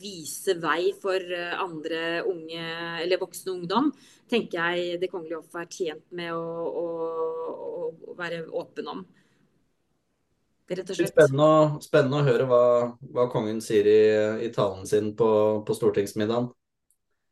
vise 0.00 0.56
vei 0.58 0.94
for 1.00 1.20
eh, 1.20 1.52
andre 1.60 2.24
unge 2.26 2.64
eller 3.04 3.20
voksne 3.20 3.52
ungdom, 3.52 3.92
tenker 4.30 4.58
jeg 4.58 4.96
Det 5.02 5.10
kongelige 5.12 5.42
hoff 5.42 5.60
er 5.60 5.68
tjent 5.70 6.06
med 6.16 6.32
å, 6.32 6.40
å, 6.40 6.86
å, 8.08 8.16
være 8.18 8.46
åpen 8.48 8.90
om. 8.90 9.04
Og 10.64 10.80
slett. 10.88 11.12
Spennende, 11.12 11.82
spennende 11.84 12.22
å 12.22 12.26
høre 12.26 12.48
hva, 12.48 12.64
hva, 13.12 13.28
kongen 13.32 13.60
sier 13.60 13.84
i, 13.84 14.02
i 14.46 14.52
talen 14.52 14.88
sin 14.88 15.12
på, 15.16 15.28
på 15.68 15.76
stortingsmiddagen. 15.76 16.48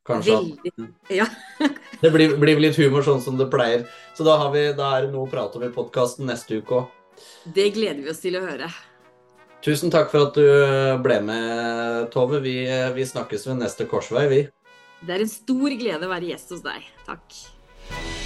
Kanskje 0.07 0.35
Veldig. 0.35 0.89
Ja. 1.15 1.27
det 2.03 2.11
blir, 2.11 2.37
blir, 2.41 2.59
litt 2.63 2.79
humor 2.81 3.05
sånn 3.07 3.23
som 3.23 3.37
det 3.39 3.47
pleier. 3.53 3.85
Så 4.19 4.27
da, 4.27 4.39
vi, 4.55 4.65
da 4.79 4.97
er 4.97 5.07
det 5.07 5.13
noe 5.15 5.29
å 5.29 5.31
prate 5.31 5.61
om 5.61 5.67
i 5.67 5.71
podkasten 5.75 6.27
neste 6.31 6.59
uke 6.59 6.81
òg. 6.81 7.21
Det 7.55 7.69
gleder 7.77 8.03
vi 8.03 8.11
oss 8.11 8.23
til 8.23 8.39
å 8.39 8.43
høre. 8.43 8.71
Tusen 9.63 9.93
takk 9.95 10.11
for 10.11 10.27
at 10.27 10.35
du 10.35 10.43
eh, 10.43 10.97
ble 11.03 11.21
med, 11.23 12.09
Tove. 12.15 12.43
Vi, 12.43 12.57
eh, 12.67 12.91
vi 12.97 13.07
snakkes 13.07 13.47
ved 13.47 13.63
neste 13.63 13.87
korsvei, 13.91 14.27
vi. 14.33 14.43
Det 15.03 15.15
er 15.15 15.23
en 15.23 15.31
stor 15.31 15.79
glede 15.79 16.09
å 16.09 16.11
være 16.11 16.33
gjest 16.33 16.57
hos 16.57 16.67
deg. 16.67 16.91
Takk. 17.07 18.22